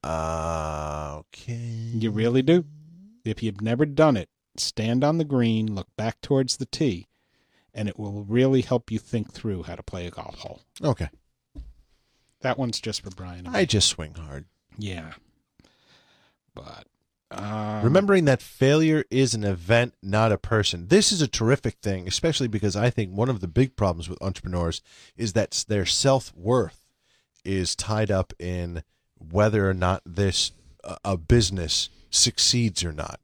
Uh, 0.04 1.18
okay. 1.20 1.54
You 1.54 2.12
really 2.12 2.42
do. 2.42 2.66
If 3.26 3.42
you've 3.44 3.62
never 3.62 3.86
done 3.86 4.18
it, 4.18 4.30
stand 4.58 5.04
on 5.04 5.18
the 5.18 5.26
green, 5.26 5.74
look 5.76 5.88
back 5.98 6.22
towards 6.22 6.58
the 6.58 6.66
tee, 6.66 7.08
and 7.74 7.88
it 7.88 7.98
will 8.00 8.24
really 8.24 8.62
help 8.62 8.92
you 8.92 9.00
think 9.00 9.32
through 9.32 9.64
how 9.64 9.76
to 9.76 9.84
play 9.84 10.06
a 10.08 10.12
golf 10.12 10.36
hole. 10.40 10.62
Okay. 10.84 11.10
That 12.42 12.58
one's 12.58 12.80
just 12.80 13.02
for 13.04 13.12
Brian. 13.12 13.48
I 13.48 13.66
just 13.66 13.88
swing 13.88 14.16
hard. 14.16 14.46
yeah, 14.78 15.14
but 16.56 16.86
um, 17.32 17.84
Remembering 17.84 18.26
that 18.26 18.42
failure 18.42 19.06
is 19.10 19.34
an 19.34 19.44
event, 19.44 19.94
not 20.02 20.32
a 20.32 20.38
person. 20.38 20.88
This 20.88 21.12
is 21.12 21.22
a 21.22 21.28
terrific 21.28 21.76
thing, 21.82 22.08
especially 22.08 22.48
because 22.48 22.76
I 22.76 22.90
think 22.90 23.12
one 23.12 23.30
of 23.30 23.40
the 23.40 23.48
big 23.48 23.76
problems 23.76 24.10
with 24.10 24.22
entrepreneurs 24.22 24.82
is 25.16 25.34
that 25.34 25.64
their 25.68 25.86
self 25.86 26.34
worth 26.36 26.86
is 27.46 27.76
tied 27.76 28.12
up 28.12 28.34
in 28.40 28.84
whether 29.18 29.70
or 29.70 29.74
not 29.74 30.02
this 30.06 30.52
uh, 30.84 30.96
a 31.06 31.18
business 31.18 31.90
succeeds 32.10 32.84
or 32.84 32.92
not. 32.92 33.20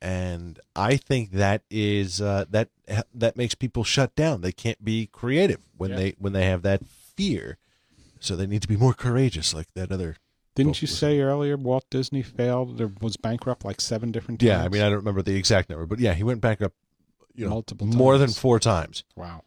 and 0.00 0.58
I 0.74 0.96
think 0.96 1.30
that 1.32 1.62
is 1.70 2.20
uh, 2.20 2.46
that 2.50 2.70
that 3.14 3.36
makes 3.36 3.54
people 3.54 3.84
shut 3.84 4.14
down. 4.16 4.40
They 4.40 4.52
can't 4.52 4.84
be 4.84 5.06
creative 5.06 5.60
when 5.76 5.90
Yeah. 5.90 5.96
they 5.96 6.14
when 6.18 6.32
they 6.32 6.46
have 6.46 6.62
that 6.62 6.82
fear. 6.86 7.58
So 8.20 8.36
they 8.36 8.46
need 8.46 8.62
to 8.62 8.68
be 8.68 8.76
more 8.76 8.94
courageous, 8.94 9.52
like 9.54 9.66
that 9.74 9.90
other. 9.92 10.16
Didn't 10.54 10.82
you 10.82 10.88
say 10.88 11.20
earlier 11.20 11.56
Walt 11.56 11.84
Disney 11.90 12.22
failed 12.22 12.80
or 12.80 12.92
was 13.00 13.16
bankrupt 13.16 13.64
like 13.64 13.80
seven 13.80 14.12
different 14.12 14.40
times? 14.40 14.48
Yeah, 14.48 14.62
I 14.62 14.68
mean 14.68 14.82
I 14.82 14.88
don't 14.88 14.98
remember 14.98 15.22
the 15.22 15.36
exact 15.36 15.70
number, 15.70 15.86
but 15.86 15.98
yeah, 15.98 16.12
he 16.12 16.22
went 16.22 16.40
bankrupt. 16.40 16.76
You 17.34 17.46
know, 17.46 17.50
Multiple 17.52 17.86
times. 17.86 17.96
more 17.96 18.18
than 18.18 18.28
four 18.28 18.60
times, 18.60 19.04
wow. 19.16 19.42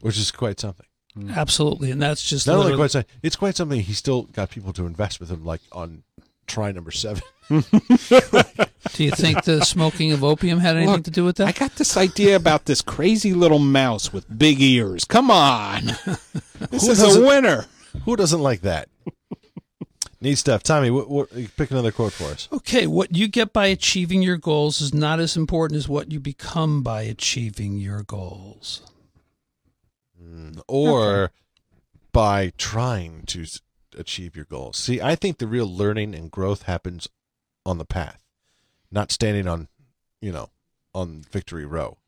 which 0.00 0.18
is 0.18 0.30
quite 0.30 0.60
something. 0.60 0.84
Hmm. 1.14 1.30
Absolutely, 1.30 1.90
and 1.90 2.02
that's 2.02 2.22
just 2.22 2.46
Not 2.46 2.56
only 2.56 2.76
quite 2.76 2.90
something, 2.90 3.10
it's 3.22 3.36
quite 3.36 3.56
something. 3.56 3.80
He 3.80 3.94
still 3.94 4.24
got 4.24 4.50
people 4.50 4.74
to 4.74 4.84
invest 4.84 5.18
with 5.18 5.30
him, 5.30 5.46
like 5.46 5.62
on 5.72 6.02
try 6.46 6.72
number 6.72 6.90
seven. 6.90 7.22
Do 7.48 9.02
you 9.02 9.10
think 9.10 9.44
the 9.44 9.62
smoking 9.64 10.12
of 10.12 10.22
opium 10.22 10.58
had 10.58 10.76
anything 10.76 10.94
Look, 10.96 11.04
to 11.04 11.10
do 11.10 11.24
with 11.24 11.36
that? 11.36 11.48
I 11.48 11.52
got 11.52 11.74
this 11.76 11.96
idea 11.96 12.36
about 12.36 12.66
this 12.66 12.82
crazy 12.82 13.32
little 13.32 13.58
mouse 13.58 14.12
with 14.12 14.26
big 14.38 14.60
ears. 14.60 15.04
Come 15.04 15.30
on. 15.30 15.92
This 16.70 16.86
Who 16.86 16.92
is 16.92 17.16
a 17.16 17.20
winner. 17.20 17.66
Who 18.04 18.16
doesn't 18.16 18.40
like 18.40 18.62
that? 18.62 18.88
Neat 20.24 20.38
stuff, 20.38 20.62
Tommy. 20.62 20.90
What, 20.90 21.10
what, 21.10 21.28
pick 21.54 21.70
another 21.70 21.92
quote 21.92 22.14
for 22.14 22.24
us. 22.24 22.48
Okay, 22.50 22.86
what 22.86 23.14
you 23.14 23.28
get 23.28 23.52
by 23.52 23.66
achieving 23.66 24.22
your 24.22 24.38
goals 24.38 24.80
is 24.80 24.94
not 24.94 25.20
as 25.20 25.36
important 25.36 25.76
as 25.76 25.86
what 25.86 26.10
you 26.10 26.18
become 26.18 26.82
by 26.82 27.02
achieving 27.02 27.76
your 27.76 28.02
goals. 28.02 28.80
Hmm. 30.18 30.52
or 30.66 31.30
by 32.10 32.52
trying 32.56 33.24
to 33.26 33.44
achieve 33.98 34.34
your 34.34 34.46
goals. 34.46 34.78
See, 34.78 34.98
I 34.98 35.14
think 35.14 35.36
the 35.36 35.46
real 35.46 35.66
learning 35.66 36.14
and 36.14 36.30
growth 36.30 36.62
happens 36.62 37.06
on 37.66 37.76
the 37.76 37.84
path, 37.84 38.24
not 38.90 39.12
standing 39.12 39.46
on, 39.46 39.68
you 40.22 40.32
know, 40.32 40.48
on 40.94 41.22
victory 41.30 41.66
row. 41.66 41.98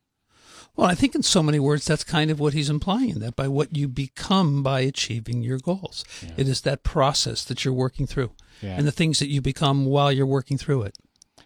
Well, 0.76 0.86
I 0.86 0.94
think 0.94 1.14
in 1.14 1.22
so 1.22 1.42
many 1.42 1.58
words, 1.58 1.86
that's 1.86 2.04
kind 2.04 2.30
of 2.30 2.38
what 2.38 2.52
he's 2.52 2.68
implying 2.68 3.18
that 3.20 3.34
by 3.34 3.48
what 3.48 3.74
you 3.76 3.88
become 3.88 4.62
by 4.62 4.80
achieving 4.80 5.42
your 5.42 5.58
goals. 5.58 6.04
It 6.36 6.46
is 6.48 6.60
that 6.62 6.82
process 6.82 7.44
that 7.44 7.64
you're 7.64 7.72
working 7.74 8.06
through 8.06 8.32
Yeah. 8.60 8.76
and 8.76 8.86
the 8.86 8.92
things 8.92 9.18
that 9.20 9.28
you 9.28 9.40
become 9.40 9.86
while 9.86 10.12
you're 10.12 10.26
working 10.26 10.58
through 10.58 10.82
it. 10.82 10.98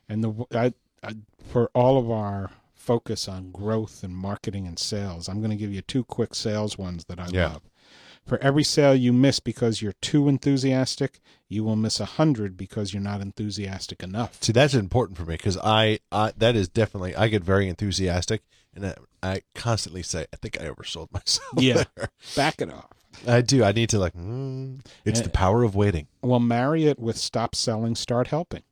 And 0.08 0.24
the 0.24 0.46
I, 0.52 0.72
I, 1.06 1.14
for 1.48 1.70
all 1.74 1.96
of 1.96 2.10
our 2.10 2.50
focus 2.74 3.28
on 3.28 3.52
growth 3.52 4.02
and 4.02 4.16
marketing 4.16 4.66
and 4.66 4.78
sales, 4.78 5.28
I'm 5.28 5.38
going 5.38 5.50
to 5.50 5.56
give 5.56 5.72
you 5.72 5.80
two 5.82 6.02
quick 6.02 6.34
sales 6.34 6.76
ones 6.76 7.04
that 7.04 7.20
I 7.20 7.28
Yeah. 7.32 7.52
love. 7.52 7.62
For 8.26 8.38
every 8.42 8.64
sale 8.64 8.94
you 8.94 9.12
miss 9.12 9.38
because 9.40 9.80
you're 9.80 9.94
too 10.00 10.28
enthusiastic, 10.28 11.20
you 11.48 11.64
will 11.64 11.76
miss 11.76 12.00
a 12.00 12.04
hundred 12.04 12.56
because 12.56 12.92
you're 12.92 13.02
not 13.02 13.20
enthusiastic 13.20 14.02
enough. 14.02 14.42
See, 14.42 14.52
that's 14.52 14.74
important 14.74 15.16
for 15.18 15.24
me 15.24 15.34
because 15.34 15.56
I, 15.56 16.00
I, 16.12 16.32
that 16.36 16.54
is 16.56 16.68
definitely, 16.68 17.14
I 17.16 17.28
get 17.28 17.42
very 17.42 17.68
enthusiastic 17.68 18.42
and 18.74 18.84
I, 19.22 19.30
I 19.32 19.42
constantly 19.54 20.02
say, 20.02 20.26
I 20.32 20.36
think 20.36 20.60
I 20.60 20.64
oversold 20.64 21.12
myself. 21.12 21.52
Yeah. 21.56 21.84
there." 21.96 22.08
Back 22.36 22.60
it 22.60 22.72
off. 22.72 22.88
I 23.26 23.40
do. 23.40 23.64
I 23.64 23.72
need 23.72 23.88
to 23.90 23.98
like, 23.98 24.14
mm, 24.14 24.84
it's 25.04 25.20
Eh. 25.20 25.24
the 25.24 25.30
power 25.30 25.62
of 25.64 25.74
waiting. 25.74 26.06
Well, 26.22 26.38
marry 26.40 26.84
it 26.86 26.98
with 26.98 27.16
stop 27.18 27.54
selling, 27.54 27.94
start 27.96 28.28
helping. 28.28 28.62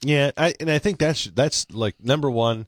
Yeah, 0.00 0.30
I 0.36 0.54
and 0.60 0.70
I 0.70 0.78
think 0.78 0.98
that's 0.98 1.24
that's 1.26 1.66
like 1.70 1.96
number 2.02 2.30
one. 2.30 2.66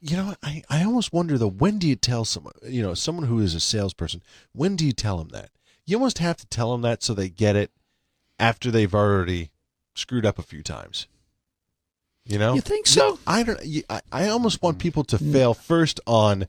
You 0.00 0.16
know, 0.16 0.34
I 0.42 0.62
I 0.68 0.84
almost 0.84 1.12
wonder 1.12 1.38
though. 1.38 1.50
When 1.50 1.78
do 1.78 1.88
you 1.88 1.96
tell 1.96 2.24
someone? 2.24 2.54
You 2.64 2.82
know, 2.82 2.94
someone 2.94 3.26
who 3.26 3.38
is 3.40 3.54
a 3.54 3.60
salesperson. 3.60 4.22
When 4.52 4.76
do 4.76 4.84
you 4.84 4.92
tell 4.92 5.16
them 5.18 5.28
that? 5.28 5.50
You 5.86 5.96
almost 5.96 6.18
have 6.18 6.36
to 6.38 6.46
tell 6.46 6.72
them 6.72 6.82
that 6.82 7.02
so 7.02 7.14
they 7.14 7.28
get 7.28 7.56
it 7.56 7.70
after 8.38 8.70
they've 8.70 8.94
already 8.94 9.50
screwed 9.94 10.26
up 10.26 10.38
a 10.38 10.42
few 10.42 10.62
times. 10.62 11.06
You 12.24 12.38
know, 12.38 12.54
You 12.54 12.60
think 12.60 12.86
so? 12.86 13.18
I 13.26 13.42
don't. 13.42 13.60
I, 13.90 14.00
I 14.12 14.28
almost 14.28 14.62
want 14.62 14.78
people 14.78 15.02
to 15.04 15.18
fail 15.18 15.54
first 15.54 15.98
on, 16.06 16.46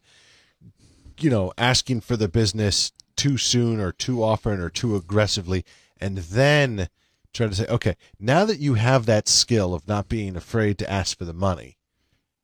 you 1.19 1.29
know, 1.29 1.51
asking 1.57 2.01
for 2.01 2.15
the 2.15 2.27
business 2.27 2.91
too 3.15 3.37
soon 3.37 3.79
or 3.79 3.91
too 3.91 4.23
often 4.23 4.59
or 4.59 4.69
too 4.69 4.95
aggressively, 4.95 5.65
and 5.99 6.19
then 6.19 6.89
try 7.33 7.47
to 7.47 7.55
say, 7.55 7.65
okay, 7.67 7.95
now 8.19 8.45
that 8.45 8.59
you 8.59 8.75
have 8.75 9.07
that 9.07 9.27
skill 9.27 9.73
of 9.73 9.87
not 9.87 10.07
being 10.07 10.35
afraid 10.35 10.77
to 10.77 10.89
ask 10.89 11.17
for 11.17 11.25
the 11.25 11.33
money, 11.33 11.77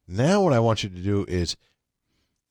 now 0.08 0.42
what 0.42 0.54
I 0.54 0.60
want 0.60 0.84
you 0.84 0.90
to 0.90 1.02
do 1.02 1.26
is 1.28 1.56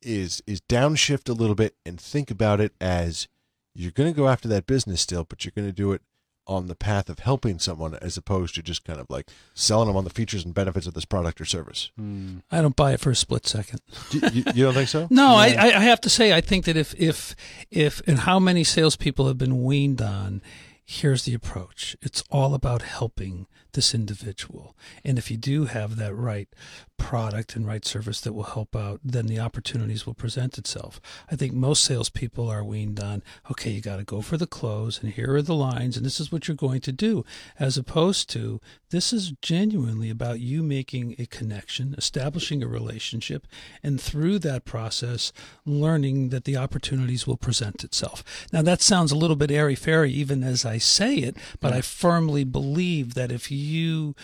is 0.00 0.42
is 0.46 0.60
downshift 0.60 1.28
a 1.28 1.32
little 1.32 1.56
bit 1.56 1.74
and 1.84 2.00
think 2.00 2.30
about 2.30 2.60
it 2.60 2.72
as 2.80 3.26
you're 3.74 3.90
going 3.90 4.12
to 4.12 4.16
go 4.16 4.28
after 4.28 4.48
that 4.48 4.66
business 4.66 5.00
still, 5.00 5.24
but 5.24 5.44
you're 5.44 5.52
going 5.54 5.68
to 5.68 5.72
do 5.72 5.92
it 5.92 6.02
on 6.48 6.66
the 6.66 6.74
path 6.74 7.08
of 7.08 7.18
helping 7.20 7.58
someone 7.58 7.94
as 8.00 8.16
opposed 8.16 8.54
to 8.54 8.62
just 8.62 8.84
kind 8.84 8.98
of 8.98 9.08
like 9.10 9.28
selling 9.54 9.86
them 9.88 9.96
on 9.96 10.04
the 10.04 10.10
features 10.10 10.44
and 10.44 10.54
benefits 10.54 10.86
of 10.86 10.94
this 10.94 11.04
product 11.04 11.40
or 11.40 11.44
service. 11.44 11.90
Hmm. 11.96 12.38
I 12.50 12.62
don't 12.62 12.74
buy 12.74 12.92
it 12.92 13.00
for 13.00 13.10
a 13.10 13.16
split 13.16 13.46
second. 13.46 13.80
you, 14.10 14.20
you, 14.32 14.44
you 14.54 14.64
don't 14.64 14.74
think 14.74 14.88
so? 14.88 15.06
No, 15.18 15.34
I, 15.34 15.48
I 15.48 15.66
I 15.76 15.82
have 15.82 16.00
to 16.02 16.10
say, 16.10 16.32
I 16.32 16.40
think 16.40 16.64
that 16.64 16.76
if, 16.76 16.94
if, 16.98 17.34
if, 17.70 18.00
and 18.06 18.20
how 18.20 18.38
many 18.38 18.64
salespeople 18.64 19.26
have 19.26 19.36
been 19.38 19.62
weaned 19.64 20.00
on, 20.00 20.42
here's 20.90 21.24
the 21.24 21.34
approach. 21.34 21.94
It's 22.00 22.24
all 22.30 22.54
about 22.54 22.80
helping 22.80 23.46
this 23.74 23.94
individual. 23.94 24.74
And 25.04 25.18
if 25.18 25.30
you 25.30 25.36
do 25.36 25.66
have 25.66 25.96
that 25.96 26.14
right 26.14 26.48
product 26.96 27.54
and 27.54 27.66
right 27.66 27.84
service 27.84 28.22
that 28.22 28.32
will 28.32 28.44
help 28.44 28.74
out, 28.74 28.98
then 29.04 29.26
the 29.26 29.38
opportunities 29.38 30.06
will 30.06 30.14
present 30.14 30.56
itself. 30.56 30.98
I 31.30 31.36
think 31.36 31.52
most 31.52 31.84
salespeople 31.84 32.48
are 32.48 32.64
weaned 32.64 32.98
on, 32.98 33.22
okay, 33.50 33.70
you 33.70 33.82
got 33.82 33.98
to 33.98 34.04
go 34.04 34.22
for 34.22 34.38
the 34.38 34.46
close, 34.46 35.00
and 35.00 35.12
here 35.12 35.34
are 35.34 35.42
the 35.42 35.54
lines, 35.54 35.96
and 35.96 36.04
this 36.04 36.18
is 36.18 36.32
what 36.32 36.48
you're 36.48 36.56
going 36.56 36.80
to 36.80 36.92
do, 36.92 37.24
as 37.58 37.76
opposed 37.76 38.30
to 38.30 38.60
this 38.90 39.12
is 39.12 39.34
genuinely 39.42 40.08
about 40.08 40.40
you 40.40 40.62
making 40.62 41.14
a 41.18 41.26
connection, 41.26 41.94
establishing 41.96 42.62
a 42.62 42.66
relationship, 42.66 43.46
and 43.82 44.00
through 44.00 44.38
that 44.40 44.64
process, 44.64 45.32
learning 45.66 46.30
that 46.30 46.44
the 46.44 46.56
opportunities 46.56 47.26
will 47.26 47.36
present 47.36 47.84
itself. 47.84 48.24
Now, 48.52 48.62
that 48.62 48.80
sounds 48.80 49.12
a 49.12 49.16
little 49.16 49.36
bit 49.36 49.50
airy 49.50 49.76
fairy 49.76 50.10
even 50.10 50.42
as 50.42 50.64
I 50.64 50.77
say 50.78 51.16
it, 51.16 51.36
but 51.60 51.72
I 51.72 51.80
firmly 51.80 52.44
believe 52.44 53.14
that 53.14 53.32
if 53.32 53.50
you, 53.50 54.14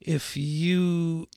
if 0.00 0.36
you 0.36 1.28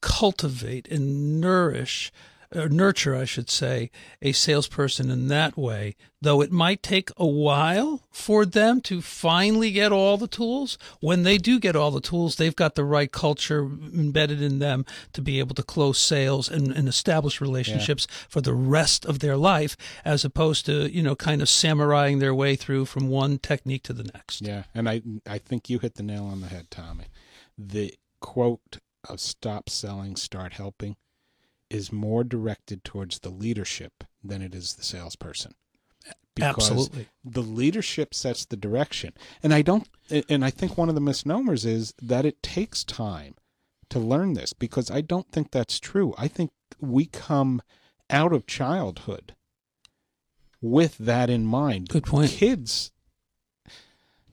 cultivate 0.00 0.88
and 0.88 1.40
nourish 1.40 2.12
or 2.54 2.68
nurture, 2.68 3.16
I 3.16 3.24
should 3.24 3.50
say, 3.50 3.90
a 4.22 4.32
salesperson 4.32 5.10
in 5.10 5.28
that 5.28 5.56
way, 5.56 5.96
though 6.20 6.40
it 6.40 6.52
might 6.52 6.82
take 6.82 7.10
a 7.16 7.26
while 7.26 8.02
for 8.10 8.46
them 8.46 8.80
to 8.82 9.02
finally 9.02 9.70
get 9.70 9.92
all 9.92 10.16
the 10.16 10.28
tools. 10.28 10.78
When 11.00 11.22
they 11.22 11.38
do 11.38 11.58
get 11.58 11.76
all 11.76 11.90
the 11.90 12.00
tools, 12.00 12.36
they've 12.36 12.54
got 12.54 12.74
the 12.74 12.84
right 12.84 13.10
culture 13.10 13.64
embedded 13.64 14.40
in 14.40 14.58
them 14.58 14.86
to 15.12 15.20
be 15.20 15.38
able 15.38 15.54
to 15.56 15.62
close 15.62 15.98
sales 15.98 16.48
and, 16.48 16.70
and 16.70 16.88
establish 16.88 17.40
relationships 17.40 18.06
for 18.28 18.40
the 18.40 18.54
rest 18.54 19.04
of 19.04 19.18
their 19.18 19.36
life, 19.36 19.76
as 20.04 20.24
opposed 20.24 20.66
to, 20.66 20.90
you 20.90 21.02
know, 21.02 21.16
kind 21.16 21.42
of 21.42 21.48
samuraiing 21.48 22.20
their 22.20 22.34
way 22.34 22.56
through 22.56 22.84
from 22.86 23.08
one 23.08 23.38
technique 23.38 23.82
to 23.84 23.92
the 23.92 24.04
next. 24.04 24.42
Yeah, 24.42 24.64
and 24.74 24.88
I 24.88 25.02
I 25.26 25.38
think 25.38 25.68
you 25.68 25.78
hit 25.78 25.94
the 25.94 26.02
nail 26.02 26.24
on 26.24 26.40
the 26.40 26.48
head, 26.48 26.70
Tommy. 26.70 27.06
The 27.58 27.94
quote 28.20 28.78
of 29.08 29.20
"stop 29.20 29.68
selling, 29.68 30.16
start 30.16 30.54
helping" 30.54 30.96
is 31.74 31.92
more 31.92 32.24
directed 32.24 32.84
towards 32.84 33.18
the 33.18 33.30
leadership 33.30 34.04
than 34.22 34.42
it 34.42 34.54
is 34.54 34.74
the 34.74 34.84
salesperson. 34.84 35.54
Because 36.34 36.70
Absolutely. 36.70 37.08
the 37.24 37.42
leadership 37.42 38.12
sets 38.12 38.44
the 38.44 38.56
direction, 38.56 39.12
and 39.42 39.54
I 39.54 39.62
don't. 39.62 39.88
And 40.28 40.44
I 40.44 40.50
think 40.50 40.76
one 40.76 40.88
of 40.88 40.96
the 40.96 41.00
misnomers 41.00 41.64
is 41.64 41.94
that 42.02 42.24
it 42.24 42.42
takes 42.42 42.82
time 42.82 43.36
to 43.90 44.00
learn 44.00 44.34
this 44.34 44.52
because 44.52 44.90
I 44.90 45.00
don't 45.00 45.30
think 45.30 45.52
that's 45.52 45.78
true. 45.78 46.12
I 46.18 46.26
think 46.26 46.50
we 46.80 47.06
come 47.06 47.62
out 48.10 48.32
of 48.32 48.46
childhood 48.46 49.36
with 50.60 50.98
that 50.98 51.30
in 51.30 51.46
mind. 51.46 51.88
Good 51.88 52.04
point. 52.04 52.32
Kids, 52.32 52.90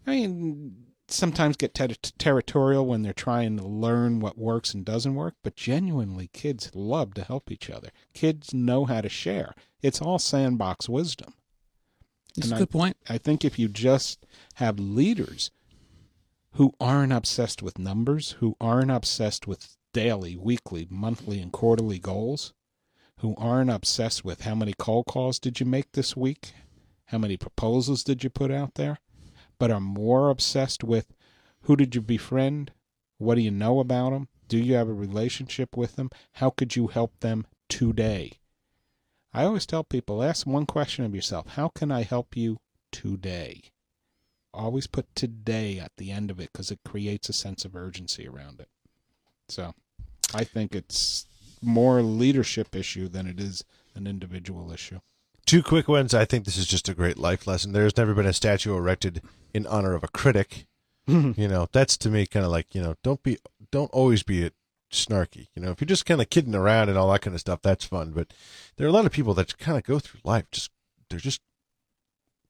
I 0.08 0.12
mean, 0.12 0.91
sometimes 1.14 1.58
get 1.58 1.74
ter- 1.74 1.88
territorial 2.18 2.86
when 2.86 3.02
they're 3.02 3.14
trying 3.14 3.58
to 3.58 3.64
learn 3.66 4.20
what 4.20 4.38
works 4.38 4.74
and 4.74 4.84
doesn't 4.86 5.16
work, 5.16 5.36
but 5.44 5.56
genuinely, 5.56 6.30
kids 6.34 6.72
love 6.74 7.14
to 7.16 7.24
help 7.24 7.52
each 7.52 7.70
other. 7.70 7.90
Kids 8.14 8.54
know 8.54 8.86
how 8.86 9.02
to 9.02 9.10
share. 9.10 9.54
It's 9.82 10.02
all 10.02 10.20
sandbox 10.20 10.88
wisdom. 10.90 11.34
That's 12.36 12.48
a 12.48 12.52
And 12.52 12.56
I- 12.56 12.60
good 12.60 12.70
point. 12.70 12.98
I 13.10 13.18
think 13.18 13.44
if 13.44 13.58
you 13.60 13.68
just 13.68 14.26
have 14.56 14.80
leaders 14.80 15.52
who 16.54 16.74
aren't 16.80 17.14
obsessed 17.14 17.62
with 17.62 17.80
numbers, 17.80 18.32
who 18.40 18.56
aren't 18.60 18.92
obsessed 18.92 19.48
with 19.48 19.78
daily, 19.94 20.36
weekly, 20.36 20.88
monthly, 20.90 21.40
and 21.40 21.52
quarterly 21.52 22.00
goals, 22.00 22.54
who 23.18 23.36
aren't 23.38 23.70
obsessed 23.70 24.24
with 24.26 24.42
how 24.42 24.56
many 24.56 24.74
cold 24.78 25.06
calls 25.08 25.40
did 25.40 25.60
you 25.60 25.66
make 25.66 25.92
this 25.94 26.16
week, 26.16 26.54
how 27.06 27.18
many 27.18 27.38
proposals 27.38 28.04
did 28.04 28.24
you 28.24 28.30
put 28.30 28.52
out 28.52 28.76
there, 28.76 29.00
but 29.62 29.70
are 29.70 29.80
more 29.80 30.32
obsessed 30.32 30.84
with 30.84 31.14
who 31.66 31.76
did 31.76 31.94
you 31.94 32.02
befriend, 32.02 32.72
what 33.20 33.36
do 33.36 33.42
you 33.42 33.52
know 33.52 33.80
about 33.80 34.10
them, 34.10 34.28
do 34.48 34.58
you 34.58 34.74
have 34.74 34.90
a 34.90 34.94
relationship 34.94 35.78
with 35.78 35.98
them, 35.98 36.10
how 36.32 36.50
could 36.50 36.76
you 36.76 36.88
help 36.88 37.20
them 37.20 37.46
today? 37.70 38.40
I 39.32 39.44
always 39.44 39.68
tell 39.68 39.84
people 39.84 40.24
ask 40.24 40.48
one 40.48 40.66
question 40.66 41.06
of 41.06 41.14
yourself 41.14 41.50
How 41.50 41.68
can 41.68 41.92
I 41.92 42.02
help 42.02 42.36
you 42.36 42.58
today? 42.92 43.62
Always 44.52 44.88
put 44.88 45.06
today 45.14 45.78
at 45.78 45.92
the 45.96 46.10
end 46.10 46.32
of 46.32 46.40
it 46.40 46.50
because 46.52 46.72
it 46.72 46.80
creates 46.84 47.30
a 47.30 47.34
sense 47.34 47.64
of 47.64 47.76
urgency 47.76 48.28
around 48.28 48.62
it. 48.62 48.70
So 49.48 49.76
I 50.34 50.44
think 50.44 50.74
it's 50.74 51.28
more 51.62 52.02
leadership 52.02 52.76
issue 52.76 53.08
than 53.08 53.28
it 53.28 53.40
is 53.40 53.64
an 53.94 54.08
individual 54.08 54.72
issue. 54.72 55.02
Two 55.52 55.62
quick 55.62 55.90
ones. 55.90 56.14
I 56.14 56.24
think 56.24 56.46
this 56.46 56.56
is 56.56 56.66
just 56.66 56.88
a 56.88 56.94
great 56.94 57.18
life 57.18 57.46
lesson. 57.46 57.74
There's 57.74 57.98
never 57.98 58.14
been 58.14 58.26
a 58.26 58.32
statue 58.32 58.74
erected 58.74 59.22
in 59.54 59.68
honor 59.68 59.94
of 59.94 60.02
a 60.02 60.08
critic. 60.08 60.66
you 61.08 61.34
know, 61.36 61.68
that's 61.74 61.98
to 61.98 62.10
me 62.10 62.26
kind 62.26 62.46
of 62.46 62.52
like 62.54 62.74
you 62.74 62.82
know, 62.82 62.96
don't 63.04 63.22
be, 63.22 63.38
don't 63.70 63.92
always 63.92 64.24
be 64.24 64.50
snarky. 64.94 65.50
You 65.54 65.62
know, 65.62 65.72
if 65.72 65.82
you're 65.82 65.88
just 65.88 66.06
kind 66.06 66.22
of 66.22 66.30
kidding 66.30 66.56
around 66.56 66.88
and 66.88 66.98
all 66.98 67.12
that 67.12 67.24
kind 67.24 67.34
of 67.34 67.42
stuff, 67.42 67.60
that's 67.62 67.84
fun. 67.84 68.12
But 68.12 68.32
there 68.78 68.88
are 68.88 68.90
a 68.90 68.94
lot 68.94 69.06
of 69.06 69.12
people 69.12 69.34
that 69.34 69.58
kind 69.58 69.78
of 69.78 69.84
go 69.84 70.00
through 70.00 70.22
life 70.24 70.46
just 70.52 70.72
they're 71.10 71.20
just 71.20 71.42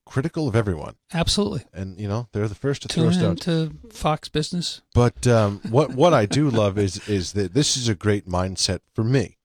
critical 0.06 0.46
of 0.46 0.54
everyone, 0.54 0.94
Absolutely. 1.12 1.64
and 1.74 1.98
you 1.98 2.06
know, 2.06 2.28
they're 2.30 2.46
the 2.46 2.54
first 2.54 2.82
to 2.82 2.88
throw 2.88 3.10
stones. 3.10 3.44
into 3.44 3.74
Fox 3.90 4.28
Business. 4.28 4.80
But 4.94 5.26
um, 5.26 5.60
what 5.68 5.96
what 5.96 6.14
I 6.14 6.24
do 6.24 6.48
love 6.48 6.78
is 6.78 7.08
is 7.08 7.32
that 7.32 7.52
this 7.52 7.76
is 7.76 7.88
a 7.88 7.96
great 7.96 8.28
mindset 8.28 8.78
for 8.94 9.02
me. 9.02 9.38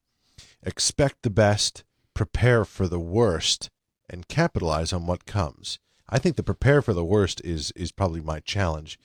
Expect 0.62 1.24
the 1.24 1.32
best, 1.32 1.84
prepare 2.18 2.66
for 2.66 2.88
the 2.88 3.00
worst, 3.00 3.70
and 4.10 4.28
capitalize 4.28 4.92
on 4.92 5.06
what 5.06 5.28
comes. 5.28 5.78
I 6.10 6.18
think 6.18 6.36
the 6.36 6.42
prepare 6.42 6.82
for 6.82 6.94
the 6.94 7.06
worst 7.06 7.40
is 7.46 7.72
is 7.76 7.92
probably 7.92 8.22
my 8.22 8.40
challenge, 8.40 9.00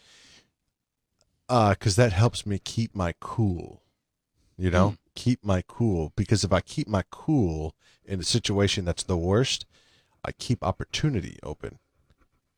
uh, 1.46 1.70
because 1.70 1.96
that 1.96 2.14
helps 2.14 2.46
me 2.46 2.58
keep 2.58 2.96
my 2.96 3.12
cool. 3.20 3.82
You 4.56 4.70
know, 4.70 4.90
mm. 4.90 4.98
keep 5.14 5.44
my 5.44 5.62
cool. 5.66 6.14
Because 6.16 6.42
if 6.42 6.54
I 6.54 6.62
keep 6.62 6.88
my 6.88 7.04
cool 7.10 7.74
in 8.06 8.18
a 8.18 8.24
situation 8.24 8.86
that's 8.86 9.02
the 9.02 9.18
worst, 9.18 9.66
I 10.24 10.32
keep 10.32 10.64
opportunity 10.64 11.38
open, 11.42 11.78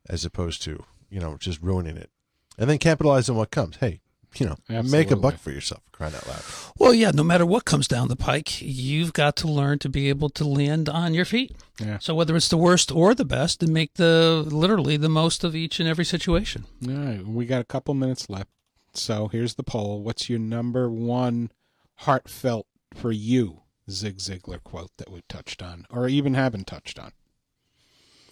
as 0.08 0.24
opposed 0.24 0.62
to 0.62 0.84
you 1.10 1.18
know 1.18 1.36
just 1.36 1.60
ruining 1.60 1.96
it 1.96 2.10
and 2.56 2.70
then 2.70 2.78
capitalize 2.78 3.28
on 3.28 3.34
what 3.34 3.50
comes. 3.50 3.78
Hey, 3.78 4.02
you 4.40 4.46
know, 4.46 4.82
make 4.82 5.10
a 5.10 5.16
buck 5.16 5.38
for 5.38 5.50
yourself, 5.50 5.82
crying 5.92 6.14
out 6.14 6.26
loud. 6.26 6.42
Well, 6.78 6.94
yeah, 6.94 7.10
no 7.12 7.22
matter 7.22 7.46
what 7.46 7.64
comes 7.64 7.88
down 7.88 8.08
the 8.08 8.16
pike, 8.16 8.60
you've 8.60 9.12
got 9.12 9.36
to 9.36 9.48
learn 9.48 9.78
to 9.80 9.88
be 9.88 10.08
able 10.08 10.30
to 10.30 10.44
land 10.44 10.88
on 10.88 11.14
your 11.14 11.24
feet. 11.24 11.56
Yeah. 11.78 11.98
So 11.98 12.14
whether 12.14 12.36
it's 12.36 12.48
the 12.48 12.56
worst 12.56 12.92
or 12.92 13.14
the 13.14 13.24
best, 13.24 13.62
and 13.62 13.72
make 13.72 13.94
the 13.94 14.44
literally 14.46 14.96
the 14.96 15.08
most 15.08 15.44
of 15.44 15.54
each 15.54 15.80
and 15.80 15.88
every 15.88 16.04
situation. 16.04 16.64
All 16.86 16.94
right, 16.94 17.26
we 17.26 17.46
got 17.46 17.60
a 17.60 17.64
couple 17.64 17.94
minutes 17.94 18.28
left. 18.28 18.50
So 18.92 19.28
here's 19.28 19.54
the 19.54 19.64
poll. 19.64 20.02
What's 20.02 20.30
your 20.30 20.38
number 20.38 20.88
one 20.90 21.50
heartfelt 21.96 22.66
for 22.94 23.12
you 23.12 23.62
Zig 23.90 24.18
Ziglar 24.18 24.62
quote 24.62 24.90
that 24.98 25.10
we 25.10 25.22
touched 25.28 25.62
on, 25.62 25.86
or 25.90 26.08
even 26.08 26.34
haven't 26.34 26.66
touched 26.66 26.98
on? 26.98 27.12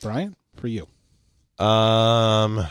Brian, 0.01 0.37
for 0.57 0.69
you. 0.69 0.87
Um, 1.65 2.67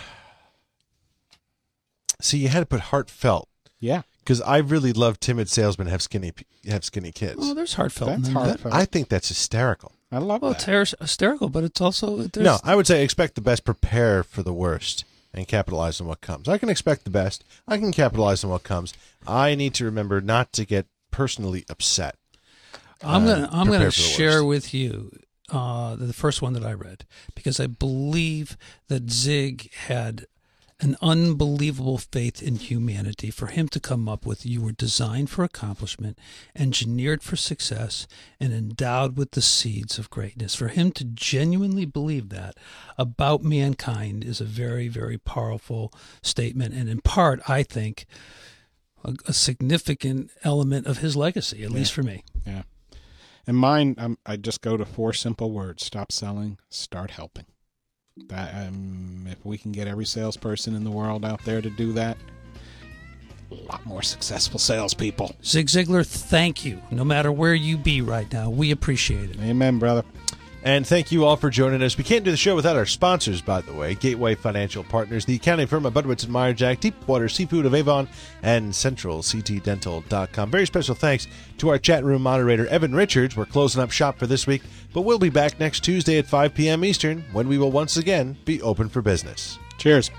see, 2.22 2.38
you 2.38 2.48
had 2.48 2.60
to 2.60 2.66
put 2.66 2.80
heartfelt 2.82 3.48
Yeah, 3.80 4.04
because 4.20 4.42
I 4.42 4.58
really 4.58 4.94
love 4.94 5.20
timid 5.20 5.50
salesmen 5.50 5.88
have 5.88 6.02
skinny 6.02 6.32
have 6.68 6.84
skinny 6.84 7.12
kids. 7.12 7.40
Oh, 7.40 7.54
there's 7.54 7.74
heartfelt. 7.74 8.10
that's 8.12 8.28
in 8.28 8.34
that. 8.34 8.40
heartfelt. 8.40 8.74
I 8.74 8.86
think 8.86 9.10
that's 9.10 9.30
hysterical. 9.30 9.94
I 10.12 10.18
love 10.18 10.42
it. 10.42 10.46
Well, 10.46 10.54
that. 10.54 10.68
it's 10.70 10.96
hysterical, 11.00 11.50
but 11.50 11.64
it's 11.64 11.80
also 11.80 12.18
there's, 12.18 12.44
No, 12.44 12.60
I 12.64 12.76
would 12.76 12.88
say 12.88 13.04
expect 13.04 13.36
the 13.36 13.42
best, 13.42 13.64
prepare 13.64 14.24
for 14.24 14.44
the 14.44 14.54
worst, 14.54 15.06
and 15.34 15.48
capitalize 15.48 16.02
on 16.02 16.08
what 16.08 16.22
comes. 16.22 16.50
I 16.50 16.58
can 16.58 16.70
expect 16.70 17.06
the 17.06 17.10
best. 17.10 17.44
I 17.68 17.78
can 17.78 17.92
capitalize 17.92 18.44
on 18.44 18.50
what 18.50 18.64
comes. 18.64 18.94
I 19.26 19.56
need 19.56 19.74
to 19.76 19.86
remember 19.86 20.20
not 20.20 20.52
to 20.54 20.66
get 20.66 20.88
personally 21.12 21.66
upset. 21.70 22.16
I'm 23.04 23.24
uh, 23.24 23.36
gonna 23.36 23.50
I'm 23.52 23.68
gonna 23.68 23.92
share 23.92 24.44
worst. 24.44 24.48
with 24.48 24.74
you 24.74 25.12
uh, 25.52 25.96
the 25.96 26.14
first 26.14 26.42
one 26.42 26.54
that 26.54 26.64
I 26.64 26.74
read 26.74 27.06
because 27.36 27.60
I 27.60 27.68
believe 27.68 28.58
that 28.88 29.10
Zig 29.10 29.74
had 29.74 30.26
an 30.82 30.98
unbelievable 31.00 32.00
faith 32.00 32.42
in 32.42 32.56
humanity 32.56 33.30
for 33.30 33.48
him 33.48 33.68
to 33.70 33.80
come 33.80 34.10
up 34.10 34.26
with 34.26 34.46
you 34.46 34.62
were 34.62 34.72
designed 34.72 35.30
for 35.30 35.44
accomplishment, 35.44 36.18
engineered 36.56 37.22
for 37.22 37.36
success, 37.36 38.08
and 38.40 38.52
endowed 38.52 39.16
with 39.16 39.32
the 39.32 39.42
seeds 39.42 40.00
of 40.00 40.10
greatness. 40.10 40.56
For 40.56 40.70
him 40.70 40.92
to 40.94 41.04
genuinely 41.04 41.86
believe 41.86 42.30
that 42.30 42.56
about 42.98 43.44
mankind 43.44 44.24
is 44.24 44.42
a 44.42 44.46
very, 44.46 44.88
very 44.88 45.20
powerful 45.20 45.94
statement, 46.24 46.74
and 46.74 46.90
in 46.90 47.02
part, 47.02 47.40
I 47.48 47.62
think, 47.62 48.08
a, 49.04 49.14
a 49.28 49.34
significant 49.34 50.32
element 50.44 50.88
of 50.88 50.98
his 50.98 51.16
legacy, 51.16 51.64
at 51.64 51.72
least 51.72 51.94
for 51.94 52.02
me. 52.02 52.24
Yeah. 52.46 52.64
And 53.46 53.58
mine, 53.58 53.96
um, 54.00 54.18
I 54.26 54.38
just 54.38 54.62
go 54.62 54.78
to 54.78 54.86
four 54.86 55.14
simple 55.14 55.52
words: 55.52 55.86
stop 55.86 56.12
selling, 56.12 56.58
start 56.70 57.12
helping. 57.12 57.46
That 58.28 58.68
um, 58.68 59.26
if 59.30 59.44
we 59.46 59.58
can 59.58 59.72
get 59.72 59.88
every 59.88 60.06
salesperson 60.06 60.76
in 60.76 60.84
the 60.84 60.92
world 60.92 61.24
out 61.24 61.44
there 61.46 61.62
to 61.62 61.70
do 61.70 61.94
that, 61.94 62.18
a 63.52 63.56
lot 63.56 63.86
more 63.86 64.02
successful 64.02 64.60
salespeople. 64.60 65.36
Zig 65.44 65.68
Ziglar, 65.68 66.06
thank 66.06 66.66
you. 66.66 66.82
No 66.92 67.06
matter 67.06 67.32
where 67.32 67.54
you 67.54 67.78
be 67.78 68.02
right 68.02 68.32
now, 68.32 68.50
we 68.50 68.72
appreciate 68.72 69.30
it. 69.32 69.40
Amen, 69.40 69.80
brother. 69.80 70.04
And 70.64 70.86
thank 70.86 71.12
you 71.12 71.26
all 71.26 71.38
for 71.38 71.50
joining 71.50 71.82
us. 71.82 71.98
We 71.98 72.04
can't 72.04 72.24
do 72.24 72.30
the 72.30 72.38
show 72.38 72.56
without 72.56 72.76
our 72.76 72.86
sponsors, 72.86 73.42
by 73.42 73.62
the 73.62 73.74
way 73.74 73.96
Gateway 73.96 74.36
Financial 74.36 74.84
Partners, 74.84 75.26
the 75.26 75.36
accounting 75.36 75.66
firm 75.66 75.88
of 75.88 75.94
Budwitz 75.94 76.24
and 76.24 76.32
Meyer 76.32 76.54
Jack, 76.54 76.80
Deepwater 76.82 77.30
Seafood 77.30 77.66
of 77.66 77.74
Avon, 77.74 78.08
and 78.44 78.72
CentralCTDental.com. 78.72 80.52
Very 80.52 80.68
special 80.68 80.94
thanks 80.94 81.28
to 81.58 81.70
our 81.70 81.80
chat 81.80 82.04
room 82.04 82.22
moderator, 82.22 82.68
Evan 82.68 82.94
Richards. 82.94 83.36
We're 83.36 83.46
closing 83.46 83.82
up 83.82 83.90
shop 83.92 84.20
for 84.20 84.28
this 84.28 84.46
week, 84.46 84.62
but 84.94 85.02
we'll 85.02 85.20
be 85.20 85.30
back 85.30 85.60
next 85.60 85.84
Tuesday 85.84 86.20
at 86.20 86.28
5 86.28 86.54
p.m. 86.54 86.86
Eastern 86.86 87.26
when 87.32 87.48
we 87.48 87.58
will 87.58 87.72
once 87.72 87.98
again 87.98 88.38
be 88.46 88.62
open 88.62 88.88
for 88.88 89.02
business. 89.02 89.58
Cheers. 89.80 90.12